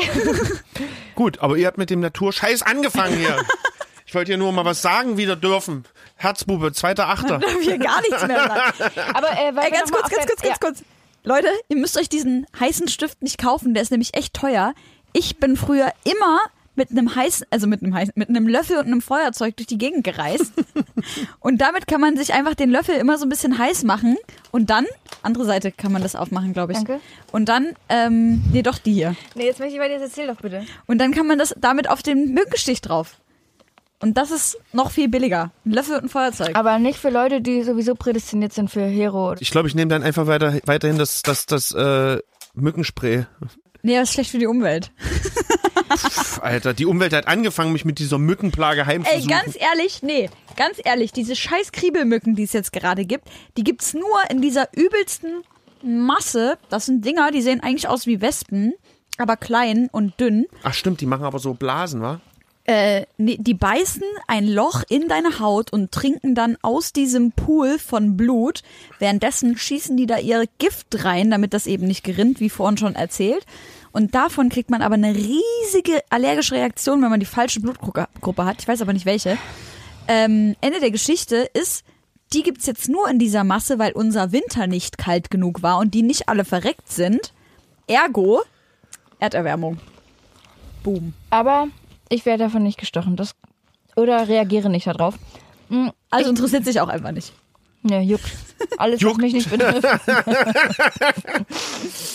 [1.14, 3.36] Gut, aber ihr habt mit dem Naturscheiß angefangen hier.
[4.06, 5.84] ich wollte hier nur mal was sagen wieder dürfen.
[6.20, 7.40] Herzbube, zweiter Achter.
[7.40, 8.92] wir gar nichts mehr sagen.
[9.14, 10.68] Aber äh, weil Ey, ganz kurz, ganz kurz, ganz ja.
[10.68, 10.84] kurz.
[11.24, 14.74] Leute, ihr müsst euch diesen heißen Stift nicht kaufen, der ist nämlich echt teuer.
[15.12, 16.40] Ich bin früher immer
[16.76, 19.78] mit einem heißen, also mit einem heißen, mit einem Löffel und einem Feuerzeug durch die
[19.78, 20.52] Gegend gereist.
[21.40, 24.16] und damit kann man sich einfach den Löffel immer so ein bisschen heiß machen
[24.50, 24.86] und dann,
[25.22, 26.78] andere Seite kann man das aufmachen, glaube ich.
[26.78, 27.00] Danke.
[27.32, 29.16] Und dann, ähm, nee, doch die hier.
[29.34, 30.64] Nee, jetzt möchte ich bei dir, erzähl doch bitte.
[30.86, 33.16] Und dann kann man das damit auf den Mückenstich drauf.
[34.02, 35.52] Und das ist noch viel billiger.
[35.66, 36.56] Ein Löffel und ein Feuerzeug.
[36.56, 39.34] Aber nicht für Leute, die sowieso prädestiniert sind für Hero.
[39.40, 42.18] Ich glaube, ich nehme dann einfach weiter, weiterhin das, das, das äh,
[42.54, 43.26] Mückenspray.
[43.82, 44.90] Nee, das ist schlecht für die Umwelt.
[45.90, 49.28] Pff, Alter, die Umwelt hat angefangen, mich mit dieser Mückenplage Ey, heimzusuchen.
[49.28, 53.92] ganz ehrlich, nee, ganz ehrlich, diese scheiß Kriebelmücken, die es jetzt gerade gibt, die gibt's
[53.94, 55.42] nur in dieser übelsten
[55.82, 56.58] Masse.
[56.68, 58.74] Das sind Dinger, die sehen eigentlich aus wie Wespen,
[59.18, 60.46] aber klein und dünn.
[60.62, 62.20] Ach stimmt, die machen aber so Blasen, wa?
[62.70, 68.16] Äh, die beißen ein Loch in deine Haut und trinken dann aus diesem Pool von
[68.16, 68.62] Blut.
[69.00, 72.94] Währenddessen schießen die da ihr Gift rein, damit das eben nicht gerinnt, wie vorhin schon
[72.94, 73.44] erzählt.
[73.90, 78.44] Und davon kriegt man aber eine riesige allergische Reaktion, wenn man die falsche Blutgruppe Gruppe
[78.44, 78.62] hat.
[78.62, 79.36] Ich weiß aber nicht welche.
[80.06, 81.84] Ähm, Ende der Geschichte ist,
[82.32, 85.92] die gibt's jetzt nur in dieser Masse, weil unser Winter nicht kalt genug war und
[85.92, 87.32] die nicht alle verreckt sind.
[87.88, 88.42] Ergo
[89.18, 89.80] Erderwärmung.
[90.84, 91.14] Boom.
[91.30, 91.66] Aber
[92.10, 93.16] ich werde davon nicht gestochen.
[93.16, 93.34] Das,
[93.96, 95.14] oder reagiere nicht darauf.
[96.10, 97.32] Also interessiert sich auch einfach nicht.
[97.82, 98.30] Ja, juckt.
[98.76, 99.16] Alles, Juckt.
[99.16, 99.86] was mich nicht betrifft.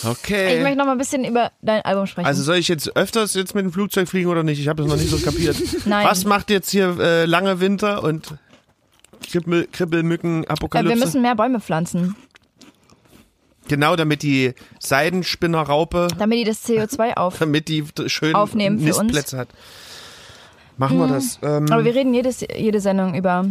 [0.04, 0.56] Okay.
[0.56, 2.26] Ich möchte noch mal ein bisschen über dein Album sprechen.
[2.26, 4.60] also soll ich jetzt öfters jetzt mit dem Flugzeug fliegen oder nicht?
[4.60, 5.56] Ich habe das noch nicht so kapiert.
[5.86, 6.06] Nein.
[6.06, 8.34] Was macht jetzt hier äh, lange Winter und
[9.28, 10.96] Kribbel, Kribbelmücken, Äh, Apokalypse?
[10.98, 12.14] wir müssen mehr Bäume pflanzen,
[13.66, 17.36] genau, damit die Seidenspinnerraupe, damit die das CO2 auf.
[17.40, 19.02] damit die schön Aufnehmen für uns.
[19.02, 19.48] Nistplätze hat.
[20.76, 21.38] Machen wir das.
[21.42, 23.46] Ähm, Aber wir reden jedes, jede Sendung über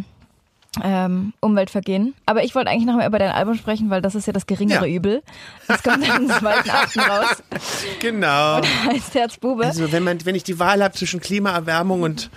[0.83, 2.13] ähm, Umweltvergehen.
[2.25, 4.45] Aber ich wollte eigentlich noch mal über dein Album sprechen, weil das ist ja das
[4.45, 4.95] geringere Ja.
[4.95, 5.23] Übel.
[5.67, 6.99] Das kommt dann am 2.8.
[7.09, 7.43] raus.
[7.99, 8.61] genau.
[8.87, 9.65] Heißt Herzbube.
[9.65, 12.29] Also wenn man, wenn ich die Wahl habe zwischen Klimaerwärmung und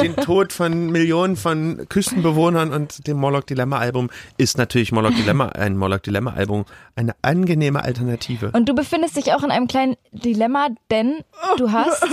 [0.00, 5.46] den Tod von Millionen von Küstenbewohnern und dem Moloch Dilemma Album, ist natürlich Moloch Dilemma
[5.54, 6.64] ein Moloch Dilemma Album
[6.94, 8.50] eine angenehme Alternative.
[8.52, 11.16] Und du befindest dich auch in einem kleinen Dilemma, denn
[11.56, 12.04] du hast.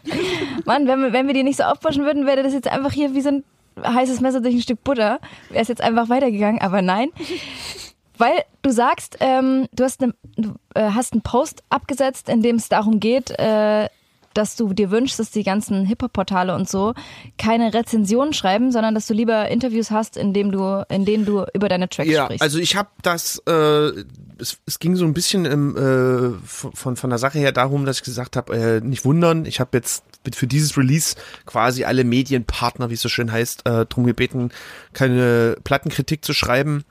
[0.64, 3.14] Mann, wenn wir, wenn wir die nicht so aufwaschen würden, wäre das jetzt einfach hier
[3.14, 3.44] wie so ein
[3.80, 5.20] heißes Messer durch ein Stück Butter.
[5.50, 7.08] Wäre es jetzt einfach weitergegangen, aber nein.
[8.18, 12.56] Weil du sagst, ähm, du hast, ne, du, äh, hast einen Post abgesetzt, in dem
[12.56, 13.88] es darum geht, äh,
[14.34, 16.94] dass du dir wünschst, dass die ganzen Hip-Hop-Portale und so
[17.36, 21.44] keine Rezensionen schreiben, sondern dass du lieber Interviews hast, in, dem du, in denen du
[21.52, 22.42] über deine Tracks Ja, sprichst.
[22.42, 23.52] also ich habe das, äh,
[24.38, 27.98] es, es ging so ein bisschen im, äh, von, von der Sache her darum, dass
[27.98, 30.02] ich gesagt habe, äh, nicht wundern, ich habe jetzt
[30.34, 31.16] für dieses Release
[31.46, 34.50] quasi alle Medienpartner, wie es so schön heißt, äh, drum gebeten,
[34.92, 36.84] keine Plattenkritik zu schreiben.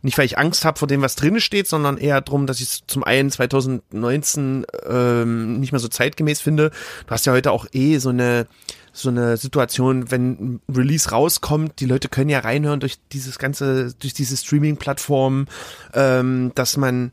[0.00, 2.68] Nicht, weil ich Angst habe vor dem, was drinnen steht, sondern eher darum, dass ich
[2.68, 6.70] es zum einen 2019 ähm, nicht mehr so zeitgemäß finde.
[7.06, 8.46] Du hast ja heute auch eh so eine
[8.92, 13.94] so eine Situation, wenn ein Release rauskommt, die Leute können ja reinhören durch dieses ganze,
[13.94, 15.46] durch diese Streaming-Plattform,
[15.94, 17.12] ähm, dass man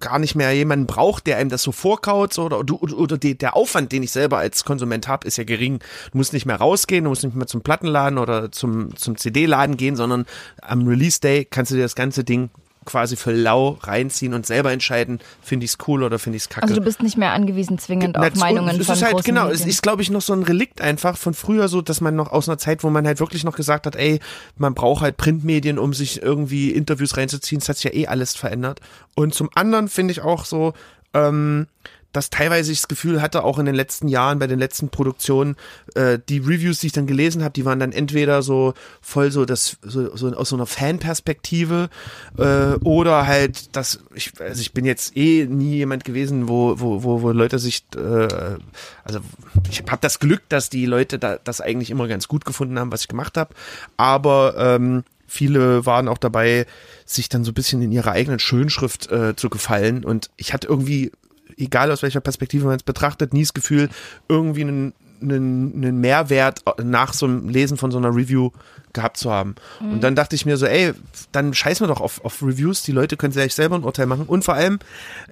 [0.00, 3.38] gar nicht mehr jemanden braucht, der einem das so vorkaut so, oder, oder, oder die,
[3.38, 5.78] der Aufwand, den ich selber als Konsument habe, ist ja gering.
[6.12, 9.76] Du musst nicht mehr rausgehen, du musst nicht mehr zum Plattenladen oder zum, zum CD-Laden
[9.76, 10.26] gehen, sondern
[10.60, 12.50] am Release-Day kannst du dir das ganze Ding
[12.84, 16.48] quasi für lau reinziehen und selber entscheiden, finde ich es cool oder finde ich es
[16.48, 16.64] kacke.
[16.64, 19.60] also du bist nicht mehr angewiesen zwingend auf Meinungen es von ist halt, genau, es
[19.60, 19.68] Medien.
[19.70, 22.48] ist, glaube ich, noch so ein Relikt einfach von früher so, dass man noch aus
[22.48, 24.20] einer Zeit, wo man halt wirklich noch gesagt hat, ey,
[24.56, 27.60] man braucht halt Printmedien, um sich irgendwie Interviews reinzuziehen.
[27.60, 28.80] Das hat sich ja eh alles verändert.
[29.14, 30.74] Und zum anderen finde ich auch so,
[31.14, 31.66] ähm,
[32.14, 35.56] dass teilweise ich das Gefühl hatte, auch in den letzten Jahren, bei den letzten Produktionen,
[35.94, 39.44] äh, die Reviews, die ich dann gelesen habe, die waren dann entweder so voll so
[39.44, 41.90] das so, so aus so einer Fanperspektive
[42.38, 47.02] äh, oder halt das ich also ich bin jetzt eh nie jemand gewesen, wo wo
[47.02, 48.56] wo, wo Leute sich äh,
[49.02, 49.20] also
[49.68, 52.92] ich habe das Glück, dass die Leute da, das eigentlich immer ganz gut gefunden haben,
[52.92, 53.54] was ich gemacht habe,
[53.96, 56.66] aber ähm, viele waren auch dabei,
[57.04, 60.04] sich dann so ein bisschen in ihrer eigenen Schönschrift äh, zu gefallen.
[60.04, 61.10] Und ich hatte irgendwie
[61.56, 63.88] egal aus welcher Perspektive man es betrachtet, nie das Gefühl,
[64.28, 64.92] irgendwie einen,
[65.22, 68.50] einen, Mehrwert nach so einem Lesen von so einer Review
[68.92, 69.54] gehabt zu haben.
[69.80, 70.92] Und dann dachte ich mir so, ey,
[71.32, 74.26] dann scheißen wir doch auf, auf Reviews, die Leute können sich selber ein Urteil machen.
[74.26, 74.78] Und vor allem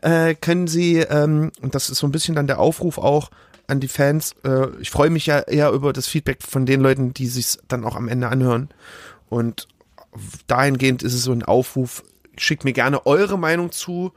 [0.02, 3.30] äh, können sie, ähm, und das ist so ein bisschen dann der Aufruf auch
[3.66, 7.14] an die Fans, äh, ich freue mich ja eher über das Feedback von den Leuten,
[7.14, 8.68] die sich dann auch am Ende anhören.
[9.28, 9.68] Und
[10.46, 12.02] dahingehend ist es so ein Aufruf,
[12.36, 14.12] schickt mir gerne eure Meinung zu,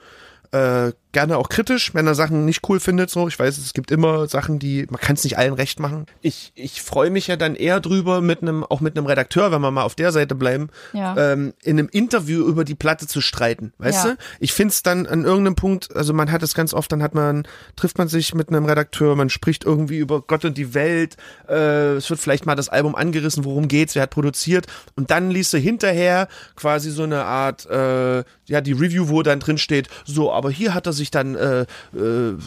[0.51, 3.09] äh, gerne auch kritisch, wenn er Sachen nicht cool findet.
[3.09, 6.05] So, ich weiß, es gibt immer Sachen, die man kann es nicht allen recht machen.
[6.22, 9.61] Ich ich freue mich ja dann eher drüber mit einem auch mit einem Redakteur, wenn
[9.61, 11.16] wir mal auf der Seite bleiben, Ja.
[11.32, 13.72] ähm, in einem Interview über die Platte zu streiten.
[13.78, 14.11] Weißt Ja.
[14.11, 14.18] du?
[14.41, 17.47] Ich find's dann an irgendeinem Punkt, also man hat es ganz oft, dann hat man
[17.78, 21.16] trifft man sich mit einem Redakteur, man spricht irgendwie über Gott und die Welt.
[21.47, 25.32] Äh, es wird vielleicht mal das Album angerissen, worum geht's, wer hat produziert und dann
[25.32, 29.88] liest du hinterher quasi so eine Art äh, ja die Review, wo dann drin steht,
[30.05, 31.62] so, aber hier hat er sich dann äh,
[31.95, 32.38] äh,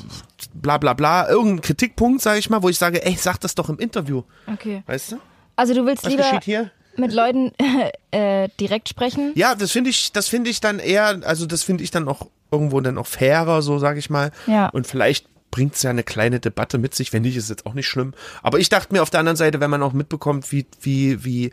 [0.54, 3.68] bla bla bla, irgendein Kritikpunkt, sage ich mal, wo ich sage, ey, sag das doch
[3.68, 4.82] im Interview, Okay.
[4.86, 5.16] weißt du?
[5.56, 6.70] Also du willst Was lieber geschieht hier?
[6.96, 7.52] mit Leuten
[8.10, 9.32] äh, direkt sprechen?
[9.34, 12.28] Ja, das finde ich, das finde ich dann eher, also das finde ich dann auch
[12.50, 14.30] irgendwo dann auch fairer, so sage ich mal.
[14.46, 14.68] Ja.
[14.68, 17.86] Und vielleicht bringt's ja eine kleine Debatte mit sich, wenn nicht, ist jetzt auch nicht
[17.88, 18.14] schlimm.
[18.42, 21.50] Aber ich dachte mir auf der anderen Seite, wenn man auch mitbekommt, wie, wie, wie,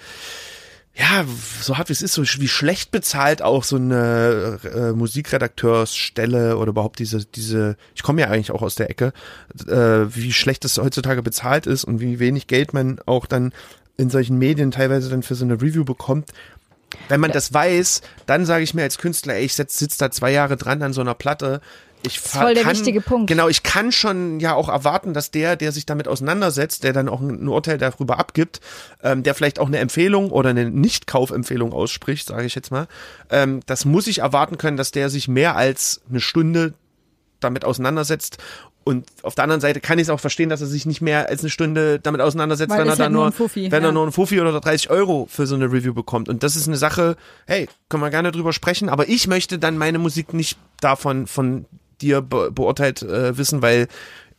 [0.97, 1.25] ja,
[1.61, 6.69] so hart wie es ist, so wie schlecht bezahlt auch so eine äh, Musikredakteursstelle oder
[6.69, 9.11] überhaupt diese, diese, ich komme ja eigentlich auch aus der Ecke,
[9.67, 9.73] äh,
[10.15, 13.51] wie schlecht es heutzutage bezahlt ist und wie wenig Geld man auch dann
[13.97, 16.31] in solchen Medien teilweise dann für so eine Review bekommt.
[17.09, 20.11] Wenn man das weiß, dann sage ich mir als Künstler, ey, ich sitze sitz da
[20.11, 21.59] zwei Jahre dran an so einer Platte.
[22.05, 23.27] Ich ist voll der kann, wichtige Punkt.
[23.27, 27.09] Genau, ich kann schon ja auch erwarten, dass der, der sich damit auseinandersetzt, der dann
[27.09, 28.59] auch ein, Urteil darüber abgibt,
[29.03, 32.87] ähm, der vielleicht auch eine Empfehlung oder eine Nicht-Kaufempfehlung ausspricht, sage ich jetzt mal,
[33.29, 36.73] ähm, das muss ich erwarten können, dass der sich mehr als eine Stunde
[37.39, 38.37] damit auseinandersetzt.
[38.87, 41.27] Und auf der anderen Seite kann ich es auch verstehen, dass er sich nicht mehr
[41.27, 43.89] als eine Stunde damit auseinandersetzt, Weil wenn er ist halt dann nur Fuffi, wenn ja.
[43.89, 46.29] er nur einen Fuffi oder 30 Euro für so eine Review bekommt.
[46.29, 49.79] Und das ist eine Sache, hey, können wir gerne drüber sprechen, aber ich möchte dann
[49.79, 51.65] meine Musik nicht davon von
[52.01, 53.87] dir be beurteilt äh, wissen, weil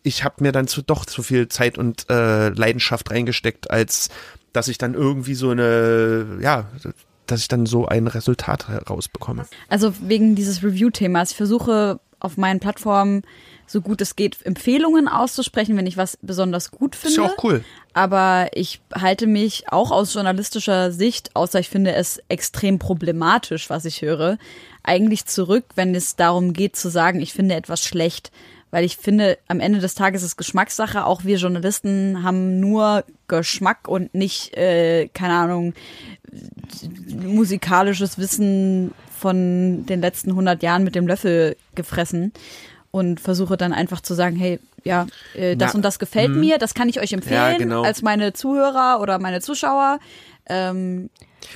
[0.03, 4.09] ich habe mir dann zu, doch zu viel Zeit und äh, Leidenschaft reingesteckt, als
[4.53, 6.71] dass ich dann irgendwie so eine, ja,
[7.27, 9.47] dass ich dann so ein Resultat herausbekomme.
[9.69, 11.33] Also wegen dieses Review-Themas.
[11.33, 13.23] Ich versuche auf meinen Plattformen
[13.67, 17.09] so gut es geht Empfehlungen auszusprechen, wenn ich was besonders gut finde.
[17.09, 17.65] Ist ja auch cool.
[17.93, 23.85] Aber ich halte mich auch aus journalistischer Sicht, außer ich finde es extrem problematisch, was
[23.85, 24.39] ich höre,
[24.87, 28.31] eigentlich zurück, wenn es darum geht zu sagen, ich finde etwas schlecht.
[28.73, 31.07] Weil ich finde, am Ende des Tages ist Geschmackssache.
[31.07, 35.73] Auch wir Journalisten haben nur Geschmack und nicht, äh, keine Ahnung,
[37.09, 42.33] musikalisches Wissen von den letzten 100 Jahren mit dem Löffel gefressen
[42.91, 46.59] und versuche dann einfach zu sagen, hey, ja, äh, das Na, und das gefällt mir,
[46.59, 47.83] das kann ich euch empfehlen Ja, genau.
[47.83, 49.99] als meine Zuhörer oder meine Zuschauer.
[50.49, 51.11] Ähm,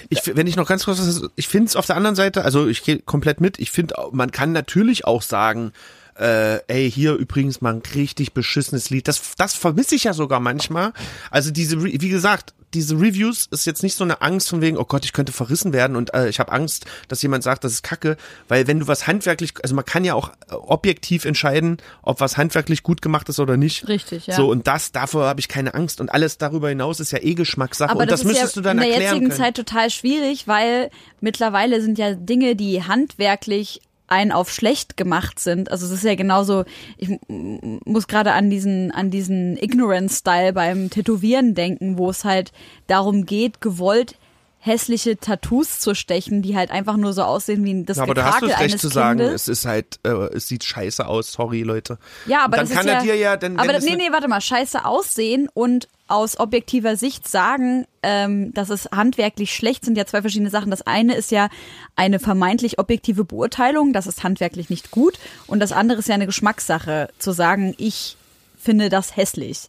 [0.08, 1.00] Ich, wenn ich noch ganz kurz,
[1.36, 3.58] ich finde es auf der anderen Seite, also ich gehe komplett mit.
[3.58, 5.72] Ich finde, man kann natürlich auch sagen,
[6.18, 9.08] äh, ey, hier übrigens mal ein richtig beschissenes Lied.
[9.08, 10.92] Das, das vermisse ich ja sogar manchmal.
[11.30, 14.84] Also diese, wie gesagt, diese Reviews ist jetzt nicht so eine Angst von wegen, oh
[14.84, 17.82] Gott, ich könnte verrissen werden und äh, ich habe Angst, dass jemand sagt, das ist
[17.82, 18.16] Kacke,
[18.48, 22.36] weil wenn du was handwerklich, also man kann ja auch äh, objektiv entscheiden, ob was
[22.36, 23.88] handwerklich gut gemacht ist oder nicht.
[23.88, 24.36] Richtig, ja.
[24.36, 27.34] So und das, davor habe ich keine Angst und alles darüber hinaus ist ja eh
[27.34, 29.40] Geschmackssache aber und das, ist müsstest ja du dann in der erklären jetzigen können.
[29.40, 30.90] Zeit total schwierig, weil
[31.20, 33.80] mittlerweile sind ja Dinge, die handwerklich
[34.10, 35.70] ein auf schlecht gemacht sind.
[35.70, 36.64] Also es ist ja genauso,
[36.98, 42.52] ich muss gerade an diesen, an diesen Ignorance-Style beim Tätowieren denken, wo es halt
[42.88, 44.16] darum geht, gewollt
[44.62, 48.26] hässliche Tattoos zu stechen, die halt einfach nur so aussehen wie das Ja, aber da
[48.26, 49.42] hast du recht zu sagen, Kindes.
[49.42, 51.98] es ist halt, äh, es sieht scheiße aus, sorry Leute.
[52.26, 54.12] Ja, aber dann das kann ist er ja, dir ja, dann, aber nee, ne- nee,
[54.12, 59.96] warte mal, scheiße aussehen und aus objektiver Sicht sagen, ähm, dass es handwerklich schlecht sind
[59.96, 60.70] ja zwei verschiedene Sachen.
[60.70, 61.48] Das eine ist ja
[61.96, 65.18] eine vermeintlich objektive Beurteilung, das ist handwerklich nicht gut.
[65.46, 68.16] Und das andere ist ja eine Geschmackssache, zu sagen, ich
[68.58, 69.68] finde das hässlich.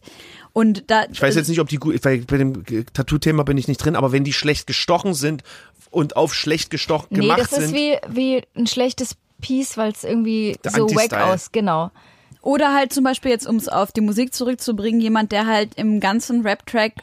[0.52, 3.78] Und da, Ich weiß jetzt nicht, ob die gut, bei dem Tattoo-Thema bin ich nicht
[3.78, 5.42] drin, aber wenn die schlecht gestochen sind
[5.90, 9.92] und auf schlecht gestochen Nee, gemacht das ist sind, wie, wie ein schlechtes Piece, weil
[9.92, 11.90] es irgendwie so wack aus, genau.
[12.42, 16.00] Oder halt zum Beispiel jetzt, um es auf die Musik zurückzubringen, jemand, der halt im
[16.00, 16.94] ganzen Rap-Track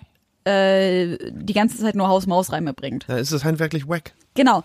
[0.43, 3.05] äh, die ganze Zeit nur Haus-Maus-Reime bringt.
[3.07, 4.13] dann ist es handwerklich wack.
[4.35, 4.63] Genau.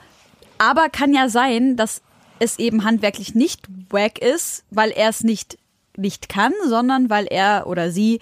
[0.59, 2.03] Aber kann ja sein, dass
[2.39, 5.59] es eben handwerklich nicht wack ist, weil er es nicht,
[5.97, 8.21] nicht kann, sondern weil er oder sie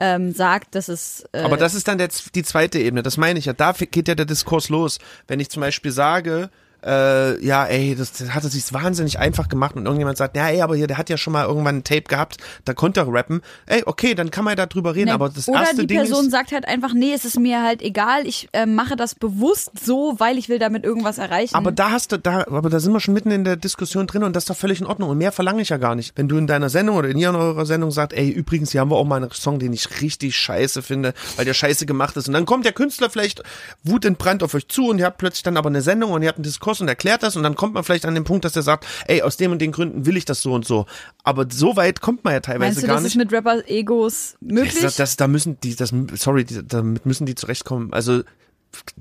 [0.00, 1.24] ähm, sagt, dass es.
[1.32, 3.52] Äh, Aber das ist dann der, die zweite Ebene, das meine ich ja.
[3.52, 4.98] Da geht ja der Diskurs los.
[5.28, 6.50] Wenn ich zum Beispiel sage,
[6.84, 10.48] äh, ja, ey, das, das hat er sich wahnsinnig einfach gemacht und irgendjemand sagt, ja,
[10.48, 13.12] ey, aber hier, der hat ja schon mal irgendwann ein Tape gehabt, da konnte er
[13.12, 13.42] rappen.
[13.66, 15.98] Ey, okay, dann kann man ja darüber reden, Nee, aber das oder erste die Ding
[15.98, 19.14] Person ist, sagt halt einfach, nee, es ist mir halt egal, ich äh, mache das
[19.14, 21.54] bewusst so, weil ich will damit irgendwas erreichen.
[21.54, 24.22] Aber da hast du, da, aber da sind wir schon mitten in der Diskussion drin
[24.22, 25.10] und das ist doch völlig in Ordnung.
[25.10, 26.12] Und mehr verlange ich ja gar nicht.
[26.16, 28.80] Wenn du in deiner Sendung oder in ihr in eurer Sendung sagst, ey, übrigens, hier
[28.80, 32.16] haben wir auch mal einen Song, den ich richtig scheiße finde, weil der scheiße gemacht
[32.16, 32.28] ist.
[32.28, 33.42] Und dann kommt der Künstler vielleicht
[33.82, 36.38] wutentbrannt auf euch zu und ihr habt plötzlich dann aber eine Sendung und ihr habt
[36.38, 38.62] einen Diskurs und erklärt das und dann kommt man vielleicht an den Punkt, dass er
[38.62, 40.86] sagt, ey, aus dem und den Gründen will ich das so und so.
[41.24, 43.12] Aber so weit kommt man ja teilweise Meinst du, gar das nicht.
[43.14, 44.82] ist mit Rapper-Egos möglich?
[44.82, 47.92] Das, das, da müssen die, das, sorry, damit müssen die zurechtkommen.
[47.92, 48.22] Also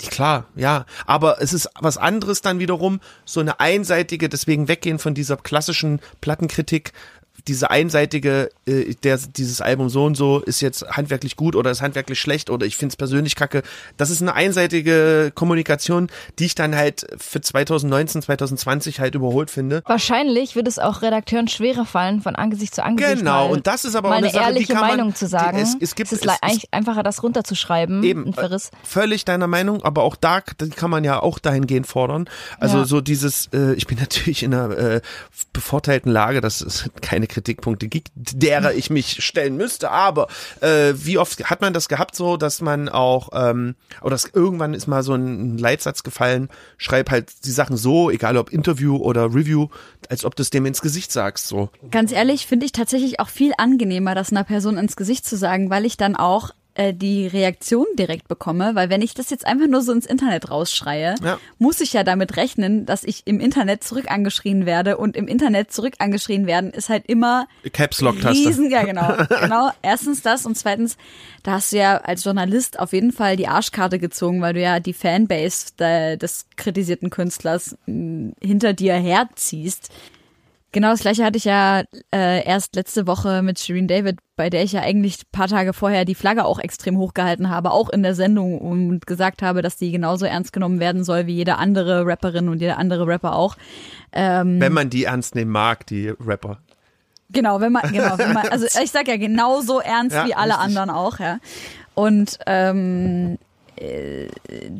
[0.10, 0.86] klar, ja.
[1.06, 6.00] Aber es ist was anderes dann wiederum, so eine einseitige, deswegen weggehen von dieser klassischen
[6.22, 6.94] Plattenkritik,
[7.50, 11.82] diese einseitige, äh, der, dieses Album so und so ist jetzt handwerklich gut oder ist
[11.82, 13.64] handwerklich schlecht oder ich finde es persönlich kacke.
[13.98, 19.82] Das ist eine einseitige Kommunikation, die ich dann halt für 2019, 2020 halt überholt finde.
[19.86, 23.84] Wahrscheinlich wird es auch Redakteuren schwerer fallen, von Angesicht zu Angesicht Genau, mal, und das
[23.84, 25.58] ist aber auch eine Sache, die ehrliche kann man- Meinung zu die- sagen.
[25.58, 28.68] es- es gibt- ist es- le- es- eigentlich einfacher, das runterzuschreiben, Eben, Verriss.
[28.68, 32.30] äh, völlig deiner Meinung, aber auch da die kann man ja auch dahingehend fordern.
[32.60, 32.86] Also Ja.
[32.86, 35.02] so dieses, äh, ich bin natürlich in einer äh,
[35.54, 40.28] bevorteilten Lage, dass es keine Kritikpunkte gibt, derer ich mich stellen müsste, aber
[40.60, 44.74] äh, wie oft hat man das gehabt so, dass man auch, ähm, oder das, irgendwann
[44.74, 49.34] ist mal so ein Leitsatz gefallen, schreib halt die Sachen so, egal ob Interview oder
[49.34, 49.68] Review,
[50.10, 51.70] als ob du es dem ins Gesicht sagst, so.
[51.92, 55.70] Ganz ehrlich, finde ich tatsächlich auch viel angenehmer, das einer Person ins Gesicht zu sagen,
[55.70, 59.68] weil ich dann auch äh, die Reaktion direkt bekomme, weil wenn ich das jetzt einfach
[59.68, 61.38] nur so ins Internet rausschreie, Ja.
[61.58, 65.72] muss ich ja damit rechnen, dass ich im Internet zurück angeschrien werde und im Internet
[65.74, 68.48] zurück angeschrien werden ist halt immer Caps Lock Taste.
[68.48, 69.72] riesen, ja genau, genau.
[69.82, 70.98] Erstens das und zweitens,
[71.44, 74.80] da hast du ja als Journalist auf jeden Fall die Arschkarte gezogen, weil du ja
[74.80, 79.90] die Fanbase de, des kritisierten Künstlers mh, hinter dir herziehst.
[80.72, 81.84] Genau das gleiche hatte ich ja
[82.14, 85.74] äh, erst letzte Woche mit Shireen David, bei der ich ja eigentlich ein paar Tage
[85.74, 89.78] vorher die Flagge auch extrem hochgehalten habe, auch in der Sendung und gesagt habe, dass
[89.78, 93.58] die genauso ernst genommen werden soll wie jede andere Rapperin und jeder andere Rapper auch.
[94.12, 96.60] Wenn man die ernst nehmen mag, die Rapper.
[97.32, 100.54] Genau, wenn man, genau, wenn man, also ich sag ja genauso ernst Ja, wie alle
[100.54, 100.66] richtig.
[100.66, 101.40] anderen auch, ja.
[101.94, 103.38] Und ähm,
[103.76, 104.28] äh,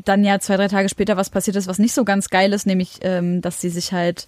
[0.04, 2.66] dann ja zwei, drei Tage später was passiert ist, was nicht so ganz geil ist,
[2.66, 4.26] nämlich, ähm, dass sie sich halt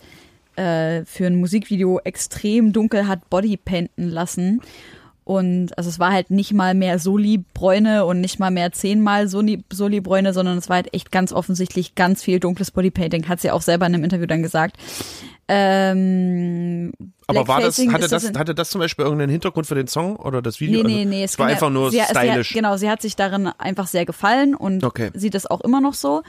[0.57, 4.61] äh, für ein Musikvideo extrem dunkel hat bodypainten lassen.
[5.25, 9.63] Und also es war halt nicht mal mehr Soli-Bräune und nicht mal mehr zehnmal Soli-
[9.73, 13.63] Soli-Bräune, sondern es war halt echt ganz offensichtlich ganz viel dunkles Bodypainting, hat sie auch
[13.63, 14.77] selber in einem Interview dann gesagt.
[15.47, 16.93] Ähm,
[17.27, 20.17] Aber war das, hatte das, in- hatte das zum Beispiel irgendeinen Hintergrund für den Song
[20.17, 20.83] oder das Video?
[20.83, 21.25] Nee, nee, Also, nee.
[21.25, 22.49] Es war einfach nur sie, stylisch.
[22.49, 25.11] Sie, genau, sie hat sich darin einfach sehr gefallen und Okay.
[25.15, 26.23] sieht das auch immer noch so.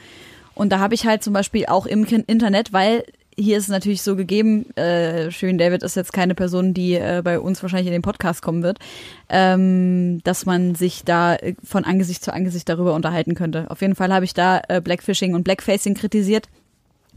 [0.56, 3.04] Und da habe ich halt zum Beispiel auch im Internet, weil
[3.38, 7.22] hier ist es natürlich so gegeben, äh, Shirin David ist jetzt keine Person, die äh,
[7.24, 8.80] bei uns wahrscheinlich in den Podcast kommen wird,
[9.30, 13.70] ähm, dass man sich da äh, von Angesicht zu Angesicht darüber unterhalten könnte.
[13.70, 16.48] Auf jeden Fall habe ich da äh, Blackfishing und Blackfacing kritisiert.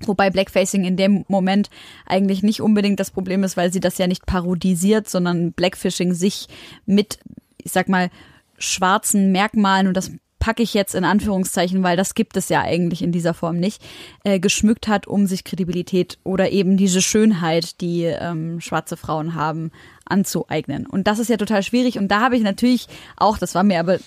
[0.04, 1.70] Wobei Blackfacing in dem Moment
[2.04, 6.48] eigentlich nicht unbedingt das Problem ist, weil sie das ja nicht parodisiert, sondern Blackfishing sich
[6.84, 7.18] mit,
[7.56, 8.10] ich sag mal,
[8.58, 13.02] schwarzen Merkmalen, und das packe ich jetzt in Anführungszeichen, weil das gibt es ja eigentlich
[13.02, 13.82] in dieser Form nicht,
[14.24, 19.70] äh, geschmückt hat, um sich Kredibilität oder eben diese Schönheit, die ähm, schwarze Frauen haben,
[20.06, 20.86] anzueignen.
[20.86, 21.98] Und das ist ja total schwierig.
[21.98, 23.98] Und da habe ich natürlich auch, das war mir aber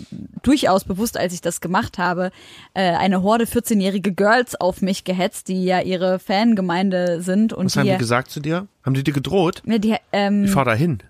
[0.44, 2.32] durchaus bewusst, als ich das gemacht habe,
[2.74, 7.54] äh, eine Horde 14-jährige Girls auf mich gehetzt, die ja ihre Fangemeinde sind.
[7.54, 8.68] Und Was die haben die gesagt zu dir?
[8.84, 9.62] Haben die dir gedroht?
[9.66, 11.00] Ja, die, ähm, Ich fahr da hin.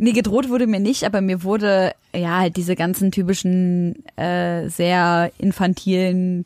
[0.00, 5.32] Nee, gedroht wurde mir nicht, aber mir wurde ja halt diese ganzen typischen äh, sehr
[5.38, 6.44] infantilen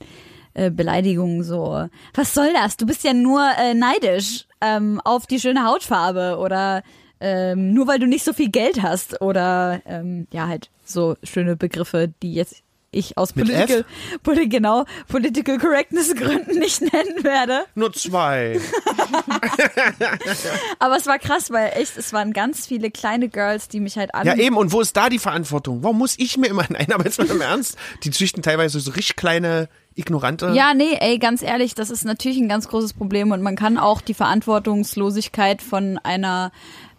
[0.55, 1.87] äh, Beleidigungen so.
[2.15, 2.79] Was soll das?
[2.79, 6.83] Du bist ja nur äh, neidisch ähm, auf die schöne Hautfarbe oder
[7.23, 11.57] ähm, nur weil du nicht so viel Geld hast oder ähm, ja halt so schöne
[11.57, 12.63] Begriffe, die jetzt
[12.93, 13.85] ich aus Mit political,
[14.23, 17.65] poli genau, political correctness Gründen nicht nennen werde.
[17.75, 18.61] Nur zwei.
[20.79, 24.15] Aber es war krass, weil echt, es waren ganz viele kleine Girls, die mich halt
[24.15, 24.59] an Ja, eben.
[24.59, 25.83] Und wo ist da die Verantwortung?
[25.83, 28.91] Warum muss ich mir immer, nein, aber jetzt mal im Ernst, die züchten teilweise so
[28.91, 30.53] richtig kleine, ignorante.
[30.55, 33.79] Ja, nee, ey, ganz ehrlich, das ist natürlich ein ganz großes Problem und man kann
[33.79, 36.53] auch die Verantwortungslosigkeit von einer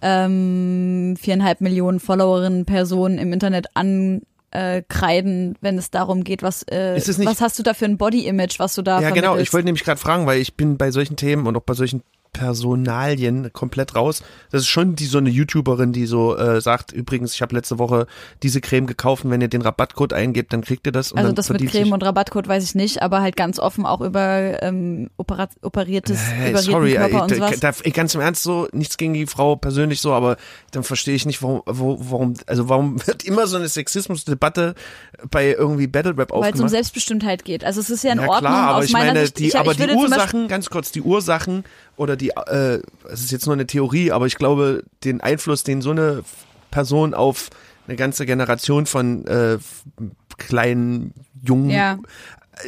[0.04, 7.42] ähm, viereinhalb Millionen Followerinnen Person im Internet ankreiden, wenn es darum geht, was, äh, was
[7.42, 9.38] hast du da für ein Body-Image, was du da Ja, genau.
[9.38, 12.04] Ich wollte nämlich gerade fragen, weil ich bin bei solchen Themen und auch bei solchen
[12.34, 14.24] Personalien komplett raus.
[14.52, 17.80] Das ist schon die so eine YouTuberin, die so äh, sagt, übrigens, ich habe letzte
[17.80, 18.08] Woche
[18.42, 21.12] diese Creme gekauft und wenn ihr den Rabattcode eingebt, dann kriegt ihr das.
[21.12, 24.02] Und also das mit Creme und Rabattcode weiß ich nicht, aber halt ganz offen auch
[24.02, 27.84] über ähm, operiertes, Hey, sorry, Körper ey, und sowas.
[27.94, 30.38] ganz im Ernst so, nichts gegen die Frau persönlich so, aber
[30.72, 34.76] dann verstehe ich nicht, warum, wo, warum, also warum wird immer so eine Sexismusdebatte
[35.30, 36.70] bei irgendwie Battle Rap Weil es um aufgemacht?
[36.72, 37.64] Selbstbestimmtheit geht.
[37.64, 39.40] Also es ist ja in Ja Ordnung klar, aber aus ich meiner meine, Sicht.
[39.40, 41.64] die, ich, aber ich die Ursachen, ganz kurz, die Ursachen
[41.96, 42.80] oder die, äh,
[43.12, 46.24] es ist jetzt nur eine Theorie, aber ich glaube, den Einfluss, den so eine
[46.72, 47.50] Person auf
[47.88, 49.58] eine ganze Generation von äh,
[50.38, 51.14] kleinen,
[51.46, 52.00] jungen Ja.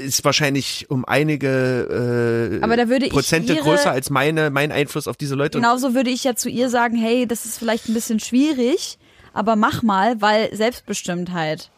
[0.03, 4.72] ist wahrscheinlich um einige äh, Aber da würde ich Prozente ihre- größer als meine, mein
[4.72, 5.57] Einfluss auf diese Leute.
[5.60, 8.98] Genauso würde ich ja zu ihr sagen, hey, das ist vielleicht ein bisschen schwierig,
[9.34, 11.69] aber mach mal, weil Selbstbestimmtheit.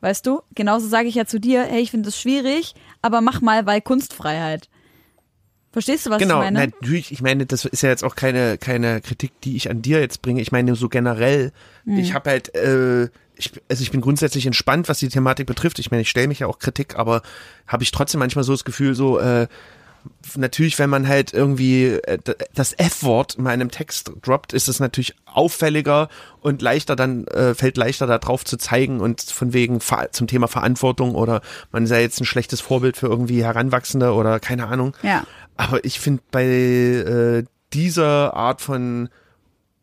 [0.00, 0.42] Weißt du?
[0.54, 3.80] Genauso sage ich ja zu dir, hey, ich finde das schwierig, aber mach mal, weil
[3.80, 4.68] Kunstfreiheit.
[5.72, 6.66] Verstehst du, was Genau, ich meine?
[6.66, 10.00] natürlich, ich meine, das ist ja jetzt auch keine, keine Kritik, die ich an dir
[10.00, 10.40] jetzt bringe.
[10.40, 11.52] Ich meine, so generell,
[11.84, 11.98] Mhm.
[11.98, 15.78] ich habe halt, äh, ich, also ich bin grundsätzlich entspannt, was die Thematik betrifft.
[15.78, 17.22] Ich meine, ich stelle mich ja auch Kritik, aber
[17.66, 19.46] habe ich trotzdem manchmal so das Gefühl, so, äh,
[20.36, 22.18] natürlich, wenn man halt irgendwie äh,
[22.54, 26.08] das F-Wort in einem Text droppt, ist es natürlich auffälliger
[26.40, 29.80] und leichter dann, äh, fällt leichter da drauf zu zeigen und von wegen
[30.12, 31.42] zum Thema Verantwortung oder
[31.72, 34.96] man sei jetzt ein schlechtes Vorbild für irgendwie Heranwachsende oder keine Ahnung.
[35.02, 35.24] Ja.
[35.58, 37.44] Aber ich finde bei äh,
[37.74, 39.10] dieser Art von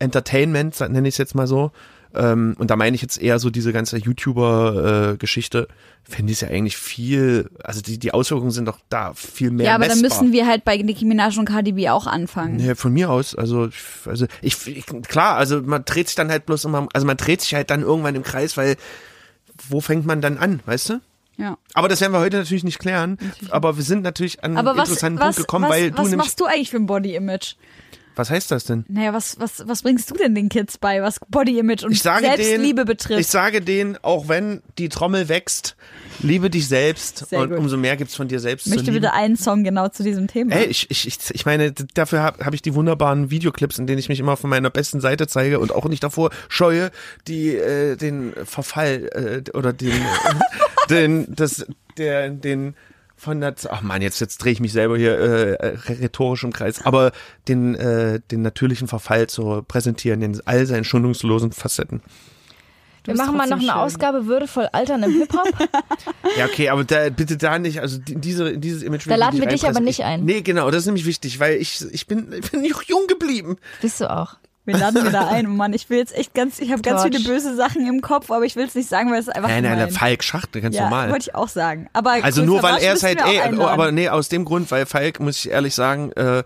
[0.00, 1.70] Entertainment, nenne ich es jetzt mal so,
[2.16, 5.68] ähm, und da meine ich jetzt eher so diese ganze YouTuber-Geschichte,
[6.02, 9.66] finde ich es ja eigentlich viel, also die, die Auswirkungen sind doch da viel mehr
[9.66, 10.22] Ja, aber dann messbar.
[10.22, 12.58] müssen wir halt bei Nicki Minaj und Cardi B auch anfangen.
[12.58, 13.68] Ja, von mir aus, also,
[14.06, 17.42] also ich, ich, klar, also man dreht sich dann halt bloß immer, also man dreht
[17.42, 18.76] sich halt dann irgendwann im Kreis, weil
[19.68, 21.00] wo fängt man dann an, weißt du?
[21.38, 21.58] Ja.
[21.74, 23.18] Aber das werden wir heute natürlich nicht klären.
[23.50, 25.98] Aber wir sind natürlich an Aber einen was, interessanten was, Punkt gekommen, was, weil du
[25.98, 27.56] was machst du eigentlich für ein Body-Image?
[28.16, 28.86] Was heißt das denn?
[28.88, 32.24] Naja, was, was, was bringst du denn den Kids bei, was Body-Image und Ich sage
[32.24, 33.20] Selbstliebe denen, betrifft?
[33.20, 35.76] Ich sage denen, auch wenn die Trommel wächst,
[36.20, 37.58] liebe dich selbst Sehr und gut.
[37.58, 40.54] umso mehr gibt's von dir selbst ich möchte bitte einen Song genau zu diesem Thema.
[40.56, 43.98] Ey, ich, ich, ich, ich meine, dafür habe hab ich die wunderbaren Videoclips, in denen
[43.98, 46.90] ich mich immer von meiner besten Seite zeige und auch nicht davor scheue,
[47.28, 49.92] die äh, den Verfall äh, oder den,
[50.90, 51.66] den das
[51.98, 52.74] der den
[53.16, 56.84] von der ach man jetzt jetzt drehe ich mich selber hier äh, rhetorisch im Kreis,
[56.84, 57.12] aber
[57.48, 62.02] den äh, den natürlichen Verfall zu präsentieren in all seinen schonungslosen Facetten.
[63.06, 63.70] Wir bist machen mal noch eine schön.
[63.70, 65.48] Ausgabe würdevoll altern im Hip-Hop.
[66.36, 69.06] Ja, okay, aber da, bitte da nicht, also in diese, dieses Image.
[69.06, 70.24] will Da ich laden wir dich aber nicht ich, ein.
[70.24, 73.56] Nee, genau, das ist nämlich wichtig, weil ich, ich bin, ich bin noch jung geblieben.
[73.80, 74.36] Bist du auch.
[74.66, 75.46] Wir laden wieder ein.
[75.56, 78.44] Mann, ich will jetzt echt ganz, ich habe ganz viele böse Sachen im Kopf, aber
[78.44, 80.82] ich will es nicht sagen, weil es einfach Nein, nein, der Falk Schacht, ganz ja,
[80.82, 81.10] normal.
[81.10, 81.88] wollte ich auch sagen.
[81.92, 85.20] Aber Also nur weil er es halt, ey, aber nee, aus dem Grund, weil Falk,
[85.20, 86.42] muss ich ehrlich sagen, äh,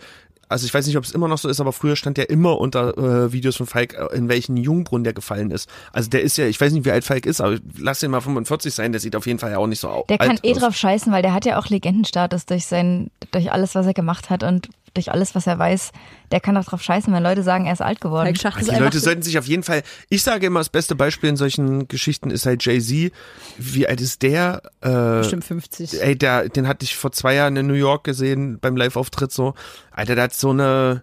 [0.50, 2.58] also ich weiß nicht, ob es immer noch so ist, aber früher stand der immer
[2.58, 5.68] unter äh, Videos von Falk, äh, in welchen Jungbrunnen der gefallen ist.
[5.92, 8.20] Also der ist ja, ich weiß nicht, wie alt Falk ist, aber lass ihn mal
[8.20, 10.38] 45 sein, der sieht auf jeden Fall ja auch nicht so au- Der alt kann
[10.42, 10.58] eh aus.
[10.58, 14.28] drauf scheißen, weil der hat ja auch Legendenstatus durch sein, durch alles, was er gemacht
[14.28, 14.42] hat.
[14.42, 15.92] Und durch alles, was er weiß,
[16.32, 18.34] der kann doch drauf scheißen, wenn Leute sagen, er ist alt geworden.
[18.34, 21.36] Ist Die Leute sollten sich auf jeden Fall, ich sage immer, das beste Beispiel in
[21.36, 23.12] solchen Geschichten ist halt Jay-Z.
[23.56, 24.62] Wie alt ist der?
[24.80, 26.02] Äh, bestimmt 50.
[26.02, 29.54] Ey, der, den hatte ich vor zwei Jahren in New York gesehen beim Live-Auftritt so.
[29.92, 31.02] Alter, der hat so eine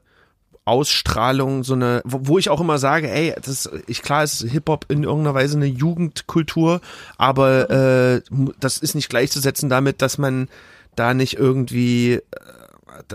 [0.68, 5.04] Ausstrahlung, so eine, wo, ich auch immer sage, ey, das ich klar ist Hip-Hop in
[5.04, 6.82] irgendeiner Weise eine Jugendkultur,
[7.18, 8.22] aber äh,
[8.60, 10.50] das ist nicht gleichzusetzen damit, dass man
[10.98, 12.22] da nicht irgendwie, äh,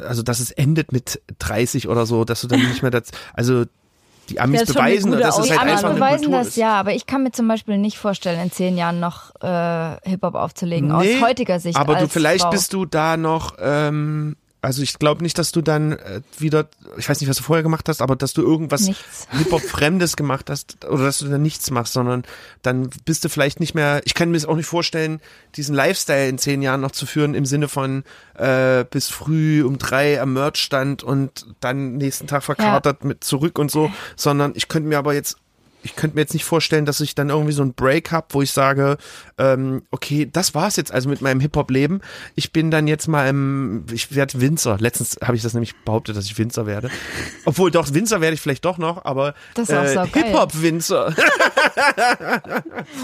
[0.01, 3.65] also dass es endet mit 30 oder so, dass du dann nicht mehr das, also
[4.31, 6.57] die Amis eine beweisen, dass es halt Die einfach Amis eine beweisen Kultur das ist.
[6.57, 10.37] ja, aber ich kann mir zum Beispiel nicht vorstellen, in zehn Jahren noch äh, Hip-Hop
[10.37, 11.77] aufzulegen, Nee, aus heutiger Sicht.
[11.77, 12.51] Aber du vielleicht Frau.
[12.51, 17.09] bist du da noch, ähm, also ich glaube nicht, dass du dann äh, wieder, ich
[17.09, 18.83] weiß nicht, was du vorher gemacht hast, aber dass du irgendwas.
[19.33, 22.23] Hip-Hop-Fremdes gemacht hast oder dass du dann nichts machst, sondern
[22.63, 25.21] dann bist du vielleicht nicht mehr, ich kann mir das auch nicht vorstellen,
[25.57, 29.79] diesen Lifestyle in zehn Jahren noch zu führen im Sinne von äh, bis früh um
[29.79, 34.89] drei am Merchstand und dann nächsten Tag verkatert mit zurück und so, sondern ich könnte
[34.89, 35.39] mir aber jetzt
[35.83, 38.43] ich könnte mir jetzt nicht vorstellen, dass ich dann irgendwie so ein Break habe, wo
[38.43, 38.97] ich sage,
[39.39, 42.01] ähm, okay, das war's jetzt also mit meinem Hip-Hop-Leben.
[42.35, 44.79] Ich bin dann jetzt mal im, ich werde Winzer.
[44.79, 46.91] Letztens habe ich das nämlich behauptet, dass ich Winzer werde.
[47.45, 50.09] Obwohl doch, Winzer werde ich vielleicht doch noch, aber Das ist auch äh.
[50.13, 51.15] Hip-Hop-Winzer.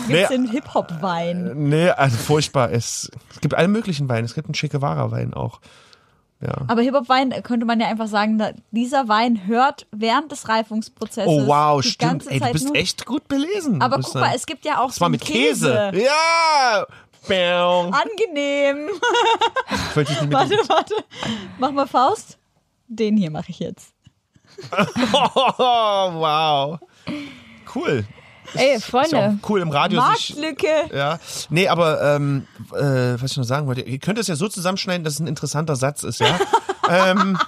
[0.08, 1.52] Gibt's den Hip-Hop-Wein?
[1.54, 2.72] nee, also furchtbar.
[2.72, 4.24] Es, es gibt alle möglichen Weine.
[4.24, 5.60] Es gibt einen Che Guevara-Wein auch.
[6.40, 6.54] Ja.
[6.68, 8.40] Aber Hip-Hop-Wein könnte man ja einfach sagen,
[8.70, 12.10] dieser Wein hört während des Reifungsprozesses Oh wow, die stimmt.
[12.12, 12.76] ganze Ey, du bist nur.
[12.76, 13.82] echt gut belesen.
[13.82, 15.90] Aber guck mal, es gibt ja auch Das war so mit Käse.
[15.94, 16.86] Ja!
[17.26, 17.92] Bäm.
[17.92, 18.88] Angenehm.
[19.94, 20.94] Warte, warte.
[21.58, 22.38] Mach mal Faust.
[22.86, 23.92] Den hier mache ich jetzt.
[25.12, 26.78] Oh, wow.
[27.74, 28.04] Cool.
[28.54, 30.36] Ey, Ist Freunde, auch cool im Radio sich.
[30.36, 30.94] Marktlücke.
[30.96, 31.18] Ja.
[31.50, 35.04] Nee, aber ähm, äh, was ich noch sagen wollte, ihr könnt es ja so zusammenschneiden,
[35.04, 36.38] dass es ein interessanter Satz ist, ja.
[36.90, 37.38] ähm,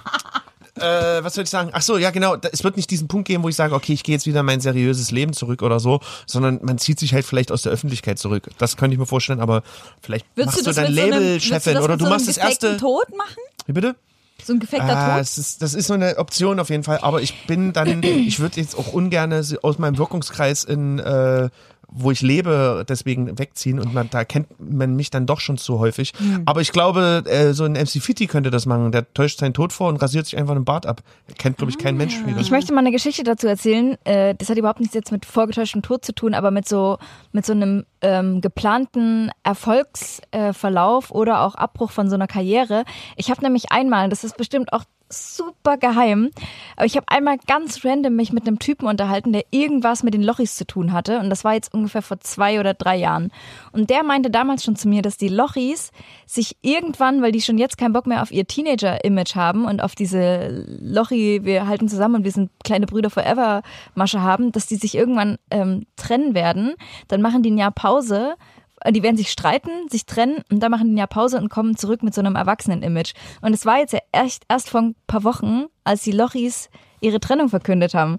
[0.75, 1.69] äh, was soll ich sagen?
[1.73, 2.37] Ach so, ja genau.
[2.37, 4.39] Da- Es wird nicht diesen Punkt geben, wo ich sage, okay, ich gehe jetzt wieder
[4.39, 7.71] in mein seriöses Leben zurück oder so, sondern man zieht sich halt vielleicht aus der
[7.71, 8.49] Öffentlichkeit zurück.
[8.57, 9.63] Das könnte ich mir vorstellen, aber
[10.01, 12.35] vielleicht Würdest machst du du das so einem- Labelchefin das oder du so machst einem
[12.35, 12.77] das erste.
[12.77, 13.35] Tod machen?
[13.65, 13.95] Wie bitte?
[14.43, 15.21] So ein gefakter Ah, Tod?
[15.21, 18.59] ist, das ist so eine Option auf jeden Fall, aber ich bin dann, ich würde
[18.59, 19.31] jetzt auch ungern
[19.61, 21.49] aus meinem Wirkungskreis in, äh,
[21.91, 25.79] wo ich lebe, deswegen wegziehen und man, da kennt man mich dann doch schon zu
[25.79, 26.13] häufig.
[26.17, 26.43] Hm.
[26.45, 28.91] Aber ich glaube, äh, so ein MC Fitti könnte das machen.
[28.91, 31.01] Der täuscht seinen Tod vor und rasiert sich einfach den Bart ab.
[31.37, 32.27] Kennt, glaube ich, kein Mensch Ah.
[32.27, 32.39] wieder.
[32.39, 33.97] ich möchte mal eine Geschichte dazu erzählen.
[34.05, 36.97] Äh, das hat überhaupt nichts jetzt mit vorgetäuschtem Tod zu tun, aber mit so
[37.33, 42.83] mit so einem ähm, geplanten Erfolgsverlauf äh, oder auch Abbruch von so einer Karriere.
[43.15, 46.31] Ich habe nämlich einmal, das ist bestimmt auch super geheim,
[46.75, 50.23] aber ich habe einmal ganz random mich mit einem Typen unterhalten, der irgendwas mit den
[50.23, 53.31] Lochis zu tun hatte und das war jetzt ungefähr vor zwei oder drei Jahren.
[53.71, 55.91] Und der meinte damals schon zu mir, dass die Lochis
[56.25, 59.95] sich irgendwann, weil die schon jetzt keinen Bock mehr auf ihr Teenager-Image haben und auf
[59.95, 63.61] diese Lochi, wir halten zusammen und wir sind kleine Brüder forever
[63.95, 66.73] Masche haben, dass die sich irgendwann ähm, trennen werden.
[67.07, 68.35] Dann machen die ein Jahr Pause.
[68.89, 71.77] Die werden sich streiten, sich trennen und dann machen die ein Jahr Pause und kommen
[71.77, 73.13] zurück mit so einem Erwachsenen-Image.
[73.41, 77.19] Und es war jetzt ja echt erst vor ein paar Wochen, als die Lochis ihre
[77.19, 78.17] Trennung verkündet haben.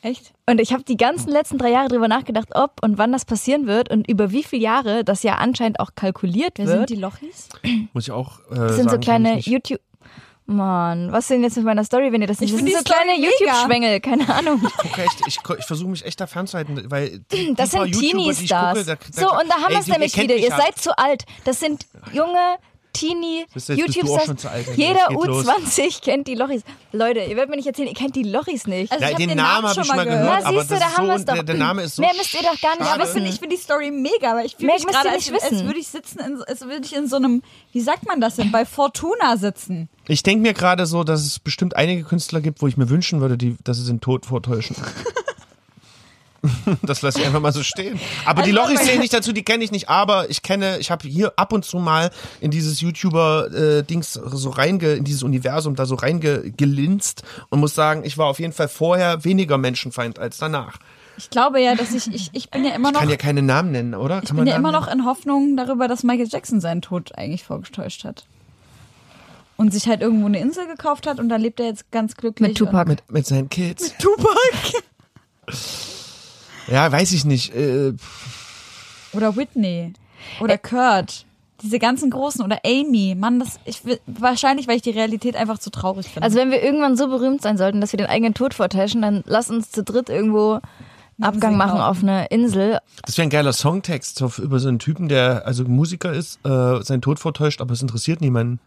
[0.00, 0.32] Echt?
[0.46, 3.66] Und ich habe die ganzen letzten drei Jahre drüber nachgedacht, ob und wann das passieren
[3.66, 6.88] wird und über wie viele Jahre das ja anscheinend auch kalkuliert Wer wird.
[6.88, 7.48] sind die Lochis?
[7.92, 8.38] Muss ich auch.
[8.50, 9.38] Äh, Das sind so sagen, kenn kleine.
[9.40, 9.80] YouTube.
[10.50, 12.82] Mann, was denn jetzt mit meiner Story, wenn ihr das nicht Ich Das sind so
[12.92, 13.28] kleine Story.
[13.40, 14.60] YouTube-Schwengel, keine Ahnung.
[14.78, 18.78] gucke echt, ich, ich versuche mich echt da fernzuhalten, weil die, Das sind ich Teenie-Stars.
[18.78, 20.36] gucke, da- So, und da haben wir es nämlich wieder.
[20.36, 20.56] Ihr ja.
[20.56, 21.24] seid zu alt.
[21.44, 22.56] Das sind junge
[22.94, 24.24] Teenie YouTube-Stars.
[24.24, 24.78] schon zu alt, Alter.
[24.80, 25.46] Jeder Es geht los.
[25.46, 26.62] U20 kennt die Lochis.
[26.92, 28.90] Leute, ihr werdet mir nicht erzählen, ihr kennt die Lochis nicht.
[28.90, 30.74] Also Ja, ich hab den Namen habe ich schon mal gehört, Na, aber siehst du,
[30.74, 31.34] da ist haben so, wir's doch.
[31.34, 33.12] der, der Name ist so Mehr müsst ihr doch gar nicht aber ich wissen.
[33.12, 35.32] finde ich find die Story mega, weil ich fühle Mehr mich müsst ihr gerade, nicht
[35.32, 35.66] als, als wissen.
[35.66, 37.42] würde ich sitzen, in, als würde ich in so einem,
[37.72, 39.90] wie sagt man das denn, bei Fortuna sitzen.
[40.08, 43.20] Ich denke mir gerade so, dass es bestimmt einige Künstler gibt, wo ich mir wünschen
[43.20, 44.74] würde, die, dass sie den Tod vortäuschen.
[46.82, 47.98] das lasse ich einfach mal so stehen.
[48.24, 49.88] Aber die Also, Lochis aber- zählen nicht dazu, die kenne ich nicht.
[49.88, 52.10] Aber ich kenne, ich habe hier ab und zu mal
[52.40, 58.16] in dieses YouTuber-Dings so reinge, in dieses Universum da so reingelinst und muss sagen, ich
[58.18, 60.78] war auf jeden Fall vorher weniger Menschenfeind als danach.
[61.16, 63.72] Ich glaube ja, dass ich, ich, ich bin ja immer noch, Kann ja keine Namen
[63.72, 64.20] nennen, oder?
[64.22, 67.18] ich Kann bin ja Namen immer noch in Hoffnung darüber, dass Michael Jackson seinen Tod
[67.18, 68.24] eigentlich vorgetäuscht hat.
[69.58, 72.48] Und sich halt irgendwo eine Insel gekauft hat und da lebt er jetzt ganz glücklich.
[72.48, 72.88] Mit Tupac.
[72.88, 73.90] mit, mit seinen Kids.
[73.90, 74.82] Und Tupac.
[76.70, 77.54] Ja, weiß ich nicht.
[77.54, 77.94] Äh,
[79.12, 79.94] Oder Whitney.
[80.40, 81.24] Oder Kurt.
[81.62, 83.16] Diese ganzen großen oder Amy.
[83.18, 86.22] Mann, das, ich wahrscheinlich, weil ich die Realität einfach zu traurig finde.
[86.22, 89.24] Also wenn wir irgendwann so berühmt sein sollten, dass wir den eigenen Tod vortäuschen, dann
[89.26, 90.60] lass uns zu dritt irgendwo
[91.20, 92.78] Abgang machen auf eine Insel.
[93.04, 96.80] Das wäre ein geiler Songtext so, über so einen Typen, der also Musiker ist, äh,
[96.82, 98.60] seinen Tod vortäuscht, aber es interessiert niemanden.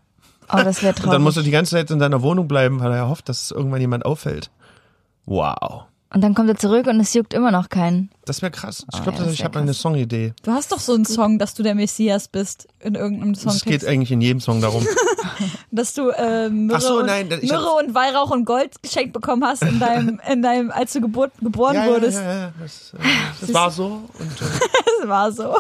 [0.54, 1.46] Oh, das wäre Und dann muss er traurig.
[1.46, 4.06] die ganze Zeit in seiner Wohnung bleiben, weil er ja hofft, dass es irgendwann jemand
[4.06, 4.50] auffällt.
[5.26, 5.84] Wow.
[6.14, 8.10] Und dann kommt er zurück und es juckt immer noch keinen.
[8.26, 8.86] Das wäre krass.
[8.92, 9.74] Ich Oh, glaube, ja, das ich habe eine.
[9.74, 10.34] Songidee.
[10.44, 13.54] Du hast doch so einen Song, dass du der Messias bist in irgendeinem Song.
[13.54, 14.86] Es geht eigentlich in jedem Song darum.
[15.72, 19.46] dass du äh, Myrrhe, so, und, nein, ich Myrrhe und Weihrauch und Gold geschenkt bekommen
[19.46, 22.18] hast in deinem, in deinem, als du geburt, geboren ja, wurdest.
[22.18, 22.54] Ja, ja, ja.
[22.62, 22.98] Das, äh,
[23.40, 23.86] das war so.
[24.20, 24.60] Und, äh,
[25.00, 25.56] Das war so.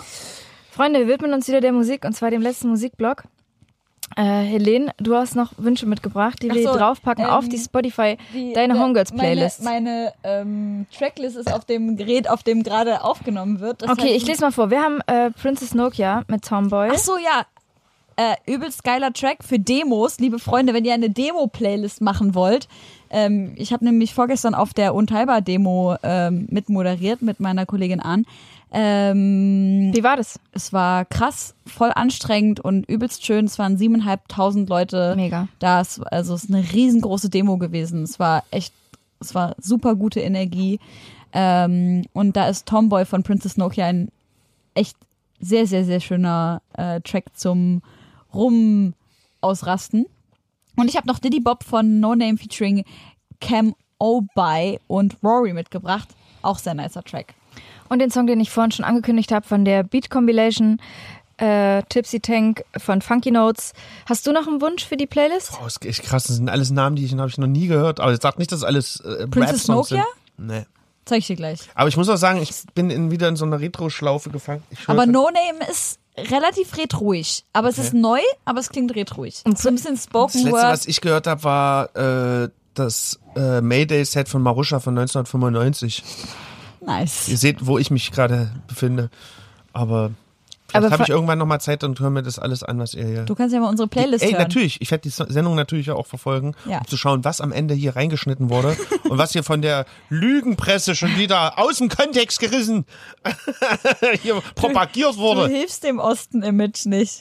[0.71, 3.23] Freunde, wir widmen uns wieder der Musik und zwar dem letzten Musikblock.
[4.17, 7.57] Äh, Helene, du hast noch Wünsche mitgebracht, die wir so, hier draufpacken auf ähm, die
[7.57, 9.63] Spotify, Die- deine äh, Homegirls-Playlist.
[9.63, 13.81] Meine, meine ähm, Tracklist ist auf dem Gerät, auf dem gerade aufgenommen wird.
[13.81, 14.69] Das Okay, heißt- ich lese mal vor.
[14.69, 16.89] Wir haben äh, Princess Nokia mit Tomboy.
[16.91, 17.45] Ach so, ja.
[18.17, 22.67] Äh, übelst geiler Track für Demos, liebe Freunde, wenn ihr eine Demo-Playlist machen wollt.
[23.09, 28.25] Ähm, ich habe nämlich vorgestern auf der Unteilbar-Demo ähm, mitmoderiert mit meiner Kollegin Ahn.
[28.73, 30.39] Ähm, Wie war das?
[30.53, 33.45] es war krass, voll anstrengend und übelst schön.
[33.45, 35.47] Es waren siebeneinhalbtausend Leute Mega.
[35.59, 35.81] da.
[35.81, 38.03] Es, also es ist eine riesengroße Demo gewesen.
[38.03, 38.73] Es war echt,
[39.19, 40.79] es war super gute Energie.
[41.33, 44.09] Ähm, und da ist Tomboy von Princess Nokia ein
[44.73, 44.95] echt
[45.39, 47.81] sehr, sehr, sehr schöner äh, Track zum
[48.33, 48.93] Rum
[49.41, 50.05] ausrasten.
[50.77, 52.85] Und ich habe noch Diddy Bob von No Name featuring
[53.41, 56.09] Cam Obai und Rory mitgebracht.
[56.41, 57.35] Auch sehr nicer Track.
[57.91, 60.79] Und den Song, den ich vorhin schon angekündigt habe von der Beat Compilation
[61.35, 63.73] äh, Tipsy Tank von Funky Notes.
[64.05, 65.51] Hast du noch einen Wunsch für die Playlist?
[65.61, 66.23] oh, ist echt krass.
[66.23, 67.99] Das sind alles Namen, die ich, ich noch nie gehört.
[67.99, 69.97] Aber jetzt sagt nicht, dass es alles äh, Princess Rap-Songs sind.
[69.97, 70.13] Nokia?
[70.37, 70.65] Nee.
[71.03, 71.59] Zeig ich dir gleich.
[71.75, 74.63] Aber ich muss auch sagen, ich bin in, wieder in so einer Retro-Schlaufe gefangen.
[74.87, 77.43] Aber No Name ist relativ retroig.
[77.51, 79.33] Aber es ist neu, aber es klingt retroig.
[79.43, 80.63] Und so ein bisschen Das Spoken letzte, Word.
[80.63, 81.95] was ich gehört habe, war
[82.43, 86.03] äh, das äh, Mayday-Set von Marusha von 1995.
[86.81, 87.25] Ihr Nice.
[87.27, 89.09] seht, wo ich mich gerade befinde.
[89.73, 90.11] Aber
[90.71, 93.05] vielleicht habe ich irgendwann noch mal Zeit und höre mir das alles an, was ihr
[93.05, 93.23] hier...
[93.23, 94.41] Du kannst ja mal unsere Playlist Ey, hören.
[94.41, 94.81] natürlich.
[94.81, 96.79] Ich werde die Sendung natürlich auch verfolgen, Ja.
[96.79, 98.75] um zu schauen, was am Ende hier reingeschnitten wurde
[99.09, 102.85] und was hier von der Lügenpresse schon wieder aus dem Kontext gerissen
[104.21, 105.47] hier propagiert Du wurde.
[105.47, 107.19] hilfst dem Osten-Image nicht.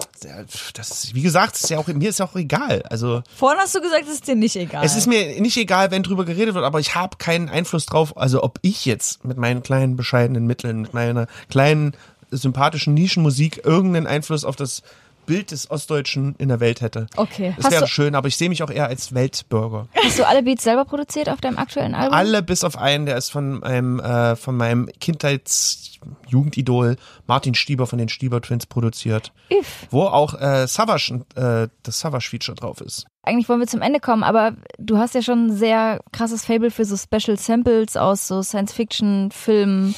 [0.75, 2.83] Das, wie gesagt, ist ja auch, mir ist ja auch egal.
[2.89, 4.85] Also Vorhin hast du gesagt, es ist dir nicht egal.
[4.85, 8.17] es ist mir nicht egal, wenn drüber geredet wird, aber ich habe keinen Einfluss drauf.
[8.17, 11.93] Also ob ich jetzt mit meinen kleinen bescheidenen Mitteln, mit meiner kleinen
[12.31, 14.83] sympathischen Nischenmusik irgendeinen Einfluss auf das
[15.27, 17.07] Bild des Ostdeutschen in der Welt hätte.
[17.17, 17.53] Okay.
[17.57, 19.87] Das Hast wäre du- schön, aber ich sehe mich auch eher als Weltbürger.
[20.03, 22.15] Hast du alle Beats selber produziert auf deinem aktuellen Album?
[22.15, 26.97] Alle bis auf einen, der ist von einem, äh, von meinem Kindheits-Jugendidol
[27.27, 29.87] Martin Stieber von den Stieber Twins produziert, Üff.
[29.91, 33.07] wo auch äh, Savage, äh, das Savage-Feature drauf ist.
[33.23, 36.71] Eigentlich wollen wir zum Ende kommen, aber du hast ja schon ein sehr krasses Fable
[36.71, 39.95] für so Special Samples aus so Science-Fiction-Filmen.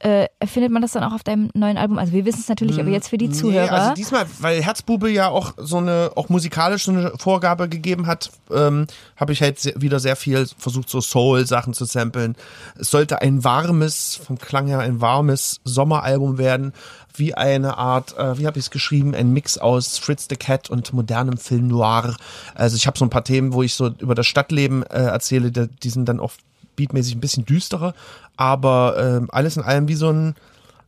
[0.00, 1.98] Äh, findet man das dann auch auf deinem neuen Album?
[1.98, 3.64] Also wir wissen es natürlich, aber jetzt für die Zuhörer.
[3.64, 8.06] Nee, also diesmal, weil Herzbube ja auch so eine, auch musikalisch so eine Vorgabe gegeben
[8.06, 12.36] hat, ähm, habe ich halt sehr, wieder sehr viel versucht, so Soul-Sachen zu samplen.
[12.78, 16.72] Es sollte ein warmes, vom Klang her ein warmes Sommeralbum werden,
[17.14, 20.70] wie eine Art, äh, wie habe ich es geschrieben, ein Mix aus Fritz the Cat
[20.70, 22.14] und modernem Film Noir.
[22.54, 25.50] Also ich habe so ein paar Themen, wo ich so über das Stadtleben äh, erzähle,
[25.50, 26.32] die, die sind dann auch
[26.78, 27.92] beatmäßig ein bisschen düsterer,
[28.38, 30.34] aber ähm, alles in allem wie so ein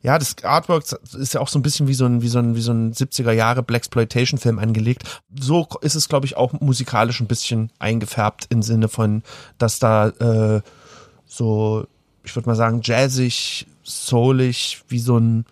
[0.03, 2.57] ja, das Artwork ist ja auch so ein bisschen wie so ein, wie so ein,
[2.57, 5.21] wie so ein 70er Jahre Blaxploitation-Film angelegt.
[5.39, 9.23] So ist es, glaube ich, auch musikalisch ein bisschen eingefärbt im Sinne von,
[9.59, 10.62] dass da äh,
[11.27, 11.87] so,
[12.25, 15.45] ich würde mal sagen, jazzig, soulig, wie so ein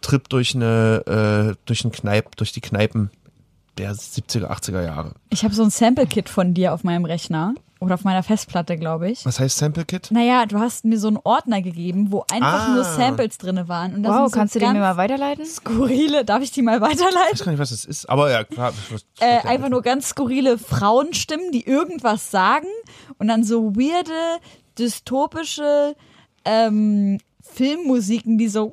[0.00, 3.10] Trip durch eine, äh, durch ein Kneip, durch die Kneipen
[3.78, 5.14] der 70er, 80er Jahre.
[5.30, 7.54] Ich habe so ein Sample-Kit von dir auf meinem Rechner.
[7.82, 9.26] Oder auf meiner Festplatte, glaube ich.
[9.26, 10.10] Was heißt Sample Kit?
[10.12, 12.74] Naja, du hast mir so einen Ordner gegeben, wo einfach Ah.
[12.74, 13.94] nur Samples drinne waren.
[13.96, 15.44] Und da wow, so kannst du den mir mal weiterleiten?
[15.44, 17.32] Skurrile, darf ich die mal Ich weiterleiten?
[17.32, 18.72] weiß gar nicht, was es ist, aber ja, klar.
[18.88, 22.68] ich weiß- Äh, einfach nur ganz skurrile Frauenstimmen, die irgendwas sagen
[23.18, 24.40] und dann so weirde,
[24.78, 25.96] dystopische
[26.44, 28.72] ähm, Filmmusiken, die so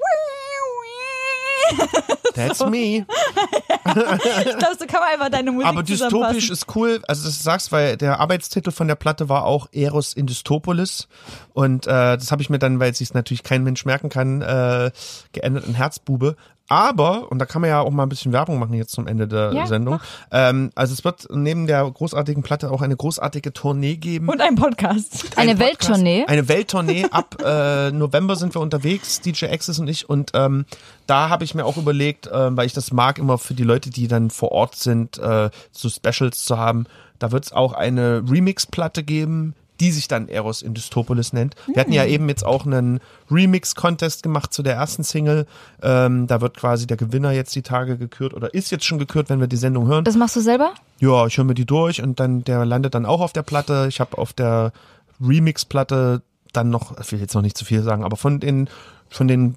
[2.35, 3.05] That's me.
[3.05, 7.43] ich glaube, so kann man einfach deine Musik Aber dystopisch ist cool, also dass du
[7.43, 11.07] sagst, weil der Arbeitstitel von der Platte war auch Eros in Dystopolis
[11.53, 14.91] und äh, das habe ich mir dann, weil sich natürlich kein Mensch merken kann, äh,
[15.31, 16.35] geändert in Herzbube.
[16.69, 19.27] Aber, und da kann man ja auch mal ein bisschen Werbung machen jetzt zum Ende
[19.27, 19.99] der Ja, Sendung,
[20.31, 24.29] ähm, also es wird neben der großartigen Platte auch eine großartige Tournee geben.
[24.29, 25.35] Und ein Podcast.
[25.35, 26.25] Eine Ein Welttournee?
[26.27, 27.05] Eine Welttournee.
[27.09, 30.07] Ab äh, November sind wir unterwegs, DJ Access und ich.
[30.07, 30.65] Und ähm,
[31.07, 33.89] da habe ich mir auch überlegt, äh, weil ich das mag, immer für die Leute,
[33.89, 36.85] die dann vor Ort sind, äh, so Specials zu haben.
[37.17, 41.55] Da wird es auch eine Remix-Platte geben, die sich dann Eros in Dystopolis nennt.
[41.67, 42.99] Wir hatten ja eben jetzt auch einen
[43.31, 45.45] Remix-Contest gemacht zu der ersten Single.
[45.81, 49.29] Ähm, da wird quasi der Gewinner jetzt die Tage gekürt oder ist jetzt schon gekürt,
[49.29, 50.03] wenn wir die Sendung hören.
[50.03, 50.73] Das machst du selber?
[50.99, 53.85] Ja, ich höre mir die durch und dann der landet dann auch auf der Platte.
[53.89, 54.73] Ich habe auf der
[55.21, 56.21] Remix-Platte
[56.53, 58.69] dann noch, ich will jetzt noch nicht zu viel sagen, aber von den
[59.11, 59.55] von den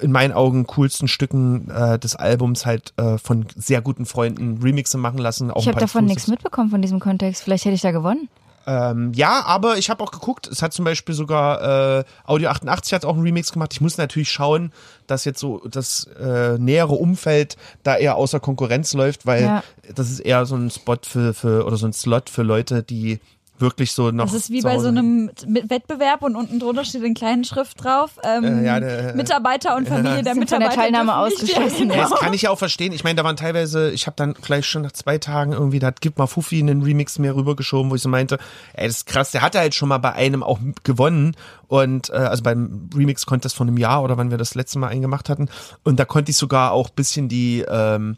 [0.00, 4.96] in meinen Augen coolsten Stücken äh, des Albums halt äh, von sehr guten Freunden Remixe
[4.96, 5.50] machen lassen.
[5.50, 7.42] Auch Ich habe davon nichts mitbekommen von diesem Kontext.
[7.42, 8.28] Vielleicht hätte ich da gewonnen.
[8.68, 12.92] Ähm, ja, aber ich habe auch geguckt, es hat zum Beispiel sogar äh, Audio 88
[12.92, 13.72] hat auch einen Remix gemacht.
[13.72, 14.72] Ich muss natürlich schauen,
[15.06, 19.64] dass jetzt so das äh, nähere Umfeld da eher außer Konkurrenz läuft, weil Ja.
[19.94, 23.20] das ist eher so ein Spot für, für oder so ein Slot für Leute, die
[23.60, 24.24] wirklich so noch.
[24.26, 28.12] Das ist wie bei so einem Wettbewerb und unten drunter steht in kleinen Schrift drauf.
[28.22, 30.80] Ähm, Äh, ja, der- Mitarbeiter und Familie der Sind von der Mitarbeiter.
[30.82, 32.10] Teilnahme ausgeschlossen, Ja, Ja, genau.
[32.10, 32.92] das kann ich ja auch verstehen.
[32.92, 35.88] Ich meine, da waren teilweise, ich habe dann gleich schon nach zwei Tagen irgendwie, da
[35.88, 38.38] hat Gib mal Fuffi einen Remix mir rübergeschoben, wo ich so meinte,
[38.74, 41.36] ey, das ist krass, der hatte halt schon mal bei einem auch gewonnen
[41.66, 45.28] und äh, also beim Remix-Contest von einem Jahr oder wann wir das letzte Mal eingemacht
[45.28, 45.48] hatten
[45.84, 48.16] und da konnte ich sogar auch bisschen die ähm,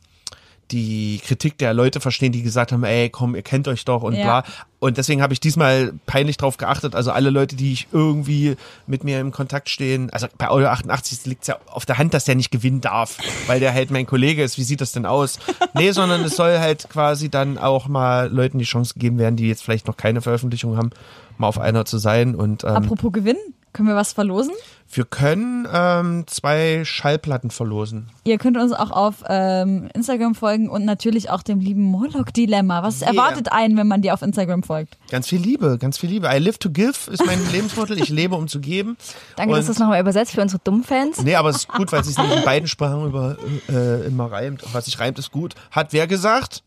[0.71, 4.15] die Kritik der Leute verstehen, die gesagt haben, ey, komm, ihr kennt euch doch und
[4.15, 4.43] Ja.
[4.43, 4.45] bla.
[4.81, 6.95] Und deswegen habe ich diesmal peinlich drauf geachtet.
[6.95, 11.27] Also alle Leute, die ich irgendwie mit mir im Kontakt stehen, also bei Audio 88
[11.27, 14.07] liegt es ja auf der Hand, dass der nicht gewinnen darf, weil der halt mein
[14.07, 14.57] Kollege ist.
[14.57, 15.39] Wie sieht das denn aus?
[15.75, 19.49] Nee, sondern es soll halt quasi dann auch mal Leuten die Chance gegeben werden, die
[19.49, 20.91] jetzt vielleicht noch keine Veröffentlichung haben,
[21.37, 22.35] mal auf einer zu sein.
[22.35, 23.37] Und ähm, Apropos Gewinn,
[23.73, 24.53] können wir was verlosen?
[24.93, 28.09] wir können ähm, zwei Schallplatten verlosen.
[28.25, 32.83] Ihr könnt uns auch auf ähm, Instagram folgen und natürlich auch dem lieben Moloch-Dilemma.
[32.83, 33.11] Was Yeah.
[33.11, 34.99] erwartet einen, wenn man dir auf Instagram folgt?
[35.09, 36.29] Ganz viel Liebe, ganz viel Liebe.
[36.29, 37.95] I live to give ist mein Lebensmotto.
[37.95, 38.97] Ich lebe, um zu geben.
[39.37, 41.23] Danke, dass Und- du es nochmal übersetzt für unsere dummen Fans.
[41.23, 43.37] Nee, aber es ist gut, weil es sich in beiden Sprachen über,
[43.69, 44.65] äh, immer reimt.
[44.73, 45.55] Was sich reimt, ist gut.
[45.71, 46.65] Hat wer gesagt?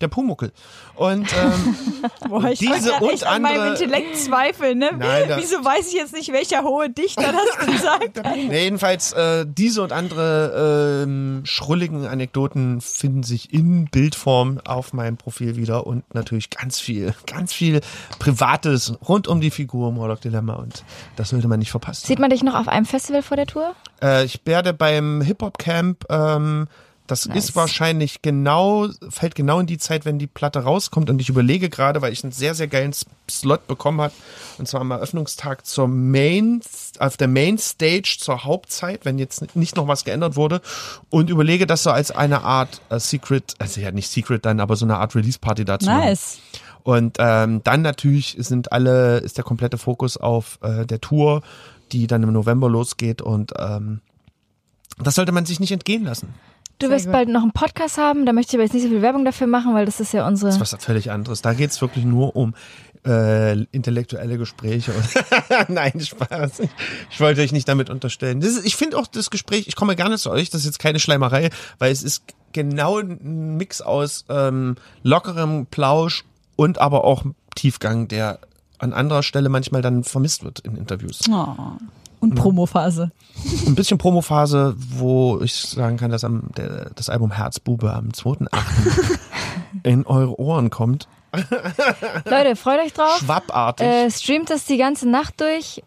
[0.00, 0.52] Der Pumuckel.
[0.94, 1.76] Und ähm,
[2.28, 4.90] Boah, ich Diese und echt an meinem andere- Intellekt zweifeln, ne?
[4.98, 8.36] Nein, da- Wieso weiß ich jetzt nicht, welcher hohe Dichter das gesagt hat?
[8.36, 15.16] nee, jedenfalls, äh, diese und andere ähm, schrulligen Anekdoten finden sich in Bildform auf meinem
[15.18, 17.80] Profil wieder und natürlich ganz viel, ganz viel
[18.18, 20.84] Privates rund um die Figur Morlock Dilemma und
[21.16, 22.06] das sollte man nicht verpassen.
[22.06, 23.74] Sieht man dich noch auf einem Festival vor der Tour?
[24.02, 26.68] Äh, ich werde beim Hip-Hop-Camp, ähm,
[27.10, 27.44] das Nice.
[27.44, 31.10] ist wahrscheinlich genau, fällt genau in die Zeit, wenn die Platte rauskommt.
[31.10, 32.92] Und ich überlege gerade, weil ich einen sehr, sehr geilen
[33.28, 34.12] Slot bekommen habe,
[34.58, 36.60] und zwar am Eröffnungstag zur Main,
[36.98, 40.60] auf der Main Stage zur Hauptzeit, wenn jetzt nicht noch was geändert wurde.
[41.08, 44.76] Und überlege das so als eine Art äh, Secret, also ja nicht Secret dann, aber
[44.76, 45.86] so eine Art Release-Party dazu.
[45.86, 46.00] machen.
[46.00, 46.38] Nice.
[46.82, 51.42] Und ähm, dann natürlich sind alle, ist der komplette Fokus auf äh, der Tour,
[51.92, 54.00] die dann im November losgeht und ähm,
[55.02, 56.34] das sollte man sich nicht entgehen lassen.
[56.80, 57.12] Du Sehr wirst gut.
[57.12, 59.46] bald noch einen Podcast haben, da möchte ich aber jetzt nicht so viel Werbung dafür
[59.46, 60.48] machen, weil das ist ja unsere.
[60.48, 61.42] Das ist was völlig anderes.
[61.42, 62.54] Da geht's wirklich nur um
[63.06, 64.92] äh, intellektuelle Gespräche.
[64.92, 66.62] Und Nein, Spaß.
[67.10, 68.40] Ich wollte euch nicht damit unterstellen.
[68.40, 70.78] Das ist, ich finde auch das Gespräch, ich komme gerne zu euch, das ist jetzt
[70.78, 76.24] keine Schleimerei, weil es ist genau ein Mix aus ähm, lockerem Plausch
[76.56, 77.24] und aber auch
[77.56, 78.38] Tiefgang, der
[78.78, 81.20] an anderer Stelle manchmal dann vermisst wird in Interviews.
[81.30, 81.54] Oh.
[82.20, 83.10] Und Promophase.
[83.66, 88.48] Ein bisschen Promophase, wo ich sagen kann, dass am, der, das Album Herzbube am 2.8.
[89.82, 91.08] in eure Ohren kommt.
[91.32, 93.18] Leute, freut euch drauf.
[93.18, 93.86] Schwappartig.
[93.86, 95.82] Äh, streamt das die ganze Nacht durch.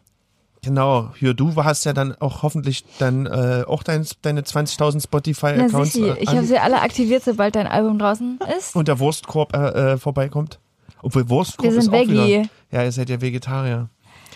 [0.64, 5.00] Genau, hier, du hast ja dann auch hoffentlich dann äh, auch dein, deine 20.000 Na
[5.02, 8.74] Spotify-Accounts äh, ich habe sie alle aktiviert, sobald dein Album draußen ist.
[8.74, 10.60] und der Wurstkorb äh, äh, vorbeikommt.
[11.02, 12.14] Obwohl Wurstkorb Wir ist sind auch Veggie.
[12.14, 12.50] wieder...
[12.72, 13.90] Ja, ihr seid ja Vegetarier.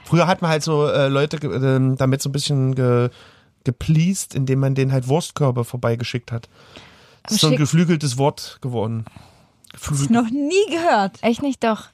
[0.07, 3.09] Früher hat man halt so äh, Leute ähm, damit so ein bisschen ge,
[3.65, 6.47] gepleased, indem man denen halt Wurstkörbe vorbeigeschickt hat.
[7.23, 9.03] Das ist so ein geflügeltes Wort geworden.
[9.73, 10.09] Geflügelt.
[10.11, 11.21] Noch nie gehört.
[11.23, 11.87] Echt nicht doch.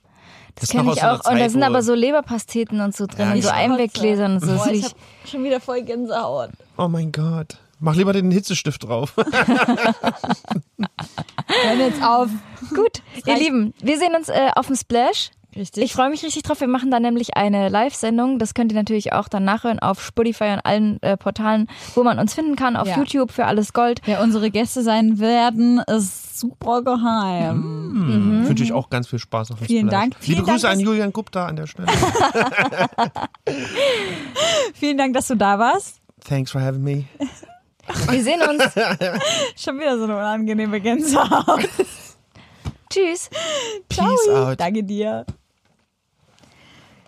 [0.53, 1.25] Das, ist kenne ich so auch.
[1.27, 4.41] Und da sind aber so Leberpasteten und so drin Ja, und so ich Einweggläsern und
[4.41, 4.45] so.
[4.45, 4.93] Das Boah, ich wie- hab
[5.25, 6.51] schon wieder voll Gänsehaut.
[6.77, 7.57] Oh mein Gott.
[7.79, 9.15] Mach lieber den Hitzestift drauf.
[9.17, 9.31] Hören
[11.79, 12.29] jetzt auf.
[12.69, 13.37] Gut, ihr.
[13.37, 15.31] Lieben, wir sehen uns äh, auf dem Splash.
[15.55, 15.83] Richtig.
[15.83, 16.59] Ich freue mich richtig drauf.
[16.61, 18.39] Wir machen da nämlich eine Live-Sendung.
[18.39, 22.17] Das könnt ihr natürlich auch dann nachhören auf Spotify und allen äh, Portalen, wo man
[22.19, 22.75] uns finden kann.
[22.75, 22.97] Auf Ja.
[22.97, 24.01] YouTube für alles Gold.
[24.05, 28.43] Wer unsere Gäste sein werden, ist super geheim.
[28.47, 30.01] Wünsche ich auch ganz viel Spaß auf dem Vielen Splash.
[30.01, 30.13] Dank.
[30.21, 31.87] Liebe Vielen Grüße Dank, an Julian Gupta an der Stelle.
[34.73, 35.99] Vielen Dank, dass du da warst.
[36.27, 37.05] Thanks for having me.
[38.09, 38.63] Wir sehen uns.
[39.61, 41.67] Schon wieder so eine unangenehme Gänsehaut.
[42.89, 43.29] Tschüss.
[43.89, 44.59] Peace out.
[44.59, 45.25] Danke dir.